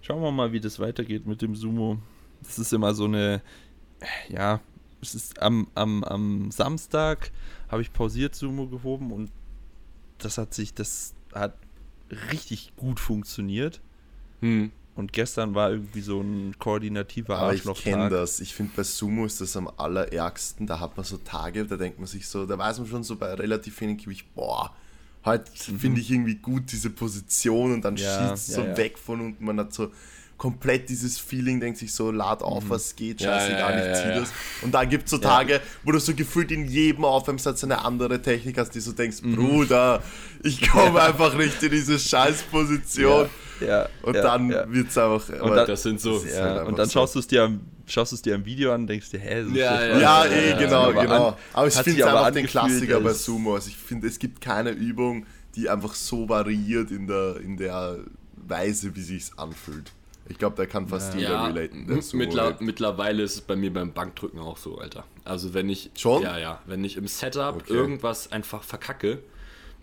Schauen 0.00 0.22
wir 0.22 0.32
mal, 0.32 0.52
wie 0.52 0.60
das 0.60 0.80
weitergeht 0.80 1.26
mit 1.26 1.42
dem 1.42 1.54
Sumo. 1.54 1.98
Das 2.42 2.58
ist 2.58 2.72
immer 2.72 2.94
so 2.94 3.04
eine, 3.04 3.42
ja, 4.28 4.60
es 5.02 5.14
ist 5.14 5.40
am, 5.40 5.68
am, 5.74 6.04
am 6.04 6.50
Samstag 6.50 7.30
habe 7.68 7.82
ich 7.82 7.92
pausiert 7.92 8.34
Sumo 8.34 8.66
gehoben 8.66 9.12
und 9.12 9.30
das 10.18 10.38
hat 10.38 10.54
sich, 10.54 10.74
das 10.74 11.14
hat 11.34 11.54
richtig 12.32 12.72
gut 12.76 13.00
funktioniert. 13.00 13.80
Hm. 14.40 14.72
Und 14.96 15.12
gestern 15.12 15.54
war 15.54 15.70
irgendwie 15.70 16.00
so 16.00 16.20
ein 16.20 16.56
koordinativer 16.58 17.38
Aber 17.38 17.54
ich 17.54 17.60
Arschloch. 17.60 17.80
kenne 17.80 18.10
das. 18.10 18.40
Ich 18.40 18.54
finde, 18.54 18.72
bei 18.76 18.82
Sumo 18.82 19.24
ist 19.24 19.40
das 19.40 19.56
am 19.56 19.70
allerärgsten. 19.76 20.66
Da 20.66 20.80
hat 20.80 20.96
man 20.96 21.04
so 21.06 21.16
Tage, 21.18 21.64
da 21.64 21.76
denkt 21.76 21.98
man 21.98 22.06
sich 22.06 22.26
so, 22.26 22.44
da 22.44 22.58
weiß 22.58 22.80
man 22.80 22.88
schon 22.88 23.04
so 23.04 23.16
bei 23.16 23.32
relativ 23.34 23.80
wenig 23.80 24.04
Gewicht, 24.04 24.34
boah, 24.34 24.74
heute 25.24 25.50
finde 25.52 26.00
ich 26.00 26.10
irgendwie 26.10 26.34
gut 26.34 26.72
diese 26.72 26.90
Position 26.90 27.72
und 27.72 27.82
dann 27.82 27.94
Mhm. 27.94 28.00
Ja, 28.00 28.28
schießt 28.30 28.48
es 28.48 28.56
ja, 28.56 28.62
so 28.62 28.68
ja. 28.68 28.76
weg 28.76 28.98
von 28.98 29.20
unten. 29.20 29.44
Man 29.44 29.58
hat 29.60 29.72
so 29.72 29.90
komplett 30.40 30.88
dieses 30.88 31.18
Feeling, 31.18 31.60
denkt 31.60 31.78
sich 31.78 31.92
so, 31.92 32.10
lad 32.10 32.42
auf, 32.42 32.64
was 32.70 32.96
geht, 32.96 33.20
Mhm. 33.20 33.26
Ja, 33.26 33.38
scheißegal, 33.40 33.72
ja, 33.72 33.78
ich 33.80 33.86
ja, 33.88 33.94
zieh 33.94 34.08
ja. 34.08 34.20
das. 34.20 34.32
Und 34.62 34.72
dann 34.72 34.88
gibt 34.88 35.04
es 35.04 35.10
so 35.10 35.18
Tage, 35.18 35.60
wo 35.84 35.92
du 35.92 35.98
so 36.00 36.14
gefühlt 36.14 36.50
in 36.50 36.66
jedem 36.66 37.04
Aufwärmsatz 37.04 37.62
eine 37.62 37.84
andere 37.84 38.22
Technik 38.22 38.56
hast, 38.56 38.70
die 38.70 38.80
so 38.80 38.92
denkst, 38.92 39.18
Mhm. 39.20 39.36
Bruder, 39.36 40.02
ich 40.42 40.66
komme 40.70 40.98
einfach 41.02 41.34
nicht 41.36 41.62
in 41.62 41.70
diese 41.70 41.98
Scheißposition. 41.98 43.28
Ja, 43.60 43.86
Und 44.00 44.14
ja, 44.16 44.22
dann 44.22 44.50
ja. 44.50 44.72
wird 44.72 44.88
es 44.88 44.96
einfach. 44.96 45.28
aber 45.40 45.54
dann- 45.56 45.66
Das 45.66 45.82
sind 45.82 46.00
so. 46.00 46.18
Das 46.18 46.32
Ja, 46.34 46.42
halt 46.54 46.66
und 46.68 46.78
dann 46.78 46.86
so. 46.86 46.92
schaust 46.94 47.14
du 47.14 47.18
es 47.18 47.26
dir 47.26 47.42
am, 47.42 47.60
schaust 47.86 48.12
du 48.12 48.16
es 48.16 48.22
dir 48.22 48.34
am 48.36 48.44
Video 48.46 48.72
an 48.72 48.80
und 48.82 48.86
denkst 48.86 49.10
dir, 49.10 49.20
hä, 49.20 49.44
so 49.44 49.50
Ja, 49.54 49.84
ja, 49.84 49.98
Ja, 50.00 50.24
das. 50.24 50.32
eh, 50.32 50.52
genau, 50.58 50.86
sich 50.86 50.96
aber 50.96 51.02
genau. 51.02 51.28
an- 51.28 51.34
aber 51.52 51.68
ich 51.68 51.74
finde 51.74 52.00
es 52.00 52.06
einfach 52.06 52.30
den 52.30 52.46
Klassiker 52.46 53.00
bei 53.00 53.12
Sumo. 53.12 53.56
Also 53.56 53.68
ich 53.68 53.76
finde, 53.76 54.06
es 54.08 54.18
gibt 54.18 54.40
keine 54.40 54.70
Übung, 54.70 55.26
die 55.54 55.68
einfach 55.68 55.94
so 55.94 56.26
variiert 56.30 56.90
in 56.90 57.06
der, 57.06 57.36
in 57.44 57.58
der 57.58 57.98
Weise, 58.48 58.96
wie 58.96 59.02
sich 59.02 59.24
anfühlt. 59.36 59.92
Ich 60.30 60.38
glaube, 60.38 60.56
da 60.56 60.64
kann 60.64 60.86
fast 60.86 61.14
jeder 61.14 61.28
Ja, 61.30 61.46
relaten. 61.46 61.86
Mittler, 62.14 62.48
lebt. 62.50 62.60
mittlerweile 62.60 63.22
ist 63.24 63.34
es 63.34 63.40
bei 63.40 63.56
mir 63.56 63.72
beim 63.72 63.92
Bankdrücken 63.92 64.38
auch 64.38 64.56
so, 64.56 64.78
Alter. 64.78 65.04
Also 65.24 65.54
wenn 65.54 65.68
ich 65.68 65.90
Schon? 65.98 66.22
ja 66.22 66.38
ja, 66.38 66.62
wenn 66.66 66.84
ich 66.84 66.96
im 66.96 67.08
Setup 67.08 67.56
Okay. 67.56 67.72
irgendwas 67.74 68.30
einfach 68.30 68.62
verkacke, 68.62 69.18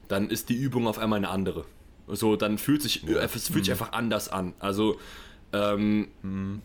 dann 0.07 0.29
ist 0.29 0.47
die 0.47 0.55
Übung 0.55 0.87
auf 0.87 0.99
einmal 0.99 1.17
eine 1.17 1.27
andere. 1.29 1.65
So, 2.07 2.37
dann 2.37 2.57
fühlt 2.57 2.81
sich 2.81 3.03
es 3.03 3.31
fühlt 3.47 3.55
Mhm. 3.55 3.63
sich 3.65 3.71
einfach 3.71 3.91
anders 3.91 4.29
an. 4.29 4.53
Also 4.59 4.97
ähm, 5.51 6.07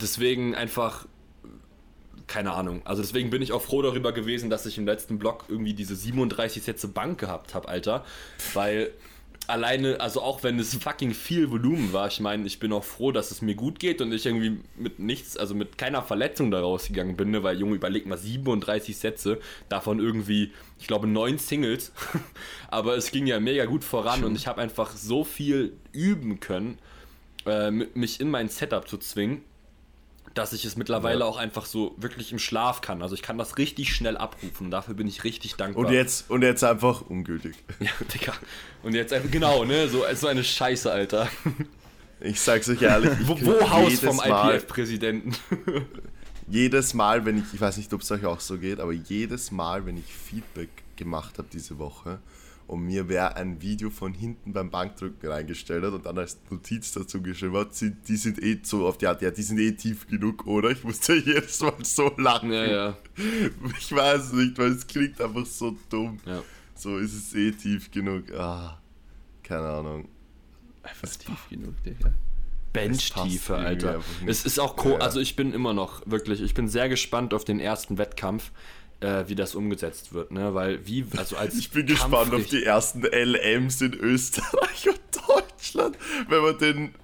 deswegen 0.00 0.54
einfach 0.54 1.06
keine 2.28 2.52
Ahnung. 2.52 2.82
Also 2.84 3.02
deswegen 3.02 3.30
bin 3.30 3.42
ich 3.42 3.50
auch 3.52 3.62
froh 3.62 3.82
darüber 3.82 4.12
gewesen, 4.12 4.48
dass 4.48 4.64
ich 4.64 4.78
im 4.78 4.86
letzten 4.86 5.18
Block 5.18 5.44
irgendwie 5.48 5.74
diese 5.74 5.96
37 5.96 6.62
Sätze 6.62 6.86
Bank 6.88 7.18
gehabt 7.18 7.52
habe, 7.54 7.68
Alter, 7.68 8.04
weil 8.54 8.92
alleine, 9.46 10.00
also 10.00 10.22
auch 10.22 10.42
wenn 10.42 10.58
es 10.58 10.74
fucking 10.74 11.14
viel 11.14 11.50
Volumen 11.50 11.92
war, 11.92 12.06
ich 12.08 12.20
meine, 12.20 12.46
ich 12.46 12.58
bin 12.58 12.72
auch 12.72 12.84
froh, 12.84 13.12
dass 13.12 13.30
es 13.30 13.42
mir 13.42 13.54
gut 13.54 13.78
geht 13.78 14.00
und 14.00 14.12
ich 14.12 14.26
irgendwie 14.26 14.60
mit 14.76 14.98
nichts, 14.98 15.36
also 15.36 15.54
mit 15.54 15.78
keiner 15.78 16.02
Verletzung 16.02 16.50
da 16.50 16.60
rausgegangen 16.60 17.16
bin, 17.16 17.30
ne? 17.30 17.42
weil 17.42 17.58
Junge, 17.58 17.74
überleg 17.74 18.06
mal, 18.06 18.18
37 18.18 18.96
Sätze, 18.96 19.40
davon 19.68 19.98
irgendwie, 19.98 20.52
ich 20.78 20.86
glaube, 20.86 21.06
neun 21.06 21.38
Singles, 21.38 21.92
aber 22.68 22.96
es 22.96 23.10
ging 23.10 23.26
ja 23.26 23.40
mega 23.40 23.64
gut 23.64 23.84
voran 23.84 24.24
und 24.24 24.36
ich 24.36 24.46
habe 24.46 24.60
einfach 24.60 24.92
so 24.96 25.24
viel 25.24 25.72
üben 25.92 26.40
können, 26.40 26.78
äh, 27.46 27.70
mich 27.70 28.20
in 28.20 28.30
mein 28.30 28.48
Setup 28.48 28.88
zu 28.88 28.98
zwingen, 28.98 29.42
dass 30.34 30.52
ich 30.52 30.64
es 30.64 30.76
mittlerweile 30.76 31.20
Ja. 31.20 31.26
auch 31.26 31.36
einfach 31.36 31.66
so 31.66 31.94
wirklich 31.98 32.32
im 32.32 32.38
Schlaf 32.38 32.80
kann. 32.80 33.02
Also 33.02 33.14
ich 33.14 33.22
kann 33.22 33.38
das 33.38 33.58
richtig 33.58 33.94
schnell 33.94 34.16
abrufen 34.16 34.66
und 34.66 34.70
dafür 34.70 34.94
bin 34.94 35.06
ich 35.06 35.24
richtig 35.24 35.54
dankbar. 35.56 35.86
Und 35.86 35.92
jetzt, 35.92 36.30
und 36.30 36.42
jetzt 36.42 36.64
einfach 36.64 37.02
ungültig. 37.02 37.56
Ja, 37.80 37.90
Digga. 38.14 38.32
Und 38.82 38.94
jetzt 38.94 39.12
einfach, 39.12 39.30
genau, 39.30 39.64
ne? 39.64 39.88
So, 39.88 40.04
so 40.14 40.26
eine 40.28 40.42
Scheiße, 40.44 40.90
Alter. 40.90 41.28
Ich 42.20 42.40
sag's 42.40 42.68
euch 42.68 42.80
ehrlich. 42.82 43.12
ich 43.20 43.26
Wo, 43.28 43.36
wo 43.40 43.70
Haus 43.70 43.98
vom 44.00 44.20
IPF-Präsidenten? 44.24 45.34
Jedes 46.48 46.94
Mal, 46.94 47.24
wenn 47.24 47.38
ich, 47.38 47.44
ich 47.54 47.60
weiß 47.60 47.76
nicht, 47.76 47.92
ob 47.92 48.00
es 48.02 48.10
euch 48.10 48.24
auch 48.26 48.40
so 48.40 48.58
geht, 48.58 48.80
aber 48.80 48.92
jedes 48.92 49.50
Mal, 49.52 49.86
wenn 49.86 49.96
ich 49.96 50.04
Feedback 50.06 50.68
gemacht 50.96 51.38
habe 51.38 51.48
diese 51.52 51.78
Woche 51.78 52.18
und 52.72 52.84
mir 52.86 53.06
wer 53.08 53.36
ein 53.36 53.60
Video 53.60 53.90
von 53.90 54.14
hinten 54.14 54.54
beim 54.54 54.70
Bankdrücken 54.70 55.30
reingestellt 55.30 55.84
hat 55.84 55.92
und 55.92 56.06
dann 56.06 56.16
als 56.16 56.38
Notiz 56.48 56.92
dazu 56.92 57.20
geschrieben 57.20 57.54
hat, 57.58 57.68
die 57.80 58.16
sind 58.16 58.42
eh 58.42 58.60
so 58.62 58.86
auf 58.86 58.96
die 58.96 59.06
Art, 59.06 59.20
ja, 59.20 59.30
die 59.30 59.42
sind 59.42 59.58
eh 59.58 59.72
tief 59.72 60.06
genug, 60.06 60.46
oder? 60.46 60.70
Ich 60.70 60.82
musste 60.82 61.14
jedes 61.16 61.60
Mal 61.60 61.74
so 61.82 62.10
lachen. 62.16 62.50
Ja, 62.50 62.64
ja. 62.64 62.98
Ich 63.78 63.94
weiß 63.94 64.32
nicht, 64.32 64.56
weil 64.56 64.72
es 64.72 64.86
klingt 64.86 65.20
einfach 65.20 65.44
so 65.44 65.76
dumm. 65.90 66.18
ja. 66.24 66.42
So 66.74 66.96
ist 66.96 67.12
es 67.12 67.34
eh 67.34 67.52
tief 67.52 67.90
genug. 67.90 68.32
Ah, 68.32 68.80
keine 69.42 69.68
Ahnung. 69.68 70.08
Einfach 70.82 71.08
tief 71.10 71.48
genug, 71.50 71.74
Digga. 71.84 72.10
Benchtiefe, 72.72 73.54
Alter. 73.54 74.00
Es 74.24 74.46
ist 74.46 74.58
auch 74.58 74.76
co 74.76 74.92
Ja. 74.92 74.98
also 75.00 75.20
ich 75.20 75.36
bin 75.36 75.52
immer 75.52 75.74
noch 75.74 76.00
wirklich, 76.06 76.40
ich 76.40 76.54
bin 76.54 76.68
sehr 76.68 76.88
gespannt 76.88 77.34
auf 77.34 77.44
den 77.44 77.60
ersten 77.60 77.98
Wettkampf, 77.98 78.50
äh, 79.02 79.28
wie 79.28 79.34
das 79.34 79.54
umgesetzt 79.54 80.12
wird, 80.12 80.30
ne? 80.32 80.54
Weil 80.54 80.86
wie, 80.86 81.04
also 81.16 81.36
als 81.36 81.54
Ich 81.58 81.70
bin 81.70 81.86
gespannt 81.86 82.32
auf 82.34 82.46
die 82.46 82.62
ersten 82.64 83.02
LMs 83.02 83.80
in 83.82 83.94
Österreich 83.94 84.88
und 84.88 85.00
Deutschland, 85.28 85.96
wenn 86.28 86.42
man 86.42 86.58
den 86.58 86.94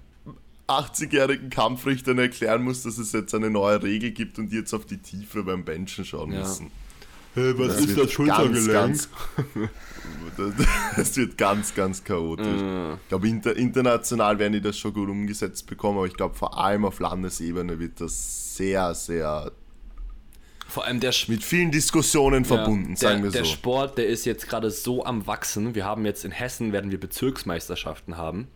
80-jährigen 0.69 1.49
Kampfrichtern 1.51 2.19
erklären 2.19 2.63
muss, 2.63 2.83
dass 2.83 2.99
es 2.99 3.13
jetzt 3.13 3.35
eine 3.35 3.49
neue 3.51 3.83
Regel 3.83 4.11
gibt 4.11 4.39
und 4.39 4.51
die 4.51 4.57
jetzt 4.57 4.75
auf 4.75 4.85
die 4.85 4.99
Tiefe 4.99 5.43
beim 5.43 5.65
Benchen 5.65 6.05
schauen 6.05 6.33
Ja. 6.33 6.41
müssen. 6.41 6.71
Hä, 7.35 7.55
was 7.57 7.69
Das 7.69 7.81
ist 7.81 7.89
wird 7.89 7.99
das 8.07 8.13
Schultergelenk? 8.13 8.73
Ganz, 8.73 9.09
ganz, 9.37 9.69
das 10.97 11.17
wird 11.17 11.39
ganz, 11.39 11.75
ganz 11.75 12.05
chaotisch. 12.05 12.47
Äh, 12.61 12.93
Ich 12.95 13.09
glaube, 13.09 13.29
inter, 13.29 13.57
international 13.57 14.39
werden 14.39 14.55
die 14.55 14.61
das 14.61 14.79
schon 14.79 14.93
gut 14.93 15.09
umgesetzt 15.09 15.67
bekommen, 15.67 15.99
aber 15.99 16.07
ich 16.07 16.15
glaube, 16.15 16.35
vor 16.35 16.59
allem 16.59 16.85
auf 16.85 17.01
Landesebene 17.01 17.79
wird 17.79 18.01
das 18.01 18.57
sehr, 18.57 18.95
sehr 18.95 19.53
vor 20.69 20.85
allem 20.85 21.01
der 21.01 21.13
Sch 21.13 21.29
mit 21.29 21.43
vielen 21.43 21.71
Diskussionen 21.71 22.45
verbunden, 22.45 22.89
der, 22.89 22.97
sagen 22.97 23.25
wir 23.25 23.31
der 23.31 23.45
so. 23.45 23.53
Sport, 23.53 23.97
der 23.99 24.07
ist 24.07 24.27
jetzt 24.27 24.49
gerade 24.49 24.71
so 24.71 25.05
am 25.05 25.27
wachsen. 25.27 25.75
Wir 25.75 25.85
haben 25.85 26.05
jetzt 26.05 26.25
in 26.25 26.31
Hessen 26.31 26.73
werden 26.73 26.91
wir 26.91 27.01
Bezirksmeisterschaften 27.01 28.19
haben. 28.19 28.49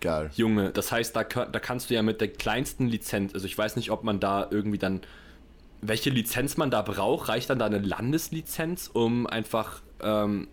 Geil. 0.00 0.30
Junge, 0.34 0.70
das 0.70 0.92
heißt, 0.92 1.16
da, 1.16 1.24
da 1.24 1.58
kannst 1.58 1.90
du 1.90 1.94
ja 1.94 2.02
mit 2.02 2.20
der 2.20 2.28
kleinsten 2.28 2.86
Lizenz, 2.86 3.34
also 3.34 3.46
ich 3.46 3.56
weiß 3.56 3.76
nicht, 3.76 3.90
ob 3.90 4.04
man 4.04 4.20
da 4.20 4.46
irgendwie 4.50 4.78
dann, 4.78 5.00
welche 5.82 6.10
Lizenz 6.10 6.56
man 6.58 6.70
da 6.70 6.82
braucht, 6.82 7.28
reicht 7.28 7.48
dann 7.50 7.58
da 7.58 7.66
eine 7.66 7.78
Landeslizenz, 7.78 8.90
um 8.92 9.26
einfach 9.26 9.80
ähm, 10.02 10.48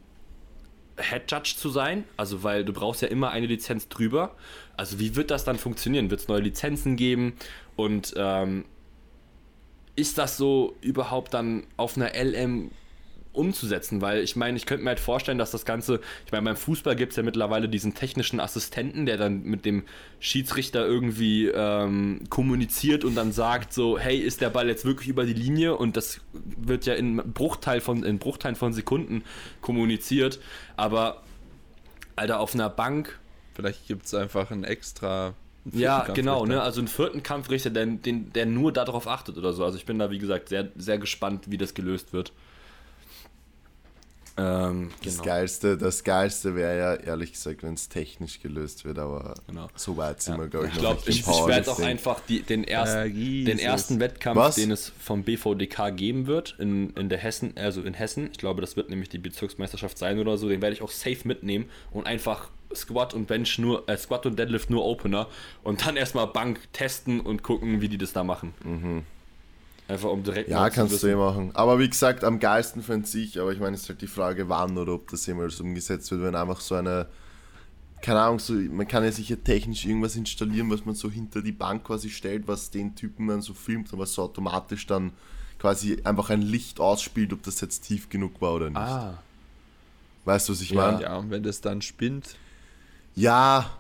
Head 0.98 1.32
Judge 1.32 1.56
zu 1.58 1.70
sein? 1.70 2.06
Also, 2.16 2.44
weil 2.44 2.66
du 2.66 2.74
brauchst 2.74 3.02
ja 3.02 3.08
immer 3.08 3.32
eine 3.32 3.46
Lizenz 3.46 3.88
drüber. 3.90 4.36
Also, 4.76 5.00
wie 5.00 5.16
wird 5.16 5.32
das 5.32 5.44
dann 5.44 5.58
funktionieren? 5.58 6.10
Wird 6.10 6.22
es 6.22 6.28
neue 6.28 6.42
Lizenzen 6.42 6.96
geben? 6.96 7.34
Und 7.76 8.14
ähm, 8.18 8.66
ist 9.98 10.18
das 10.18 10.38
so 10.38 10.76
überhaupt 10.82 11.34
dann 11.34 11.66
auf 11.76 11.98
einer 11.98 12.12
LM 12.14 12.72
umzusetzen, 13.34 14.02
weil 14.02 14.24
ich 14.24 14.36
meine, 14.36 14.58
ich 14.58 14.66
könnte 14.66 14.84
mir 14.84 14.90
halt 14.92 15.00
vorstellen, 15.00 15.38
dass 15.38 15.52
das 15.52 15.66
Ganze, 15.66 16.00
ich 16.26 16.32
meine, 16.32 16.46
beim 16.46 16.56
Fußball 16.56 16.96
gibt 16.96 17.12
es 17.12 17.18
ja 17.18 17.24
mittlerweile 17.24 17.70
diesen 17.70 17.94
technischen 17.94 18.40
Assistenten, 18.40 19.06
der 19.06 19.18
dann 19.18 19.44
mit 19.44 19.66
dem 19.66 19.84
Schiedsrichter 20.20 20.86
irgendwie 20.86 21.48
ähm, 21.48 22.22
kommuniziert 22.30 23.04
und 23.04 23.16
dann 23.16 23.32
sagt 23.32 23.74
so, 23.74 24.00
hey, 24.00 24.18
ist 24.18 24.42
der 24.42 24.50
Ball 24.50 24.68
jetzt 24.68 24.86
wirklich 24.86 25.10
über 25.10 25.26
die 25.26 25.34
Linie? 25.34 25.76
Und 25.76 25.98
das 25.98 26.22
wird 26.34 26.86
ja 26.86 26.96
in 26.96 27.18
Bruchteil 27.18 27.82
von, 27.82 28.04
in 28.04 28.18
Bruchteilen 28.18 28.56
von 28.56 28.74
Sekunden 28.74 29.24
kommuniziert, 29.62 30.40
aber 30.76 31.22
Alter, 32.16 32.40
auf 32.40 32.56
einer 32.56 32.70
Bank. 32.70 33.20
Vielleicht 33.54 33.88
gibt 33.88 34.06
es 34.08 34.14
einfach 34.14 34.52
ein 34.52 34.64
extra. 34.64 35.36
Ja, 35.74 36.02
vierten 36.02 36.14
genau, 36.16 36.32
Kampfrichter. 36.40 36.56
ne? 36.56 36.62
Also 36.64 36.82
einen 36.82 36.88
vierten 36.88 37.24
Kampfrichter, 37.24 37.70
der, 37.70 37.86
den, 37.86 38.32
der 38.34 38.46
nur 38.46 38.72
darauf 38.72 39.08
achtet 39.08 39.38
oder 39.38 39.54
so. 39.54 39.64
Also 39.66 39.78
ich 39.78 39.86
bin 39.86 40.00
da, 40.00 40.12
wie 40.12 40.20
gesagt, 40.20 40.50
sehr, 40.50 40.70
sehr 40.76 40.98
gespannt, 40.98 41.46
wie 41.52 41.58
das 41.58 41.74
gelöst 41.74 42.14
wird. 42.14 42.32
Ähm, 44.40 44.92
Das 45.04 45.14
genau. 45.16 45.26
Geilste, 45.26 45.78
das 45.78 46.04
Geilste 46.04 46.54
wäre 46.54 46.78
ja 46.78 46.94
ehrlich 46.94 47.32
gesagt, 47.34 47.64
wenn 47.64 47.74
es 47.74 47.90
technisch 47.90 48.40
gelöst 48.40 48.86
wird, 48.86 49.00
aber 49.00 49.34
Genau. 49.48 49.68
so 49.76 49.98
weit 49.98 50.22
sind 50.22 50.36
Ja. 50.36 50.42
wir, 50.42 50.48
glaube 50.48 50.68
ich, 50.68 50.72
Ich 50.74 50.76
noch 50.76 50.82
glaube, 50.82 50.98
nicht 51.08 51.10
ich, 51.10 51.28
ich 51.28 51.48
werde 51.48 51.72
auch 51.72 51.80
einfach 51.80 52.20
die, 52.20 52.44
den, 52.44 52.64
ersten, 52.64 53.10
Äh, 53.10 53.44
den 53.46 53.58
ersten 53.58 54.00
Wettkampf, 54.00 54.38
Was? 54.38 54.56
den 54.56 54.70
es 54.70 54.92
vom 55.00 55.24
BVDK 55.24 55.90
geben 55.96 56.28
wird, 56.28 56.56
in, 56.60 56.92
in 56.92 57.10
der 57.10 57.18
Hessen, 57.18 57.54
also 57.58 57.82
in 57.82 57.96
Hessen, 57.96 58.30
ich 58.32 58.38
glaube, 58.38 58.62
das 58.62 58.76
wird 58.76 58.92
nämlich 58.92 59.10
die 59.10 59.18
Bezirksmeisterschaft 59.18 59.98
sein 59.98 60.20
oder 60.20 60.38
so, 60.38 60.48
den 60.50 60.62
werde 60.62 60.76
ich 60.76 60.84
auch 60.84 60.92
safe 60.92 61.28
mitnehmen 61.28 61.68
und 61.90 62.06
einfach 62.06 62.50
Squat 62.76 63.14
und 63.14 63.28
Bench 63.28 63.58
nur, 63.60 63.88
äh, 63.88 63.98
Squat 63.98 64.26
und 64.26 64.38
Deadlift 64.38 64.70
nur 64.70 64.84
Opener 64.86 65.28
und 65.64 65.86
dann 65.86 65.96
erstmal 65.98 66.28
Bank 66.28 66.60
testen 66.74 67.20
und 67.22 67.44
gucken, 67.44 67.82
wie 67.82 67.88
die 67.90 67.98
das 67.98 68.14
da 68.14 68.24
machen. 68.24 68.54
Einfach 69.88 70.10
um 70.10 70.24
direkt 70.24 70.50
Mhm. 70.50 70.54
Ja, 70.54 70.70
kannst 70.70 71.02
du 71.02 71.08
eh 71.08 71.16
machen. 71.16 71.52
Aber 71.56 71.80
wie 71.80 71.90
gesagt, 71.90 72.24
am 72.24 72.40
geilsten 72.40 72.84
fände 72.84 73.08
ich, 73.18 73.40
aber 73.40 73.54
ich 73.54 73.60
meine, 73.60 73.76
es 73.76 73.84
ist 73.84 73.90
halt 73.90 74.02
die 74.02 74.08
Frage, 74.08 74.50
wann 74.50 74.78
oder 74.78 74.94
ob 74.96 75.10
das 75.10 75.26
jemals 75.26 75.60
umgesetzt 75.62 76.12
wird, 76.12 76.22
wenn 76.24 76.36
einfach 76.36 76.60
so 76.60 76.76
eine, 76.76 77.08
keine 78.02 78.20
Ahnung, 78.20 78.40
so, 78.40 78.54
man 78.54 78.88
kann 78.88 79.04
ja 79.06 79.12
sicher 79.12 79.42
technisch 79.42 79.86
irgendwas 79.86 80.16
installieren, 80.18 80.70
was 80.70 80.86
man 80.86 80.94
so 80.96 81.10
hinter 81.10 81.42
die 81.42 81.54
Bank 81.54 81.86
quasi 81.86 82.10
stellt, 82.10 82.48
was 82.48 82.70
den 82.70 82.96
Typen 82.96 83.28
dann 83.28 83.42
so 83.42 83.54
filmt 83.54 83.92
und 83.94 84.00
was 84.00 84.14
so 84.14 84.24
automatisch 84.24 84.86
dann 84.88 85.14
quasi 85.58 86.00
einfach 86.04 86.30
ein 86.30 86.42
Licht 86.42 86.80
ausspielt, 86.80 87.32
ob 87.34 87.42
das 87.44 87.62
jetzt 87.62 87.82
tief 87.88 88.10
genug 88.10 88.42
war 88.42 88.54
oder 88.54 88.70
nicht. 88.70 88.78
Ah, 88.78 89.24
Weißt 90.26 90.50
du, 90.50 90.54
was 90.54 90.62
ich 90.62 90.72
Ja. 90.72 90.76
meine? 90.92 91.02
Ja, 91.02 91.16
und 91.18 91.32
wenn 91.32 91.42
das 91.44 91.62
dann 91.62 91.82
spinnt, 91.82 92.36
Ja, 93.18 93.78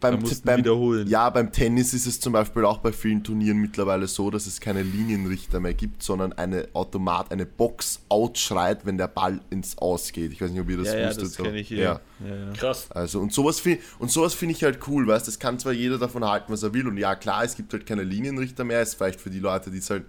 beim, 0.00 0.18
beim, 0.44 0.58
wiederholen. 0.58 1.06
ja, 1.06 1.28
beim 1.28 1.52
Tennis 1.52 1.92
ist 1.92 2.06
es 2.06 2.18
zum 2.18 2.32
Beispiel 2.32 2.64
auch 2.64 2.78
bei 2.78 2.90
vielen 2.90 3.22
Turnieren 3.22 3.58
mittlerweile 3.58 4.08
so, 4.08 4.30
dass 4.30 4.46
es 4.46 4.60
keine 4.60 4.82
Linienrichter 4.82 5.60
mehr 5.60 5.74
gibt, 5.74 6.02
sondern 6.02 6.32
eine 6.32 6.68
Automat, 6.72 7.30
eine 7.30 7.44
Box 7.44 8.00
outschreit, 8.08 8.86
wenn 8.86 8.96
der 8.96 9.08
Ball 9.08 9.40
ins 9.50 9.76
Aus 9.76 10.10
geht. 10.10 10.32
Ich 10.32 10.40
weiß 10.40 10.50
nicht, 10.50 10.60
ob 10.60 10.70
ihr 10.70 10.78
das 10.78 10.88
ja, 10.88 10.98
ja, 10.98 11.08
wusstet. 11.08 11.24
das 11.24 11.34
so. 11.34 11.42
kenne 11.42 11.58
ich 11.58 11.68
hier. 11.68 11.82
Ja. 11.82 12.00
Ja, 12.26 12.34
ja. 12.34 12.52
krass. 12.54 12.90
Also 12.90 13.20
und 13.20 13.34
sowas 13.34 13.60
finde 13.60 13.82
und 13.98 14.10
sowas 14.10 14.32
finde 14.32 14.54
ich 14.54 14.64
halt 14.64 14.80
cool, 14.88 15.06
weißt, 15.06 15.28
das 15.28 15.38
kann 15.38 15.58
zwar 15.58 15.72
jeder 15.72 15.98
davon 15.98 16.24
halten, 16.24 16.50
was 16.50 16.62
er 16.62 16.72
will 16.72 16.88
und 16.88 16.96
ja 16.96 17.14
klar, 17.14 17.44
es 17.44 17.54
gibt 17.54 17.74
halt 17.74 17.84
keine 17.84 18.04
Linienrichter 18.04 18.64
mehr, 18.64 18.80
ist 18.80 18.94
vielleicht 18.94 19.20
für 19.20 19.30
die 19.30 19.40
Leute, 19.40 19.70
die 19.70 19.78
es 19.78 19.90
halt 19.90 20.04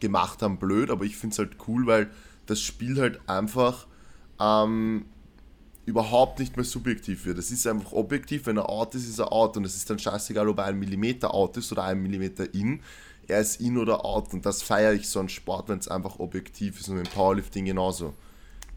gemacht 0.00 0.40
haben, 0.40 0.58
blöd, 0.58 0.90
aber 0.90 1.04
ich 1.04 1.18
finde 1.18 1.34
es 1.34 1.38
halt 1.38 1.50
cool, 1.68 1.86
weil 1.86 2.08
das 2.46 2.60
Spiel 2.60 2.98
halt 2.98 3.20
einfach 3.28 3.86
ähm, 4.40 5.04
überhaupt 5.88 6.38
nicht 6.38 6.56
mehr 6.56 6.64
subjektiv 6.64 7.24
wird. 7.24 7.38
Es 7.38 7.50
ist 7.50 7.66
einfach 7.66 7.92
objektiv, 7.92 8.46
wenn 8.46 8.58
er 8.58 8.68
out 8.68 8.94
ist, 8.94 9.08
ist 9.08 9.18
er 9.18 9.32
out 9.32 9.56
und 9.56 9.64
es 9.64 9.74
ist 9.74 9.88
dann 9.88 9.98
scheißegal, 9.98 10.48
ob 10.48 10.58
er 10.58 10.66
ein 10.66 10.78
Millimeter 10.78 11.32
out 11.32 11.56
ist 11.56 11.72
oder 11.72 11.84
ein 11.84 12.02
Millimeter 12.02 12.52
in. 12.54 12.80
Er 13.26 13.40
ist 13.40 13.60
in 13.60 13.78
oder 13.78 14.04
out 14.04 14.32
und 14.34 14.44
das 14.44 14.62
feiere 14.62 14.92
ich 14.92 15.08
so 15.08 15.20
an 15.20 15.28
Sport, 15.28 15.68
wenn 15.68 15.78
es 15.78 15.88
einfach 15.88 16.18
objektiv 16.18 16.78
ist 16.78 16.88
und 16.88 16.98
im 16.98 17.04
Powerlifting 17.04 17.64
genauso. 17.64 18.12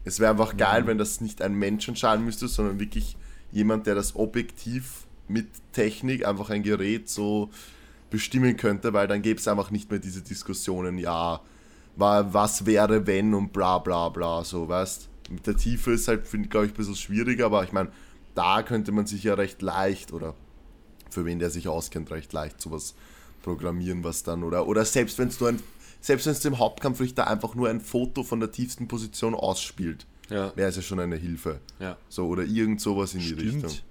Es 0.04 0.20
wäre 0.20 0.30
einfach 0.32 0.56
geil, 0.56 0.86
wenn 0.86 0.98
das 0.98 1.20
nicht 1.20 1.42
ein 1.42 1.54
Mensch 1.54 1.86
entscheiden 1.86 2.24
müsste, 2.24 2.48
sondern 2.48 2.80
wirklich 2.80 3.16
jemand, 3.52 3.86
der 3.86 3.94
das 3.94 4.16
objektiv 4.16 5.06
mit 5.28 5.48
Technik, 5.72 6.26
einfach 6.26 6.50
ein 6.50 6.62
Gerät 6.62 7.08
so 7.08 7.50
bestimmen 8.10 8.56
könnte, 8.56 8.92
weil 8.92 9.06
dann 9.06 9.22
gäbe 9.22 9.38
es 9.38 9.48
einfach 9.48 9.70
nicht 9.70 9.90
mehr 9.90 10.00
diese 10.00 10.22
Diskussionen, 10.22 10.98
ja, 10.98 11.40
wa- 11.96 12.26
was 12.30 12.64
wäre 12.66 13.06
wenn 13.06 13.34
und 13.34 13.52
bla 13.52 13.78
bla 13.78 14.08
bla, 14.08 14.44
so, 14.44 14.68
weißt 14.68 15.08
Mit 15.32 15.46
der 15.46 15.56
Tiefe 15.56 15.92
ist 15.92 16.08
halt, 16.08 16.24
glaube 16.50 16.66
ich, 16.66 16.72
ein 16.72 16.76
bisschen 16.76 16.94
schwieriger, 16.96 17.46
aber 17.46 17.64
ich 17.64 17.72
meine, 17.72 17.90
da 18.34 18.62
könnte 18.62 18.92
man 18.92 19.06
sich 19.06 19.24
ja 19.24 19.34
recht 19.34 19.62
leicht, 19.62 20.12
oder 20.12 20.34
für 21.10 21.24
wen 21.24 21.38
der 21.38 21.50
sich 21.50 21.68
auskennt, 21.68 22.10
recht 22.10 22.32
leicht 22.32 22.60
sowas 22.60 22.94
programmieren, 23.42 24.04
was 24.04 24.22
dann, 24.22 24.42
oder, 24.44 24.66
oder 24.66 24.84
selbst 24.84 25.18
wenn 25.18 25.28
es 25.28 25.40
nur 25.40 25.50
ein, 25.50 25.60
selbst 26.00 26.26
wenn 26.26 26.32
es 26.32 26.40
dem 26.40 26.58
Hauptkampfrichter 26.58 27.28
einfach 27.28 27.54
nur 27.54 27.68
ein 27.68 27.80
Foto 27.80 28.22
von 28.22 28.40
der 28.40 28.50
tiefsten 28.50 28.88
Position 28.88 29.34
ausspielt, 29.34 30.06
Ja, 30.30 30.54
wäre 30.56 30.68
es 30.70 30.76
ja 30.76 30.82
schon 30.82 31.00
eine 31.00 31.16
Hilfe. 31.16 31.60
ja. 31.80 31.96
So, 32.08 32.26
oder 32.28 32.44
irgend 32.44 32.80
sowas 32.80 33.14
in 33.14 33.20
die 33.20 33.32
Richtung. 33.32 33.70
Stimmt. 33.70 33.84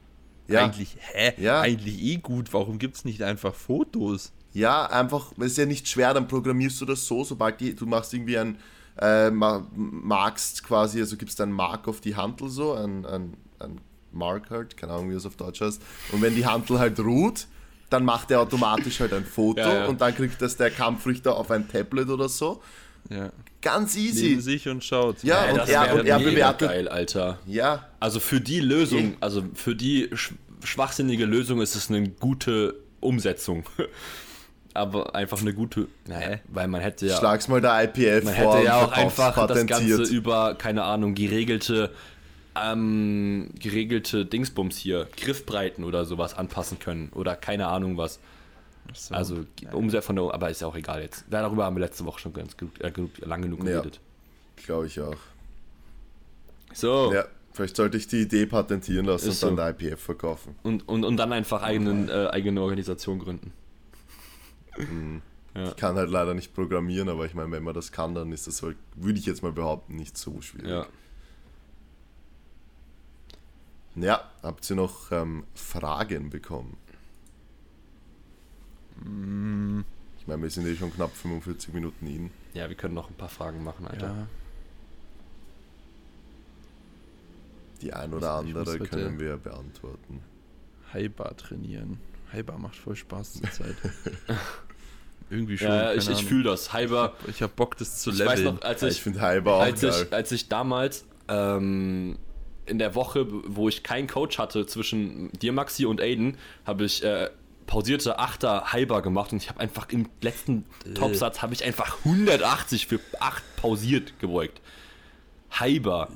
Ja, 0.48 0.66
Eigentlich, 0.66 0.98
hä? 1.14 1.34
Ja. 1.42 1.62
Eigentlich 1.62 2.02
eh 2.02 2.18
gut. 2.18 2.52
Warum 2.54 2.78
gibt 2.78 2.98
es 2.98 3.06
nicht 3.06 3.22
einfach 3.24 3.54
Fotos? 3.56 4.34
ja, 4.54 4.86
einfach, 4.88 5.32
es 5.38 5.46
ist 5.54 5.58
ja 5.60 5.66
nicht 5.66 5.88
schwer, 5.88 6.14
dann 6.14 6.28
programmierst 6.28 6.82
du 6.82 6.86
das 6.86 7.06
so, 7.06 7.24
sobald 7.24 7.62
die, 7.62 7.74
du 7.74 7.86
machst 7.86 8.14
irgendwie 8.14 8.38
ein, 8.38 8.58
äh, 9.00 9.30
ma- 9.32 9.66
markst 9.76 10.64
quasi, 10.64 11.00
also 11.00 11.18
gibst 11.18 11.40
einen 11.42 11.52
Mark 11.52 11.88
auf 11.88 12.02
die 12.02 12.16
Hantel 12.16 12.50
so, 12.50 12.74
ein, 12.74 13.06
ein, 13.06 13.34
ein 13.60 13.80
Mark 14.12 14.50
halt, 14.50 14.76
keine 14.78 14.94
Ahnung, 14.94 15.10
wie 15.10 15.14
das 15.14 15.26
auf 15.26 15.36
Deutsch 15.38 15.62
heißt. 15.62 15.82
Und 16.12 16.22
wenn 16.22 16.36
die 16.36 16.46
Hantel 16.46 16.80
halt 16.80 17.00
ruht, 17.00 17.48
dann 17.90 18.06
macht 18.06 18.32
er 18.32 18.42
automatisch 18.42 19.00
halt 19.00 19.14
ein 19.14 19.26
Foto 19.26 19.60
Ja, 19.62 19.74
ja. 19.74 19.86
und 19.88 20.02
dann 20.02 20.16
kriegt 20.16 20.42
das 20.42 20.58
der 20.58 20.72
Kampfrichter 20.72 21.36
auf 21.36 21.52
ein 21.52 21.68
Tablet 21.70 22.10
oder 22.10 22.30
so. 22.30 22.62
Ja. 23.10 23.32
Ganz 23.62 23.96
Neben 23.96 24.08
easy. 24.08 24.42
sich 24.42 24.68
und 24.68 24.84
schaut. 24.84 25.24
Ja, 25.24 25.44
Ey, 25.46 25.54
und 25.60 25.70
er, 25.70 25.94
und 25.96 26.06
er 26.06 26.20
bewertet. 26.20 26.68
geil, 26.70 26.88
Alter. 26.88 27.40
Ja, 27.46 27.88
Also 28.00 28.20
für 28.20 28.42
die 28.42 28.60
Lösung, 28.60 29.16
also 29.20 29.44
für 29.54 29.76
die 29.76 30.10
sch 30.14 30.34
schwachsinnige 30.64 31.26
Lösung 31.26 31.60
ist 31.62 31.76
es 31.76 31.90
eine 31.90 32.08
gute 32.10 32.76
Umsetzung. 33.00 33.64
Aber 34.74 35.14
einfach 35.16 35.42
eine 35.42 35.54
gute, 35.54 35.88
naja, 36.08 36.38
weil 36.48 36.68
man 36.68 36.80
hätte 36.82 37.06
ja, 37.08 37.18
schlag's 37.18 37.48
mal 37.48 37.60
der 37.60 37.84
IPF 37.84 38.24
man 38.24 38.34
hätte 38.34 38.64
ja 38.64 38.82
auch 38.86 38.92
einfach 38.92 39.48
das. 39.48 39.66
Ganze 39.68 40.04
über, 40.04 40.56
keine 40.56 40.84
Ahnung, 40.84 41.14
geregelte, 41.14 41.92
ähm, 42.56 43.50
geregelte 43.60 44.26
Dingsbums 44.26 44.78
hier, 44.78 45.08
Griffbreiten 45.18 45.84
oder 45.84 46.06
sowas 46.06 46.38
anpassen 46.38 46.80
können 46.80 47.10
oder 47.14 47.36
keine 47.36 47.68
Ahnung 47.68 47.98
was. 47.98 48.20
So. 48.94 49.14
Also 49.14 49.46
Umsetzung 49.72 50.08
von 50.08 50.16
der, 50.16 50.34
aber 50.34 50.50
ist 50.50 50.62
ja 50.62 50.68
auch 50.68 50.76
egal 50.76 51.02
jetzt. 51.02 51.26
Darüber 51.30 51.66
haben 51.66 51.76
wir 51.76 51.82
letzte 51.82 52.06
Woche 52.06 52.20
schon 52.20 52.34
ganz 52.34 52.56
gut, 52.58 52.80
äh, 52.82 52.92
genug, 52.92 53.12
lang 53.20 53.42
genug 53.42 53.60
Ja. 53.60 53.66
geredet. 53.80 54.00
Glaube 54.66 54.88
ich 54.88 55.00
auch. 55.00 55.16
So. 56.74 57.14
Ja, 57.14 57.26
vielleicht 57.54 57.76
sollte 57.76 57.98
ich 57.98 58.08
die 58.08 58.22
Idee 58.22 58.46
patentieren 58.46 59.06
lassen 59.06 59.30
Ist 59.30 59.44
und 59.44 59.50
so. 59.50 59.56
dann 59.56 59.76
der 59.78 59.88
IPF 59.90 60.02
verkaufen. 60.02 60.56
Und, 60.64 60.88
und, 60.88 61.04
und 61.04 61.18
dann 61.18 61.32
einfach 61.34 61.62
eigenen, 61.62 62.10
äh, 62.10 62.28
eigene 62.32 62.62
Organisation 62.62 63.20
gründen. 63.20 63.54
Ich 64.78 65.76
kann 65.76 65.96
halt 65.96 66.10
leider 66.10 66.34
nicht 66.34 66.54
programmieren, 66.54 67.10
aber 67.10 67.26
ich 67.26 67.34
meine, 67.34 67.52
wenn 67.52 67.64
man 67.64 67.74
das 67.74 67.92
kann, 67.92 68.16
dann 68.16 68.32
ist 68.32 68.48
das 68.48 68.64
halt, 68.64 68.78
würde 68.96 69.20
ich 69.20 69.26
jetzt 69.26 69.44
mal 69.44 69.52
behaupten, 69.52 69.96
nicht 69.96 70.18
so 70.18 70.42
schwierig. 70.42 70.70
Ja. 70.70 70.88
Ja, 73.96 74.32
habt 74.42 74.70
ihr 74.70 74.78
noch 74.78 75.12
ähm, 75.12 75.44
Fragen 75.54 76.30
bekommen? 76.30 76.78
Mm. 79.04 79.82
Ich 80.18 80.28
meine, 80.28 80.44
wir 80.44 80.50
sind 80.50 80.66
eh 80.68 80.76
schon 80.76 80.94
knapp 80.94 81.14
45 81.14 81.74
Minuten 81.74 82.08
in. 82.08 82.32
Ja, 82.54 82.70
wir 82.70 82.78
können 82.78 82.94
noch 82.94 83.10
ein 83.10 83.16
paar 83.16 83.28
Fragen 83.28 83.64
machen, 83.64 83.88
Alter. 83.88 84.08
ja. 84.08 84.28
Die 87.82 87.92
ein 87.94 88.14
oder 88.14 88.34
andere 88.34 88.78
können 88.80 89.20
wir 89.20 89.38
beantworten. 89.38 90.22
Highbar 90.94 91.36
trainieren. 91.36 92.00
Highbar 92.34 92.58
macht 92.58 92.76
voll 92.76 92.96
Spaß 92.96 93.34
zur 93.34 93.52
Zeit. 93.52 93.76
Irgendwie 95.30 95.58
schon. 95.58 95.68
Ja, 95.70 95.94
ich, 95.94 96.10
ich 96.10 96.26
fühle 96.26 96.44
das. 96.44 96.74
Halber, 96.74 97.14
Ich 97.28 97.42
hab 97.42 97.56
Bock, 97.56 97.78
das 97.78 98.02
zu 98.02 98.10
ich 98.12 98.18
leveln. 98.18 98.38
weiß 98.38 98.44
noch, 98.44 98.62
als 98.62 98.82
Ja, 98.82 98.88
ich 98.90 98.96
ich, 98.96 99.02
finde 99.04 99.22
Hyper 99.22 99.52
auch 99.54 99.62
als 99.62 99.82
geil. 99.82 100.06
ich, 100.08 100.14
als 100.14 100.32
ich 100.34 100.50
damals 100.50 101.06
ähm, 101.30 102.18
in 102.66 102.80
der 102.80 102.96
Woche, 102.96 103.26
wo 103.30 103.70
ich 103.70 103.84
keinen 103.84 104.08
Coach 104.08 104.38
hatte 104.40 104.66
zwischen 104.66 105.32
dir, 105.34 105.54
Maxi 105.54 105.86
und 105.86 106.02
Aiden, 106.02 106.38
habe 106.66 106.84
ich 106.86 107.04
äh, 107.04 107.30
pausierte 107.66 108.20
Achter 108.20 108.74
Halber 108.74 109.02
gemacht 109.02 109.32
und 109.32 109.42
ich 109.42 109.48
habe 109.50 109.62
einfach 109.62 109.88
im 109.90 110.10
letzten 110.22 110.66
Topsatz 110.96 111.42
habe 111.42 111.54
ich 111.54 111.64
einfach 111.64 111.98
180 112.04 112.88
für 112.88 113.00
8 113.22 113.42
pausiert 113.56 114.20
gebeugt. 114.20 114.60
Halber. 115.52 116.10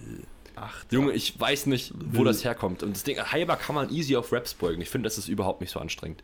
Ach, 0.56 0.84
Junge, 0.92 1.12
ich 1.14 1.40
weiß 1.40 1.66
nicht, 1.68 1.94
wo 2.12 2.24
das 2.24 2.44
herkommt. 2.44 2.82
Und 2.84 2.96
das 2.96 3.04
Ding, 3.04 3.18
Halber 3.20 3.58
kann 3.58 3.76
man 3.76 3.90
easy 3.90 4.16
auf 4.16 4.32
Raps 4.32 4.54
beugen. 4.54 4.82
Ich 4.82 4.90
finde, 4.90 5.08
das 5.08 5.18
ist 5.18 5.28
überhaupt 5.28 5.62
nicht 5.62 5.72
so 5.72 5.80
anstrengend. 5.80 6.24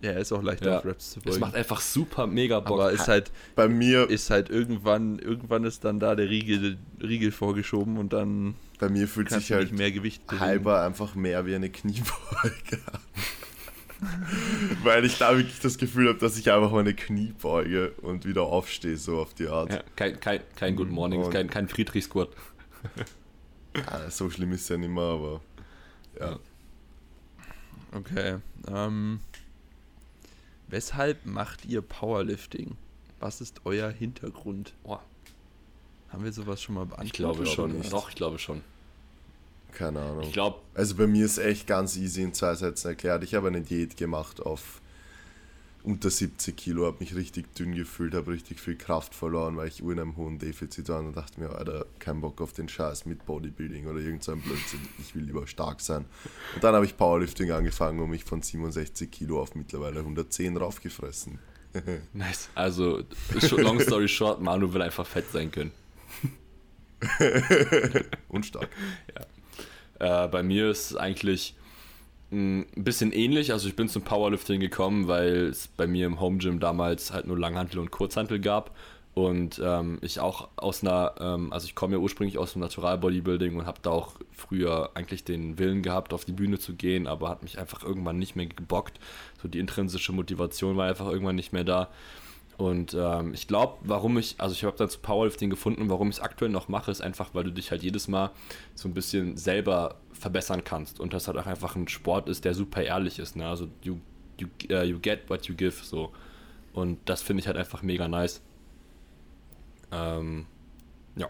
ja, 0.00 0.12
ist 0.12 0.32
auch 0.32 0.42
leichter 0.42 0.70
Ja. 0.70 0.78
auf 0.78 0.84
Raps 0.84 1.10
zu 1.12 1.18
Es 1.20 1.24
beugen. 1.24 1.40
macht 1.40 1.54
einfach 1.54 1.80
super 1.80 2.26
mega 2.26 2.58
Bock. 2.60 2.80
Aber 2.80 2.90
ist 2.92 3.06
halt, 3.08 3.30
Bei 3.54 3.68
mir, 3.68 4.10
ist 4.10 4.30
halt 4.30 4.50
irgendwann, 4.50 5.18
irgendwann 5.20 5.64
ist 5.64 5.84
dann 5.84 6.00
da 6.00 6.14
der 6.16 6.28
Riegel, 6.28 6.78
Riegel 7.00 7.30
vorgeschoben 7.30 7.98
und 7.98 8.12
dann 8.12 8.54
bei 8.80 8.88
mir 8.88 9.06
fühlt 9.06 9.30
sich 9.30 9.52
halt 9.52 9.70
mehr 9.72 9.92
Gewicht 9.92 10.22
halber 10.40 10.82
einfach 10.82 11.14
mehr 11.14 11.46
wie 11.46 11.54
eine 11.54 11.70
Kniebeuge. 11.70 12.80
Weil 14.82 15.04
ich 15.04 15.18
da 15.18 15.36
wirklich 15.36 15.60
das 15.60 15.78
Gefühl 15.78 16.08
habe, 16.08 16.18
dass 16.18 16.36
ich 16.36 16.50
einfach 16.50 16.72
meine 16.72 16.94
Knie 16.94 17.32
beuge 17.40 17.92
und 18.02 18.24
wieder 18.26 18.42
aufstehe, 18.42 18.96
so 18.96 19.20
auf 19.20 19.34
die 19.34 19.46
Art. 19.48 19.72
ja, 19.72 19.82
kein, 19.96 20.18
kein, 20.20 20.40
kein 20.56 20.76
Good 20.76 20.90
Morning, 20.90 21.22
Und- 21.22 21.30
kein, 21.32 21.48
kein 21.48 21.68
Friedrich-Squad. 21.68 22.30
Ah, 23.86 24.10
so 24.10 24.28
schlimm 24.28 24.52
ist 24.52 24.62
es 24.64 24.68
ja 24.68 24.76
nicht 24.76 24.90
mehr, 24.90 25.02
aber 25.02 25.40
ja. 26.20 26.38
Okay. 27.92 28.36
Ähm, 28.68 29.20
weshalb 30.68 31.24
macht 31.24 31.64
ihr 31.64 31.80
Powerlifting? 31.80 32.76
Was 33.18 33.40
ist 33.40 33.62
euer 33.64 33.88
Hintergrund? 33.90 34.74
Boah, 34.82 35.02
Haben 36.10 36.24
wir 36.24 36.32
sowas 36.34 36.60
schon 36.60 36.74
mal 36.74 36.84
beantwortet? 36.84 37.06
ich 37.06 37.12
glaube 37.14 37.46
schon. 37.46 37.82
Doch, 37.90 38.10
ich 38.10 38.14
glaube 38.14 38.38
schon. 38.38 38.60
Keine 39.72 40.00
Ahnung. 40.00 40.22
Ich 40.22 40.32
glaube, 40.32 40.60
Also 40.74 40.94
bei 40.96 41.06
mir 41.06 41.24
ist 41.24 41.38
echt 41.38 41.66
ganz 41.66 41.96
easy 41.96 42.22
in 42.22 42.34
zwei 42.34 42.54
Sätzen 42.54 42.88
erklärt. 42.88 43.24
Ich 43.24 43.34
habe 43.34 43.48
eine 43.48 43.62
Diät 43.62 43.96
gemacht 43.96 44.40
auf 44.40 44.80
unter 45.84 46.10
70 46.10 46.56
Kilo, 46.56 46.86
habe 46.86 46.98
mich 47.00 47.14
richtig 47.16 47.54
dünn 47.54 47.74
gefühlt, 47.74 48.14
habe 48.14 48.30
richtig 48.32 48.60
viel 48.60 48.76
Kraft 48.76 49.14
verloren, 49.14 49.56
weil 49.56 49.66
ich 49.66 49.80
in 49.80 49.90
einem 49.90 50.16
hohen 50.16 50.38
Defizit 50.38 50.88
war 50.88 51.00
und 51.00 51.16
dachte 51.16 51.40
mir, 51.40 51.50
Alter, 51.50 51.86
kein 51.98 52.20
Bock 52.20 52.40
auf 52.40 52.52
den 52.52 52.68
Scheiß 52.68 53.04
mit 53.06 53.26
Bodybuilding 53.26 53.86
oder 53.86 53.98
irgend 53.98 54.22
so 54.22 54.32
ein 54.32 54.40
Blödsinn. 54.40 54.80
Ich 55.00 55.14
will 55.16 55.24
lieber 55.24 55.46
stark 55.48 55.80
sein. 55.80 56.04
Und 56.54 56.62
dann 56.62 56.74
habe 56.74 56.84
ich 56.84 56.96
Powerlifting 56.96 57.50
angefangen 57.50 57.98
und 57.98 58.10
mich 58.10 58.22
von 58.24 58.42
67 58.42 59.10
Kilo 59.10 59.40
auf 59.40 59.56
mittlerweile 59.56 60.00
110 60.00 60.56
raufgefressen. 60.56 61.40
nice. 62.12 62.48
Also, 62.54 63.02
long 63.56 63.80
story 63.80 64.06
short, 64.06 64.40
Manu 64.40 64.72
will 64.72 64.82
einfach 64.82 65.06
fett 65.06 65.30
sein 65.32 65.50
können. 65.50 65.72
Und 68.28 68.46
stark. 68.46 68.68
Äh, 70.02 70.26
bei 70.26 70.42
mir 70.42 70.68
ist 70.68 70.90
es 70.90 70.96
eigentlich 70.96 71.54
mh, 72.30 72.64
ein 72.76 72.84
bisschen 72.84 73.12
ähnlich. 73.12 73.52
Also 73.52 73.68
ich 73.68 73.76
bin 73.76 73.88
zum 73.88 74.02
Powerlifting 74.02 74.60
gekommen, 74.60 75.06
weil 75.06 75.46
es 75.46 75.68
bei 75.68 75.86
mir 75.86 76.06
im 76.06 76.20
Home 76.20 76.38
Gym 76.38 76.58
damals 76.58 77.12
halt 77.12 77.26
nur 77.26 77.38
Langhantel 77.38 77.78
und 77.78 77.92
Kurzhantel 77.92 78.40
gab. 78.40 78.76
Und 79.14 79.60
ähm, 79.62 79.98
ich 80.00 80.20
auch 80.20 80.48
aus 80.56 80.82
einer, 80.82 81.14
ähm, 81.20 81.52
also 81.52 81.66
ich 81.66 81.74
komme 81.74 81.94
ja 81.94 82.00
ursprünglich 82.00 82.38
aus 82.38 82.54
dem 82.54 82.62
Natural 82.62 82.96
Bodybuilding 82.98 83.56
und 83.56 83.66
habe 83.66 83.78
da 83.82 83.90
auch 83.90 84.14
früher 84.32 84.90
eigentlich 84.94 85.22
den 85.22 85.58
Willen 85.58 85.82
gehabt, 85.82 86.14
auf 86.14 86.24
die 86.24 86.32
Bühne 86.32 86.58
zu 86.58 86.72
gehen, 86.74 87.06
aber 87.06 87.28
hat 87.28 87.42
mich 87.42 87.58
einfach 87.58 87.84
irgendwann 87.84 88.18
nicht 88.18 88.36
mehr 88.36 88.46
gebockt. 88.46 88.98
So 89.40 89.48
die 89.48 89.58
intrinsische 89.58 90.12
Motivation 90.12 90.78
war 90.78 90.88
einfach 90.88 91.06
irgendwann 91.06 91.36
nicht 91.36 91.52
mehr 91.52 91.64
da. 91.64 91.88
Und 92.58 92.94
ähm, 92.94 93.34
ich 93.34 93.48
glaube, 93.48 93.78
warum 93.82 94.18
ich, 94.18 94.36
also 94.38 94.54
ich 94.54 94.64
habe 94.64 94.76
dann 94.76 94.88
zu 94.88 94.98
Powerlifting 94.98 95.50
gefunden, 95.50 95.88
warum 95.88 96.10
ich 96.10 96.16
es 96.16 96.20
aktuell 96.20 96.50
noch 96.50 96.68
mache, 96.68 96.90
ist 96.90 97.00
einfach, 97.00 97.34
weil 97.34 97.44
du 97.44 97.50
dich 97.50 97.70
halt 97.70 97.82
jedes 97.82 98.08
Mal 98.08 98.30
so 98.74 98.88
ein 98.88 98.94
bisschen 98.94 99.36
selber 99.36 99.96
verbessern 100.12 100.62
kannst 100.62 101.00
und 101.00 101.12
das 101.12 101.26
halt 101.26 101.38
auch 101.38 101.46
einfach 101.46 101.74
ein 101.74 101.88
Sport 101.88 102.28
ist, 102.28 102.44
der 102.44 102.54
super 102.54 102.82
ehrlich 102.82 103.18
ist. 103.18 103.36
Ne? 103.36 103.48
Also 103.48 103.68
you, 103.82 103.98
you, 104.38 104.48
uh, 104.70 104.82
you 104.82 104.98
get 105.00 105.28
what 105.28 105.46
you 105.46 105.54
give 105.54 105.82
so. 105.82 106.12
Und 106.72 106.98
das 107.06 107.22
finde 107.22 107.40
ich 107.40 107.46
halt 107.46 107.56
einfach 107.56 107.82
mega 107.82 108.06
nice. 108.08 108.40
Ähm, 109.90 110.46
ja. 111.16 111.28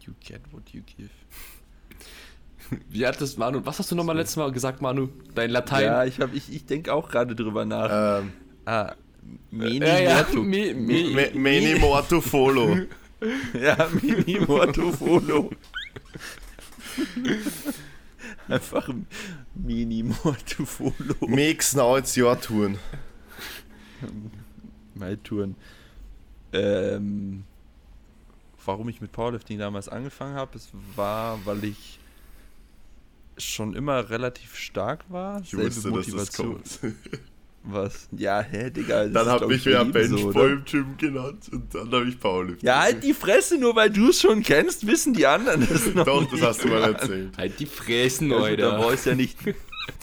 You 0.00 0.14
get 0.20 0.40
what 0.52 0.68
you 0.70 0.82
give. 0.82 1.10
Wie 2.88 3.06
hat 3.06 3.20
das, 3.20 3.36
Manu, 3.36 3.60
was 3.64 3.78
hast 3.78 3.90
du 3.90 3.94
nochmal 3.94 4.16
letztes 4.16 4.36
Mal 4.36 4.50
gesagt, 4.52 4.80
Manu? 4.82 5.08
Dein 5.34 5.50
Latein? 5.50 5.84
Ja, 5.84 6.04
ich, 6.04 6.20
hab- 6.20 6.34
ich, 6.34 6.52
ich 6.52 6.64
denke 6.66 6.92
auch 6.92 7.08
gerade 7.10 7.34
drüber 7.34 7.64
nach. 7.64 8.20
Ähm, 8.20 8.32
ah, 8.66 8.94
Meni 9.50 9.78
ja, 9.86 9.98
ja, 9.98 10.16
Morto. 10.16 10.42
me, 10.42 10.74
me, 10.74 11.04
me, 11.14 11.30
meni 11.34 11.78
morto 11.78 12.20
follow. 12.20 12.76
Ja, 13.54 13.88
Mini 14.02 14.40
Morto 14.40 14.90
Folo. 14.90 15.50
Einfach 18.48 18.88
Mini 19.54 20.02
Morto 20.02 20.64
Folo. 20.64 21.14
Makes 21.20 21.74
now 21.76 21.96
it's 21.96 22.16
your 22.16 22.40
turn. 22.40 22.78
Touren. 25.22 25.54
Ähm, 26.52 27.44
warum 28.64 28.88
ich 28.88 29.00
mit 29.00 29.12
Powerlifting 29.12 29.58
damals 29.58 29.88
angefangen 29.88 30.34
habe, 30.34 30.56
es 30.56 30.68
war, 30.96 31.38
weil 31.44 31.64
ich 31.64 31.98
schon 33.38 33.74
immer 33.74 34.10
relativ 34.10 34.56
stark 34.56 35.04
war. 35.08 35.40
Ich 35.42 35.56
wusste, 35.56 35.90
dass 35.92 36.06
das 36.06 36.32
kommt. 36.36 36.78
Was? 37.64 38.08
Ja, 38.10 38.40
hä, 38.40 38.70
Digga. 38.70 39.06
das 39.06 39.12
Dann 39.38 39.48
mich 39.48 39.58
ich, 39.58 39.64
jedem 39.66 39.92
Bench 39.92 40.08
so, 40.20 40.32
im 40.32 40.64
Gym 40.64 40.96
genannt 40.98 41.44
und 41.52 41.72
dann 41.72 41.92
habe 41.92 42.08
ich 42.08 42.18
Powerlifting. 42.18 42.66
Ja, 42.66 42.80
halt 42.80 43.04
die 43.04 43.14
Fresse, 43.14 43.56
nur 43.56 43.76
weil 43.76 43.88
du 43.88 44.08
es 44.10 44.20
schon 44.20 44.42
kennst, 44.42 44.84
wissen 44.88 45.14
die 45.14 45.26
anderen 45.28 45.64
das 45.68 45.86
noch 45.94 46.04
Doch, 46.04 46.22
das 46.24 46.32
nicht. 46.32 46.42
hast 46.42 46.64
du 46.64 46.68
mal 46.68 46.82
erzählt. 46.82 47.36
Halt 47.38 47.60
die 47.60 47.66
Fräsen, 47.66 48.32
Also, 48.32 48.56
da 48.56 48.70
Alter. 48.70 48.78
brauchst 48.78 49.06
du 49.06 49.10
ja 49.10 49.16
nicht, 49.16 49.38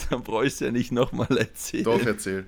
da 0.10 0.18
brauchst 0.18 0.62
du 0.62 0.66
ja 0.66 0.72
nicht 0.72 0.92
nochmal 0.94 1.38
erzählen. 1.38 1.84
Doch, 1.84 2.02
erzähl. 2.06 2.46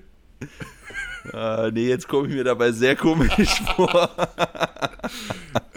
Ah, 1.32 1.68
nee, 1.70 1.88
jetzt 1.88 2.08
komme 2.08 2.28
ich 2.28 2.34
mir 2.34 2.44
dabei 2.44 2.72
sehr 2.72 2.96
komisch 2.96 3.60
vor. 3.76 4.10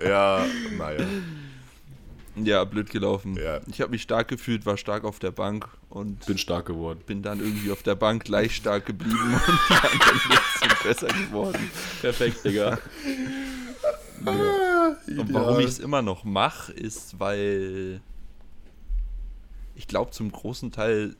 Ja, 0.03 0.45
naja. 0.77 1.05
Ja, 2.35 2.63
blöd 2.65 2.89
gelaufen. 2.89 3.37
Ja. 3.37 3.61
Ich 3.67 3.81
habe 3.81 3.91
mich 3.91 4.01
stark 4.01 4.27
gefühlt, 4.27 4.65
war 4.65 4.77
stark 4.77 5.05
auf 5.05 5.19
der 5.19 5.31
Bank 5.31 5.69
und 5.89 6.25
Bin 6.25 6.37
stark 6.37 6.65
geworden. 6.65 6.99
bin 7.05 7.21
dann 7.21 7.39
irgendwie 7.39 7.71
auf 7.71 7.81
der 7.81 7.95
Bank 7.95 8.25
gleich 8.25 8.55
stark 8.55 8.85
geblieben 8.85 9.33
und 9.33 9.59
die 9.69 9.73
anderen 9.73 10.19
sind 10.59 10.83
besser 10.83 11.07
geworden. 11.07 11.71
Perfekt, 12.01 12.43
Digga. 12.43 12.77
Und 14.25 15.33
warum 15.33 15.59
ich 15.59 15.67
es 15.67 15.79
immer 15.79 16.01
noch 16.01 16.23
mache, 16.23 16.73
ist, 16.73 17.19
weil 17.19 18.01
ich 19.75 19.87
glaube 19.87 20.11
zum 20.11 20.31
großen 20.31 20.71
Teil 20.71 21.15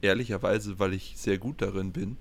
ehrlicherweise, 0.00 0.78
weil 0.78 0.92
ich 0.92 1.14
sehr 1.16 1.38
gut 1.38 1.62
darin 1.62 1.92
bin. 1.92 2.16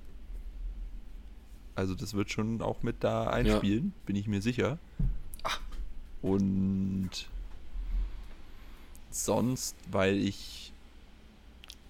Also 1.75 1.95
das 1.95 2.13
wird 2.13 2.31
schon 2.31 2.61
auch 2.61 2.81
mit 2.81 3.03
da 3.03 3.27
einspielen, 3.27 3.93
bin 4.05 4.15
ich 4.15 4.27
mir 4.27 4.41
sicher. 4.41 4.79
Und 6.21 7.29
sonst, 9.09 9.75
weil 9.91 10.17
ich 10.17 10.71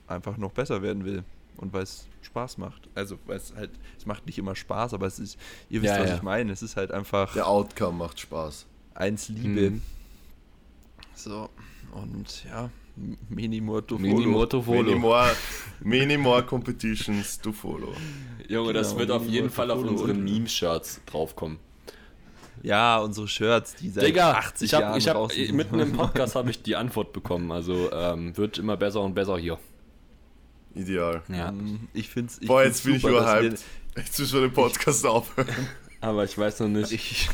einfach 0.08 0.38
noch 0.38 0.52
besser 0.52 0.82
werden 0.82 1.04
will 1.06 1.24
und 1.58 1.74
weil 1.74 1.84
es 1.84 2.06
Spaß 2.22 2.58
macht. 2.58 2.88
Also, 2.96 3.18
weil 3.26 3.38
es 3.38 3.54
halt, 3.56 3.72
es 3.98 4.06
macht 4.06 4.26
nicht 4.26 4.38
immer 4.38 4.56
Spaß, 4.56 4.94
aber 4.94 5.08
es 5.08 5.20
ist, 5.20 5.38
ihr 5.70 5.82
wisst, 5.82 5.94
Ja, 5.94 6.02
was 6.02 6.10
ja. 6.10 6.16
ich 6.18 6.22
meine. 6.24 6.52
Es 6.52 6.62
ist 6.62 6.76
halt 6.78 6.92
einfach 6.92 7.34
Der 7.34 7.48
Outcome 7.48 7.98
macht 7.98 8.20
Spaß. 8.20 8.66
eins 8.96 9.30
Liebe. 9.30 9.72
Mhm. 9.72 9.82
So, 11.16 11.50
und 11.94 12.46
ja, 12.46 12.70
M- 12.96 13.18
Minimorto 13.30 13.98
Mini 13.98 14.14
Folo. 14.16 14.30
Moto 14.30 14.58
Many 14.62 14.68
Volo. 14.68 15.00
more, 15.00 15.36
many 15.82 16.18
more 16.18 16.44
competitions 16.44 17.40
to 17.40 17.52
follow. 17.52 17.94
Junge, 18.48 18.74
das 18.74 18.90
Genau, 18.90 19.00
wird 19.00 19.12
auf 19.12 19.22
Mini 19.24 19.34
jeden 19.34 19.50
Fall 19.50 19.72
auf 19.72 19.82
unseren 19.84 20.24
Meme-Shirts 20.24 21.02
draufkommen. 21.06 21.60
Ja, 22.68 23.00
unsere 23.00 23.28
Shirts, 23.28 23.76
die 23.76 23.90
seit 23.90 24.04
Digga, 24.04 24.34
80 24.34 24.66
ich 24.68 24.74
hab, 24.74 24.82
Jahren 24.82 24.98
ich 24.98 25.08
hab, 25.08 25.32
sind. 25.32 25.56
mitten 25.56 25.80
im 25.80 25.94
Podcast 25.98 26.36
habe 26.36 26.50
ich 26.52 26.62
die 26.62 26.76
Antwort 26.76 27.14
bekommen. 27.14 27.52
Also 27.52 27.92
ähm, 27.92 28.36
wird 28.36 28.58
immer 28.58 28.76
besser 28.78 29.02
und 29.02 29.16
besser 29.16 29.38
hier. 29.38 29.58
Ideal. 30.76 31.24
Ja. 31.30 31.52
Mm, 31.52 31.88
Ich 31.94 32.10
find's, 32.10 32.38
ich 32.42 32.48
Boah, 32.48 32.62
find's 32.62 32.78
jetzt 32.80 32.86
bin 32.86 32.96
ich 32.96 33.04
überhyped. 33.04 33.60
Jetzt 33.96 34.20
müssen 34.20 34.34
wir 34.34 34.42
den 34.42 34.54
Podcast 34.54 35.06
aufhören. 35.06 35.48
Aber 36.02 36.24
ich 36.24 36.38
weiß 36.38 36.60
noch 36.60 36.68
nicht. 36.68 36.92
ich 36.92 37.30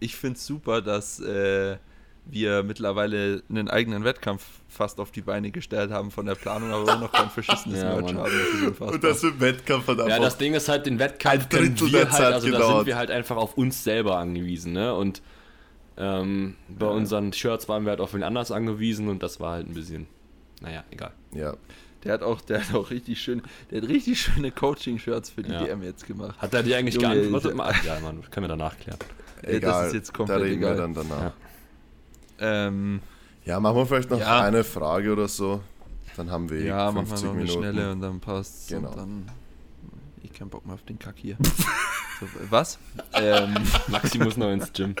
ich 0.00 0.16
find's 0.16 0.44
super, 0.46 0.82
dass 0.82 1.20
äh, 1.20 1.76
wir 2.26 2.62
mittlerweile 2.62 3.42
einen 3.50 3.68
eigenen 3.68 4.04
Wettkampf 4.04 4.44
fast 4.68 5.00
auf 5.00 5.10
die 5.10 5.20
Beine 5.22 5.50
gestellt 5.50 5.90
haben 5.90 6.10
von 6.10 6.26
der 6.26 6.34
Planung, 6.36 6.70
aber 6.70 6.82
immer 6.82 6.96
noch 7.00 7.12
kein 7.12 7.28
verschissenes 7.30 7.82
Ja, 7.82 7.96
Merch 7.96 8.12
Mann. 8.12 8.18
haben. 8.18 8.30
Das. 8.78 8.92
Und 8.92 9.04
das 9.04 9.22
im 9.24 9.40
Wettkampf 9.40 9.88
hat 9.88 9.98
Ja, 10.08 10.18
das 10.20 10.36
Ding 10.38 10.54
ist 10.54 10.68
halt, 10.68 10.86
den 10.86 10.98
Wettkampf 10.98 11.44
ein 11.44 11.48
können 11.48 11.74
Drittel 11.74 11.92
wir 11.92 11.98
der 12.00 12.10
halt, 12.12 12.22
Zeit 12.22 12.32
also 12.34 12.46
da 12.48 12.52
gedauert. 12.58 12.76
sind 12.78 12.86
wir 12.86 12.96
halt 12.96 13.10
einfach 13.10 13.36
auf 13.36 13.54
uns 13.58 13.82
selber 13.82 14.18
angewiesen, 14.18 14.72
ne? 14.72 14.94
Und 14.94 15.22
ähm, 15.96 16.56
bei 16.68 16.86
unseren 16.86 17.32
Shirts 17.32 17.68
waren 17.68 17.84
wir 17.84 17.90
halt 17.90 18.00
auf 18.00 18.14
wen 18.14 18.22
anders 18.22 18.50
angewiesen 18.52 19.08
und 19.08 19.22
das 19.22 19.40
war 19.40 19.52
halt 19.52 19.68
ein 19.68 19.74
bisschen, 19.74 20.06
naja, 20.60 20.84
egal. 20.90 21.12
Ja. 21.34 21.54
Der 22.04 22.14
hat 22.14 22.22
auch, 22.22 22.40
der 22.40 22.60
hat 22.66 22.74
auch 22.74 22.90
richtig 22.90 23.20
schön, 23.20 23.42
der 23.70 23.82
hat 23.82 23.88
richtig 23.90 24.20
schöne 24.22 24.50
Coaching-Shirts 24.50 25.30
für 25.30 25.42
die 25.42 25.52
Ja. 25.52 25.64
DM 25.64 25.82
jetzt 25.82 26.06
gemacht. 26.06 26.40
Hat 26.40 26.54
er 26.54 26.62
dir 26.62 26.78
eigentlich 26.78 26.94
Junge, 26.94 27.14
geantwortet? 27.28 27.54
ja, 27.84 28.00
Mann, 28.00 28.22
können 28.30 28.44
wir 28.44 28.48
danach 28.48 28.78
klären. 28.78 28.98
Egal. 29.42 29.60
Das 29.60 29.86
ist 29.88 29.94
jetzt 29.94 30.08
da 30.10 30.16
komplett 30.16 30.42
reden 30.42 30.58
egal. 30.62 30.74
wir 30.76 30.82
dann 30.82 30.94
danach. 30.94 31.22
Ja. 31.22 31.32
Ja. 32.40 32.66
Ähm, 32.68 33.00
machen 33.46 33.76
wir 33.76 33.86
vielleicht 33.86 34.10
noch 34.10 34.18
Ja. 34.20 34.42
eine 34.42 34.64
Frage 34.64 35.12
oder 35.12 35.28
so. 35.28 35.62
Dann 36.16 36.30
haben 36.30 36.50
wir 36.50 36.62
ja, 36.62 36.90
machen 36.90 37.06
50 37.06 37.22
wir 37.22 37.28
noch 37.28 37.34
eine 37.34 37.44
Minuten. 37.44 37.62
schnelle 37.62 37.92
und 37.92 38.00
dann 38.00 38.20
passt's. 38.20 38.68
Genau. 38.68 38.90
Und 38.90 38.96
dann. 38.96 39.30
Ich 40.22 40.32
keinen 40.32 40.50
Bock 40.50 40.64
mehr 40.66 40.74
auf 40.74 40.82
den 40.84 40.98
Kack 40.98 41.14
hier. 41.16 41.36
so, 42.20 42.26
was? 42.50 42.78
ähm, 43.14 43.54
Maxi 43.88 44.18
muss 44.18 44.36
noch 44.36 44.50
ins 44.50 44.72
Gym. 44.72 44.94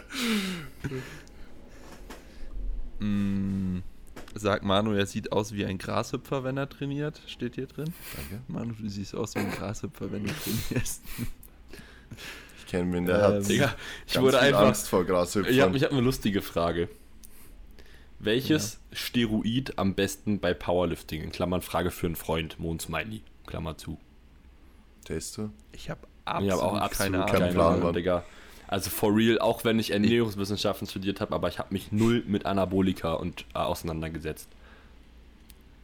mh, 3.00 3.82
sagt 4.34 4.64
Manu, 4.64 4.92
er 4.92 5.06
sieht 5.06 5.32
aus 5.32 5.52
wie 5.52 5.64
ein 5.66 5.78
Grashüpfer, 5.78 6.44
wenn 6.44 6.56
er 6.56 6.68
trainiert. 6.68 7.20
Steht 7.26 7.54
hier 7.56 7.66
drin. 7.66 7.92
Danke. 8.16 8.42
Manu, 8.48 8.72
du 8.78 8.88
siehst 8.88 9.14
aus 9.14 9.34
wie 9.34 9.40
ein 9.40 9.50
Grashüpfer, 9.50 10.10
wenn 10.12 10.24
du 10.24 10.32
trainierst. 10.32 11.02
Ich 12.58 12.66
kenne 12.66 12.96
ihn, 12.96 13.06
der 13.06 13.16
Ähm, 13.16 13.22
hat 13.22 13.48
Digga, 13.48 13.74
ich 14.06 14.14
ganz 14.14 14.24
wurde 14.24 14.38
viel 14.38 14.46
einfach. 14.48 14.60
Angst 14.66 14.88
vor 14.88 15.04
Grashüpfern. 15.04 15.52
Ich 15.52 15.60
habe 15.60 15.76
ich 15.76 15.82
hab 15.84 15.90
eine 15.92 16.00
lustige 16.00 16.40
Frage. 16.42 16.88
Welches 18.22 18.78
Steroid 18.92 19.78
am 19.78 19.94
besten 19.94 20.40
bei 20.40 20.52
Powerlifting? 20.52 21.22
In 21.22 21.32
Klammern 21.32 21.62
Frage 21.62 21.90
für 21.90 22.04
einen 22.06 22.16
Freund, 22.16 22.58
Mond 22.58 22.82
Smiley. 22.82 23.22
Klammer 23.46 23.78
zu. 23.78 23.98
Test 25.06 25.38
du? 25.38 25.50
Ich 25.72 25.88
habe 25.88 26.00
Ich 26.04 26.26
absolut, 26.26 26.60
auch 26.60 26.74
absolut 26.74 27.26
keine 27.26 27.48
keine, 27.48 27.64
Ahnung. 27.64 27.80
Plan. 27.80 27.94
Digga. 27.94 28.24
Also 28.68 28.90
for 28.90 29.16
real, 29.16 29.38
auch 29.38 29.64
wenn 29.64 29.78
ich 29.78 29.92
Ernährungswissenschaften 29.92 30.86
studiert 30.86 31.22
habe, 31.22 31.34
aber 31.34 31.48
ich 31.48 31.58
habe 31.58 31.72
mich 31.72 31.92
null 31.92 32.22
mit 32.26 32.44
Anabolika 32.44 33.14
und 33.14 33.46
äh, 33.54 33.58
auseinandergesetzt. 33.58 34.48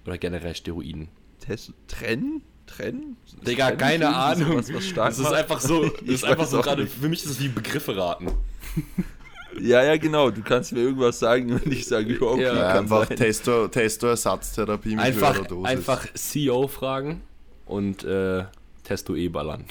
Oder 0.04 0.18
generell 0.18 0.54
Steroiden. 0.54 1.08
Test 1.40 1.72
trennen? 1.88 2.42
Trennen? 2.66 3.16
Digga, 3.46 3.68
Trennen 3.68 3.78
keine 3.78 4.14
Ahnung. 4.14 4.62
sowas, 4.62 4.74
was 4.74 4.86
stark 4.86 5.08
Das 5.08 5.18
ist 5.20 5.32
einfach 5.32 5.60
so, 5.60 5.82
ist 6.04 6.24
einfach 6.24 6.46
so 6.46 6.60
gerade, 6.60 6.82
nicht. 6.84 6.94
für 6.94 7.08
mich 7.08 7.24
ist 7.24 7.30
es 7.30 7.40
wie 7.40 7.48
Begriffe 7.48 7.96
raten. 7.96 8.30
Ja, 9.60 9.82
ja, 9.82 9.96
genau. 9.96 10.30
Du 10.30 10.42
kannst 10.42 10.72
mir 10.72 10.80
irgendwas 10.80 11.18
sagen 11.18 11.52
und 11.52 11.66
ich 11.66 11.86
sage, 11.86 12.14
ja, 12.14 12.20
okay, 12.20 12.42
Ja, 12.42 12.54
kann 12.72 12.78
einfach 12.84 13.08
sein. 13.08 13.16
Testo, 13.16 13.68
Testo-Ersatztherapie 13.68 14.96
mit 14.96 15.04
Einfach, 15.04 15.34
höherer 15.34 15.46
Dosis. 15.46 15.70
einfach 15.70 16.14
CEO 16.14 16.68
fragen 16.68 17.22
und 17.66 18.04
äh, 18.04 18.44
Testo 18.84 19.14
ballern. 19.30 19.64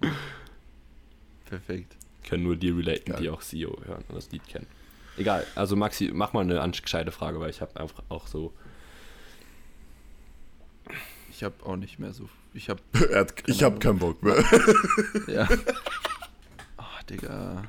Perfekt. 1.46 1.96
Können 2.28 2.44
nur 2.44 2.56
die 2.56 2.70
relaten, 2.70 3.12
Geil. 3.12 3.22
die 3.22 3.30
auch 3.30 3.40
CEO 3.42 3.76
hören 3.84 4.04
und 4.08 4.16
das 4.16 4.30
Lied 4.30 4.46
kennen. 4.48 4.66
Egal, 5.16 5.46
also 5.54 5.76
Maxi, 5.76 6.10
mach 6.12 6.32
mal 6.32 6.40
eine 6.50 6.70
gescheite 6.70 7.12
Frage, 7.12 7.38
weil 7.40 7.50
ich 7.50 7.60
habe 7.60 7.78
einfach 7.78 8.02
auch 8.08 8.26
so. 8.26 8.52
Ich 11.30 11.44
habe 11.44 11.54
auch 11.64 11.76
nicht 11.76 11.98
mehr 11.98 12.12
so. 12.12 12.28
Ich 12.52 12.68
habe. 12.68 12.80
Ich 13.46 13.62
habe 13.62 13.78
keinen 13.78 13.98
Bock 13.98 14.22
mehr. 14.22 14.42
Ja. 15.28 15.48
Ach, 16.76 17.02
Digga. 17.10 17.64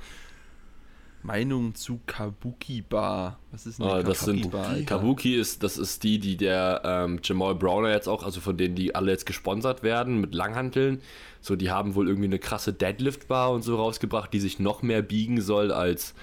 Meinung 1.26 1.76
zu 1.76 2.00
Kabuki 2.06 2.82
Bar. 2.82 3.40
Was 3.52 3.66
ist 3.66 3.80
denn 3.80 3.88
Oh, 3.88 3.92
eine 3.94 4.04
das 4.04 4.22
sind 4.22 4.52
Bar? 4.52 4.68
Alter? 4.68 4.86
Kabuki 4.98 5.36
ist, 5.36 5.64
das 5.64 5.78
ist 5.78 6.04
die, 6.04 6.20
die 6.20 6.38
der 6.38 6.82
ähm, 6.84 7.20
Jamal 7.24 7.56
Browner 7.56 7.92
jetzt 7.92 8.08
auch, 8.08 8.24
also 8.24 8.42
von 8.42 8.58
denen 8.58 8.76
die 8.76 8.94
alle 8.96 9.12
jetzt 9.12 9.26
gesponsert 9.26 9.84
werden 9.84 10.22
mit 10.22 10.36
Langhanteln. 10.36 11.02
So, 11.42 11.56
die 11.56 11.72
haben 11.72 11.96
wohl 11.96 12.08
irgendwie 12.08 12.28
eine 12.28 12.40
krasse 12.40 12.74
Deadlift-Bar 12.74 13.52
und 13.52 13.64
so 13.64 13.76
rausgebracht, 13.76 14.32
die 14.34 14.40
sich 14.40 14.60
noch 14.60 14.82
mehr 14.82 15.02
biegen 15.02 15.42
soll 15.42 15.72
als 15.72 16.14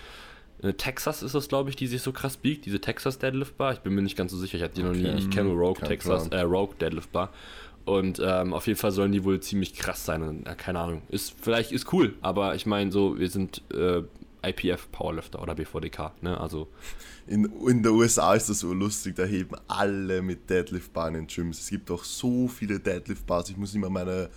äh, 0.62 0.74
Texas 0.74 1.22
ist 1.22 1.34
das, 1.34 1.48
glaube 1.48 1.70
ich, 1.70 1.76
die 1.76 1.86
sich 1.88 2.02
so 2.02 2.12
krass 2.12 2.36
biegt, 2.36 2.66
diese 2.66 2.80
Texas 2.80 3.18
Deadlift 3.18 3.56
Bar. 3.58 3.72
Ich 3.72 3.80
bin 3.80 3.94
mir 3.94 4.02
nicht 4.02 4.16
ganz 4.16 4.32
so 4.32 4.38
sicher, 4.38 4.56
ich 4.56 4.62
hatte 4.62 4.74
die 4.74 4.82
noch 4.82 4.92
nie. 4.94 5.08
Okay. 5.08 5.18
Ich 5.18 5.30
kenne 5.30 5.48
nur 5.48 5.58
Rogue 5.58 5.80
Kein 5.80 5.88
Texas, 5.88 6.28
äh, 6.28 6.40
Rogue 6.40 6.74
Deadlift 6.80 7.10
Bar. 7.12 7.30
Und 7.84 8.22
ähm, 8.24 8.52
auf 8.54 8.68
jeden 8.68 8.78
Fall 8.78 8.92
sollen 8.92 9.10
die 9.10 9.24
wohl 9.24 9.40
ziemlich 9.40 9.74
krass 9.74 10.04
sein. 10.04 10.22
Und, 10.22 10.46
äh, 10.46 10.54
keine 10.54 10.78
Ahnung. 10.78 11.02
Ist 11.08 11.34
vielleicht 11.40 11.72
ist 11.72 11.92
cool, 11.92 12.14
aber 12.20 12.54
ich 12.54 12.64
meine 12.64 12.92
so, 12.92 13.18
wir 13.18 13.28
sind 13.28 13.60
äh, 13.74 14.02
IPF 14.42 14.90
Powerlifter 14.90 15.42
oder 15.42 15.54
BVDK, 15.54 16.12
ne? 16.20 16.38
Also 16.38 16.68
In, 17.26 17.44
in 17.68 17.82
der 17.82 17.92
USA 17.92 18.34
ist 18.34 18.48
das 18.48 18.60
so 18.60 18.72
lustig, 18.72 19.16
da 19.16 19.24
heben 19.24 19.56
alle 19.68 20.22
mit 20.22 20.50
Deadlift-Bahn 20.50 21.14
in 21.14 21.26
Gyms. 21.26 21.60
Es 21.60 21.70
gibt 21.70 21.90
auch 21.90 22.04
so 22.04 22.48
viele 22.48 22.80
Deadlift-Bars. 22.80 23.50
Ich 23.50 23.56
muss 23.56 23.74
immer 23.74 23.90
meine 23.90 24.28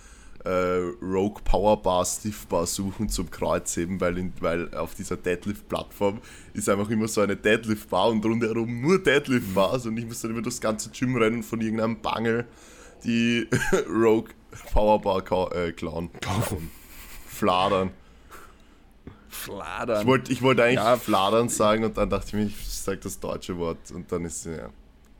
äh, 0.44 0.92
Rogue 1.02 1.42
Power 1.44 1.82
Bar 1.82 2.04
Stiff 2.04 2.46
Bar 2.46 2.66
suchen 2.66 3.08
zum 3.08 3.30
Kreuzheben, 3.30 4.00
weil, 4.00 4.18
in, 4.18 4.32
weil 4.40 4.72
auf 4.74 4.94
dieser 4.94 5.16
Deadlift-Plattform 5.16 6.20
ist 6.54 6.68
einfach 6.68 6.88
immer 6.90 7.08
so 7.08 7.20
eine 7.20 7.36
Deadlift-Bar 7.36 8.10
und 8.10 8.24
rundherum 8.24 8.80
nur 8.80 9.02
Deadlift-Bars 9.02 9.86
und 9.86 9.96
ich 9.96 10.06
muss 10.06 10.20
dann 10.20 10.30
immer 10.30 10.42
durchs 10.42 10.60
ganze 10.60 10.90
Gym 10.90 11.16
rennen 11.16 11.38
und 11.38 11.42
von 11.42 11.60
irgendeinem 11.60 12.00
Bangel 12.00 12.46
die 13.04 13.48
Rogue 13.88 14.30
Power 14.72 15.00
Bar 15.00 15.52
äh, 15.54 15.72
klauen. 15.72 16.10
Kaufen. 16.20 16.70
Fladern. 17.26 17.90
Fladern. 19.36 20.00
Ich 20.00 20.06
wollte 20.06 20.32
ich 20.32 20.42
wollt 20.42 20.60
eigentlich 20.60 20.76
Ja. 20.76 20.96
fladern 20.96 21.48
sagen 21.48 21.84
und 21.84 21.96
dann 21.96 22.10
dachte 22.10 22.26
ich 22.28 22.32
mir, 22.34 22.46
ich 22.46 22.56
sage 22.68 22.98
das 23.02 23.20
deutsche 23.20 23.56
Wort 23.58 23.90
und 23.92 24.10
dann 24.10 24.24
ist 24.24 24.46
ja 24.46 24.70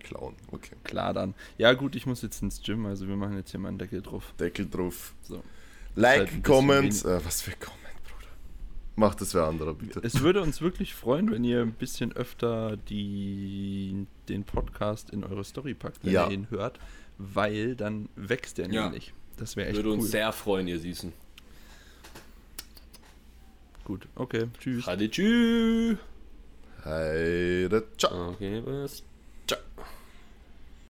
klauen. 0.01 0.35
Okay. 0.53 0.75
Fladern. 0.85 1.35
Ja, 1.59 1.73
gut, 1.75 1.97
ich 1.97 2.07
muss 2.07 2.23
jetzt 2.23 2.41
ins 2.43 2.63
Gym, 2.63 2.87
also 2.87 3.07
wir 3.09 3.17
machen 3.17 3.37
jetzt 3.37 3.51
hier 3.51 3.61
mal 3.61 3.69
einen 3.69 3.79
Deckel 3.79 4.03
drauf. 4.03 4.35
Deckel 4.39 4.69
drauf. 4.69 5.15
So. 5.23 5.43
Like, 5.95 6.31
halt 6.33 6.45
Comment. 6.45 7.05
Äh, 7.05 7.25
was 7.25 7.43
für 7.43 7.51
Comment, 7.53 7.81
Bruder. 8.05 8.31
Mach 8.97 9.15
das 9.15 9.35
wer 9.35 9.45
anderer, 9.45 9.75
bitte. 9.75 10.01
Es 10.03 10.21
würde 10.21 10.43
uns 10.43 10.61
wirklich 10.61 10.95
freuen, 10.95 11.31
wenn 11.31 11.43
ihr 11.45 11.61
ein 11.63 11.73
bisschen 11.73 12.13
öfter 12.13 12.77
die, 12.77 14.07
den 14.29 14.45
Podcast 14.45 15.11
in 15.11 15.25
eure 15.25 15.43
Story 15.45 15.75
packt, 15.75 16.05
wenn 16.05 16.13
Ja. 16.13 16.27
ihr 16.29 16.33
ihn 16.35 16.51
hört, 16.51 16.79
weil 17.19 17.75
dann 17.77 18.09
wächst 18.15 18.59
er 18.59 18.71
Ja. 18.71 18.85
nämlich. 18.85 19.13
Das 19.39 19.57
wäre 19.57 19.69
echt 19.69 19.77
würde 19.77 19.89
cool. 19.91 19.95
uns 19.97 20.11
sehr 20.11 20.33
freuen, 20.33 20.69
ihr 20.69 20.79
Süßen. 20.79 21.13
Gut, 23.87 24.09
okay. 24.17 24.49
Tschüss. 24.59 24.85
Hadi 24.85 25.09
tschüss. 25.09 25.97
Heide, 26.85 27.85
ciao. 27.97 28.31
Okay, 28.31 28.61
was? 28.67 29.05
Ciao. 29.47 29.61